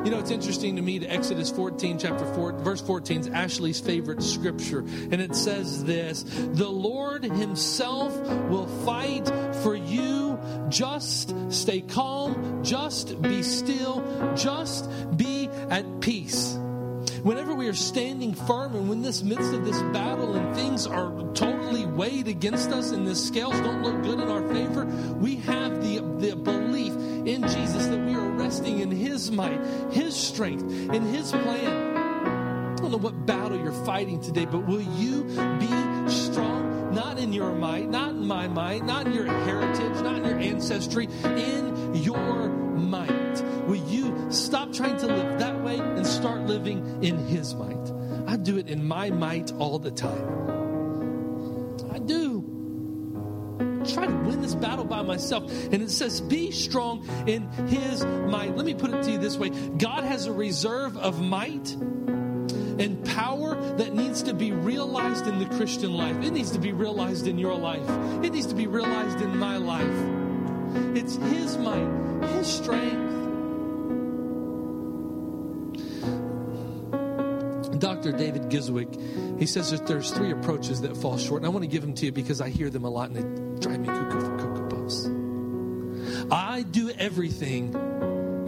You 0.08 0.14
know, 0.14 0.20
it's 0.20 0.30
interesting 0.30 0.74
to 0.76 0.80
me 0.80 0.96
that 1.00 1.12
Exodus 1.12 1.50
14, 1.50 1.98
chapter 1.98 2.24
4, 2.32 2.52
verse 2.60 2.80
14 2.80 3.20
is 3.20 3.26
Ashley's 3.26 3.78
favorite 3.78 4.22
scripture. 4.22 4.78
And 4.78 5.20
it 5.20 5.36
says 5.36 5.84
this 5.84 6.22
The 6.22 6.66
Lord 6.66 7.24
Himself 7.24 8.18
will 8.48 8.68
fight 8.86 9.28
for 9.62 9.76
you. 9.76 10.40
Just 10.70 11.34
stay 11.52 11.82
calm. 11.82 12.64
Just 12.64 13.20
be 13.20 13.42
still. 13.42 14.32
Just 14.34 14.88
be 15.18 15.50
at 15.68 16.00
peace. 16.00 16.54
Whenever 17.22 17.54
we 17.54 17.68
are 17.68 17.74
standing 17.74 18.32
firm 18.32 18.76
and 18.76 18.88
when 18.88 19.02
this 19.02 19.22
midst 19.22 19.52
of 19.52 19.66
this 19.66 19.82
battle 19.92 20.36
and 20.36 20.56
things 20.56 20.86
are 20.86 21.12
totally 21.34 21.84
weighed 21.84 22.28
against 22.28 22.70
us 22.70 22.92
and 22.92 23.06
the 23.06 23.14
scales 23.14 23.60
don't 23.60 23.82
look 23.82 24.02
good 24.02 24.20
in 24.20 24.28
our 24.28 24.48
favor, 24.48 24.86
we 25.16 25.36
have 25.36 25.82
the, 25.82 25.98
the 26.18 26.34
in 27.26 27.42
Jesus 27.42 27.86
that 27.86 27.98
we 27.98 28.14
are 28.14 28.28
resting 28.30 28.80
in 28.80 28.90
His 28.90 29.30
might, 29.30 29.60
His 29.90 30.14
strength, 30.14 30.62
in 30.92 31.02
His 31.02 31.30
plan. 31.30 31.96
I 31.96 32.74
don't 32.76 32.92
know 32.92 32.98
what 32.98 33.26
battle 33.26 33.58
you're 33.58 33.72
fighting 33.84 34.20
today, 34.20 34.44
but 34.44 34.66
will 34.66 34.80
you 34.80 35.24
be 35.24 36.10
strong? 36.10 36.94
Not 36.94 37.18
in 37.18 37.32
your 37.32 37.52
might, 37.52 37.88
not 37.88 38.10
in 38.10 38.26
my 38.26 38.48
might, 38.48 38.84
not 38.84 39.06
in 39.06 39.12
your 39.12 39.26
heritage, 39.26 40.02
not 40.02 40.16
in 40.16 40.24
your 40.24 40.38
ancestry, 40.38 41.08
in 41.24 41.94
your 41.94 42.48
might. 42.48 43.42
Will 43.66 43.76
you 43.88 44.30
stop 44.30 44.72
trying 44.72 44.96
to 44.98 45.06
live 45.06 45.38
that 45.40 45.62
way 45.62 45.78
and 45.78 46.06
start 46.06 46.42
living 46.42 47.02
in 47.02 47.18
His 47.26 47.54
might? 47.54 47.92
I 48.26 48.36
do 48.36 48.58
it 48.58 48.68
in 48.68 48.86
my 48.86 49.10
might 49.10 49.52
all 49.58 49.78
the 49.78 49.90
time. 49.90 50.67
Try 53.98 54.06
to 54.06 54.16
win 54.24 54.40
this 54.40 54.54
battle 54.54 54.84
by 54.84 55.02
myself. 55.02 55.50
And 55.72 55.82
it 55.82 55.90
says, 55.90 56.20
be 56.20 56.50
strong 56.50 57.06
in 57.26 57.50
his 57.68 58.04
might. 58.04 58.56
Let 58.56 58.64
me 58.64 58.74
put 58.74 58.92
it 58.92 59.02
to 59.04 59.10
you 59.12 59.18
this 59.18 59.36
way 59.36 59.50
God 59.50 60.04
has 60.04 60.26
a 60.26 60.32
reserve 60.32 60.96
of 60.96 61.20
might 61.20 61.72
and 61.72 63.04
power 63.04 63.56
that 63.76 63.92
needs 63.92 64.22
to 64.22 64.34
be 64.34 64.52
realized 64.52 65.26
in 65.26 65.38
the 65.38 65.46
Christian 65.56 65.94
life. 65.94 66.16
It 66.22 66.30
needs 66.30 66.52
to 66.52 66.60
be 66.60 66.72
realized 66.72 67.26
in 67.26 67.38
your 67.38 67.54
life, 67.54 67.88
it 68.24 68.32
needs 68.32 68.46
to 68.46 68.54
be 68.54 68.66
realized 68.66 69.20
in 69.20 69.36
my 69.36 69.56
life. 69.56 70.96
It's 70.96 71.16
his 71.16 71.56
might, 71.58 72.28
his 72.30 72.46
strength. 72.46 73.06
Dr. 77.78 78.10
David 78.10 78.50
Giswick, 78.50 79.38
he 79.38 79.46
says 79.46 79.70
that 79.70 79.86
there's 79.86 80.10
three 80.10 80.32
approaches 80.32 80.80
that 80.80 80.96
fall 80.96 81.16
short. 81.16 81.42
And 81.42 81.46
I 81.46 81.48
want 81.48 81.62
to 81.62 81.68
give 81.68 81.82
them 81.82 81.94
to 81.94 82.06
you 82.06 82.12
because 82.12 82.40
I 82.40 82.48
hear 82.48 82.70
them 82.70 82.84
a 82.84 82.90
lot 82.90 83.10
and 83.10 83.16
they 83.16 83.47
drive 83.58 83.80
me 83.80 83.88
cuckoo 83.88 84.20
for 84.20 84.38
Cocoa 84.38 84.76
Puffs. 84.76 85.08
I 86.30 86.62
do 86.62 86.90
everything 86.90 87.74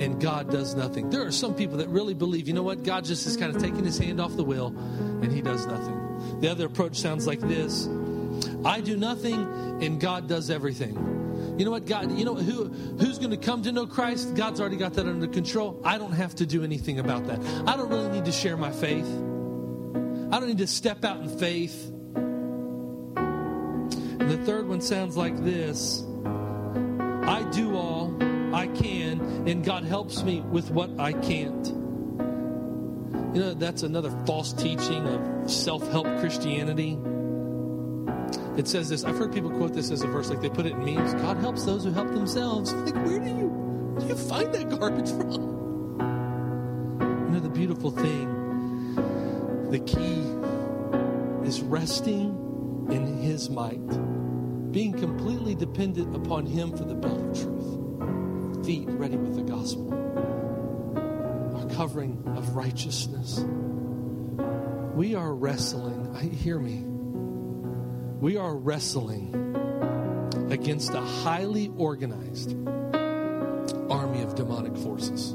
and 0.00 0.20
God 0.20 0.50
does 0.50 0.74
nothing. 0.74 1.10
There 1.10 1.26
are 1.26 1.32
some 1.32 1.54
people 1.54 1.78
that 1.78 1.88
really 1.88 2.14
believe, 2.14 2.48
you 2.48 2.54
know 2.54 2.62
what, 2.62 2.82
God 2.82 3.04
just 3.04 3.26
is 3.26 3.36
kind 3.36 3.54
of 3.54 3.60
taking 3.60 3.84
his 3.84 3.98
hand 3.98 4.20
off 4.20 4.34
the 4.36 4.44
wheel 4.44 4.68
and 4.68 5.30
he 5.30 5.42
does 5.42 5.66
nothing. 5.66 6.40
The 6.40 6.50
other 6.50 6.66
approach 6.66 6.96
sounds 6.96 7.26
like 7.26 7.40
this 7.40 7.86
I 8.64 8.80
do 8.80 8.96
nothing 8.96 9.80
and 9.82 10.00
God 10.00 10.28
does 10.28 10.50
everything. 10.50 11.56
You 11.58 11.64
know 11.64 11.70
what, 11.70 11.86
God, 11.86 12.16
you 12.18 12.24
know 12.24 12.34
who 12.34 12.64
who's 12.64 13.18
going 13.18 13.30
to 13.30 13.36
come 13.36 13.62
to 13.62 13.72
know 13.72 13.86
Christ? 13.86 14.34
God's 14.34 14.60
already 14.60 14.76
got 14.76 14.94
that 14.94 15.06
under 15.06 15.26
control. 15.26 15.80
I 15.84 15.98
don't 15.98 16.12
have 16.12 16.34
to 16.36 16.46
do 16.46 16.64
anything 16.64 16.98
about 16.98 17.26
that. 17.26 17.38
I 17.66 17.76
don't 17.76 17.90
really 17.90 18.08
need 18.08 18.24
to 18.24 18.32
share 18.32 18.56
my 18.56 18.72
faith. 18.72 19.06
I 19.06 20.38
don't 20.38 20.46
need 20.46 20.58
to 20.58 20.66
step 20.66 21.04
out 21.04 21.20
in 21.20 21.28
faith. 21.38 21.89
The 24.30 24.38
third 24.44 24.68
one 24.68 24.80
sounds 24.80 25.16
like 25.16 25.36
this 25.42 26.04
I 26.24 27.44
do 27.52 27.76
all 27.76 28.16
I 28.54 28.68
can, 28.68 29.20
and 29.48 29.64
God 29.64 29.82
helps 29.82 30.22
me 30.22 30.40
with 30.42 30.70
what 30.70 30.88
I 31.00 31.14
can't. 31.14 31.66
You 33.34 33.40
know, 33.40 33.54
that's 33.54 33.82
another 33.82 34.10
false 34.26 34.52
teaching 34.52 35.04
of 35.04 35.50
self 35.50 35.90
help 35.90 36.06
Christianity. 36.20 36.96
It 38.56 38.68
says 38.68 38.88
this. 38.88 39.02
I've 39.02 39.18
heard 39.18 39.32
people 39.32 39.50
quote 39.50 39.74
this 39.74 39.90
as 39.90 40.02
a 40.02 40.06
verse, 40.06 40.30
like 40.30 40.40
they 40.40 40.48
put 40.48 40.64
it 40.64 40.74
in 40.74 40.84
memes. 40.84 41.12
God 41.14 41.38
helps 41.38 41.64
those 41.64 41.82
who 41.82 41.90
help 41.90 42.12
themselves. 42.14 42.72
Like, 42.72 42.94
where 43.04 43.18
do 43.18 43.26
you, 43.26 43.96
do 43.98 44.06
you 44.06 44.14
find 44.14 44.54
that 44.54 44.70
garbage 44.70 45.10
from? 45.10 45.32
You 47.00 47.32
know, 47.32 47.40
the 47.40 47.48
beautiful 47.48 47.90
thing, 47.90 48.94
the 49.72 49.80
key 49.80 50.20
is 51.48 51.62
resting 51.62 52.36
in 52.90 53.18
His 53.18 53.50
might, 53.50 53.80
being 54.70 54.92
completely 54.92 55.54
dependent 55.54 56.14
upon 56.14 56.46
Him 56.46 56.76
for 56.76 56.84
the 56.84 56.94
belt 56.94 57.20
of 57.20 57.40
truth, 57.40 58.64
feet 58.64 58.88
ready 58.88 59.16
with 59.16 59.34
the 59.34 59.42
gospel, 59.42 59.92
our 61.56 61.66
covering 61.74 62.22
of 62.36 62.54
righteousness. 62.54 63.44
We 64.94 65.14
are 65.14 65.34
wrestling. 65.34 66.14
I, 66.14 66.22
hear 66.22 66.58
me. 66.58 66.82
We 68.20 68.36
are 68.36 68.54
wrestling 68.54 69.34
against 70.50 70.94
a 70.94 71.00
highly 71.00 71.72
organized 71.76 72.52
army 73.90 74.22
of 74.22 74.34
demonic 74.34 74.76
forces. 74.76 75.34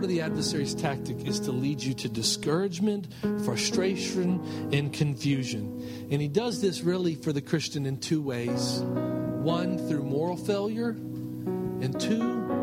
Part 0.00 0.08
of 0.08 0.16
the 0.16 0.22
adversary's 0.22 0.74
tactic 0.74 1.26
is 1.26 1.40
to 1.40 1.52
lead 1.52 1.82
you 1.82 1.92
to 1.92 2.08
discouragement, 2.08 3.08
frustration, 3.44 4.40
and 4.72 4.90
confusion. 4.90 6.08
And 6.10 6.22
he 6.22 6.26
does 6.26 6.62
this 6.62 6.80
really 6.80 7.16
for 7.16 7.34
the 7.34 7.42
Christian 7.42 7.84
in 7.84 8.00
two 8.00 8.22
ways 8.22 8.80
one, 8.80 9.76
through 9.76 10.04
moral 10.04 10.38
failure, 10.38 10.88
and 10.88 12.00
two, 12.00 12.16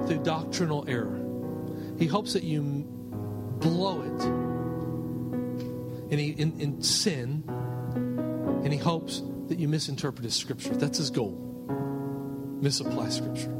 through 0.08 0.24
doctrinal 0.24 0.84
error. 0.88 1.22
He 2.00 2.08
hopes 2.08 2.34
that 2.34 2.42
you 2.42 2.64
blow 3.60 4.02
it 4.02 4.24
in, 6.12 6.20
in, 6.20 6.60
in 6.60 6.82
sin, 6.82 7.44
And 7.48 8.74
he 8.74 8.80
hopes 8.80 9.22
that 9.50 9.60
you 9.60 9.68
misinterpret 9.68 10.24
his 10.24 10.34
scripture. 10.34 10.76
That's 10.76 10.98
his 10.98 11.12
goal. 11.12 11.38
Misapply 12.64 13.10
scripture. 13.10 13.57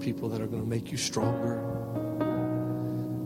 People 0.00 0.28
that 0.30 0.40
are 0.40 0.46
going 0.46 0.62
to 0.62 0.68
make 0.68 0.90
you 0.90 0.98
stronger. 0.98 1.60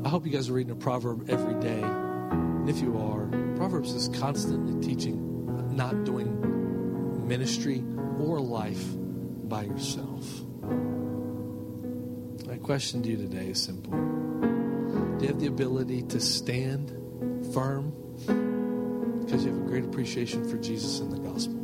I 0.05 0.09
hope 0.09 0.27
you 0.27 0.33
guys 0.33 0.51
are 0.51 0.53
reading 0.53 0.72
a 0.72 0.77
proverb 0.77 1.31
every 1.31 1.55
day. 1.61 1.81
And 1.83 2.68
if 2.68 2.81
you 2.81 2.99
are, 2.99 3.27
Proverbs 3.57 3.93
is 3.93 4.09
constantly 4.18 4.87
teaching 4.87 5.35
not 5.75 6.05
doing 6.05 7.27
ministry 7.27 7.83
or 8.18 8.41
life 8.41 8.85
by 9.49 9.62
yourself. 9.62 10.25
My 12.47 12.57
question 12.59 13.03
to 13.03 13.09
you 13.09 13.16
today 13.16 13.49
is 13.49 13.62
simple 13.62 13.93
Do 13.93 15.18
you 15.20 15.29
have 15.29 15.41
the 15.41 15.47
ability 15.47 16.03
to 16.03 16.20
stand 16.20 16.91
firm 17.55 17.93
because 19.25 19.45
you 19.45 19.53
have 19.53 19.62
a 19.62 19.66
great 19.66 19.85
appreciation 19.85 20.49
for 20.49 20.57
Jesus 20.59 21.01
and 21.01 21.12
the 21.12 21.18
gospel? 21.18 21.63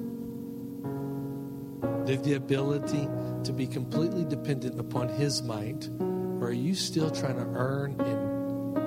You 2.07 2.17
have 2.17 2.25
the 2.25 2.35
ability 2.35 3.09
to 3.45 3.53
be 3.53 3.67
completely 3.67 4.25
dependent 4.25 4.81
upon 4.81 5.09
His 5.09 5.43
might, 5.43 5.89
or 6.01 6.49
are 6.49 6.53
you 6.53 6.75
still 6.75 7.11
trying 7.11 7.37
to 7.37 7.47
earn 7.55 8.01
and 8.01 8.79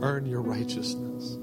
earn 0.04 0.26
your 0.26 0.42
righteousness? 0.42 1.38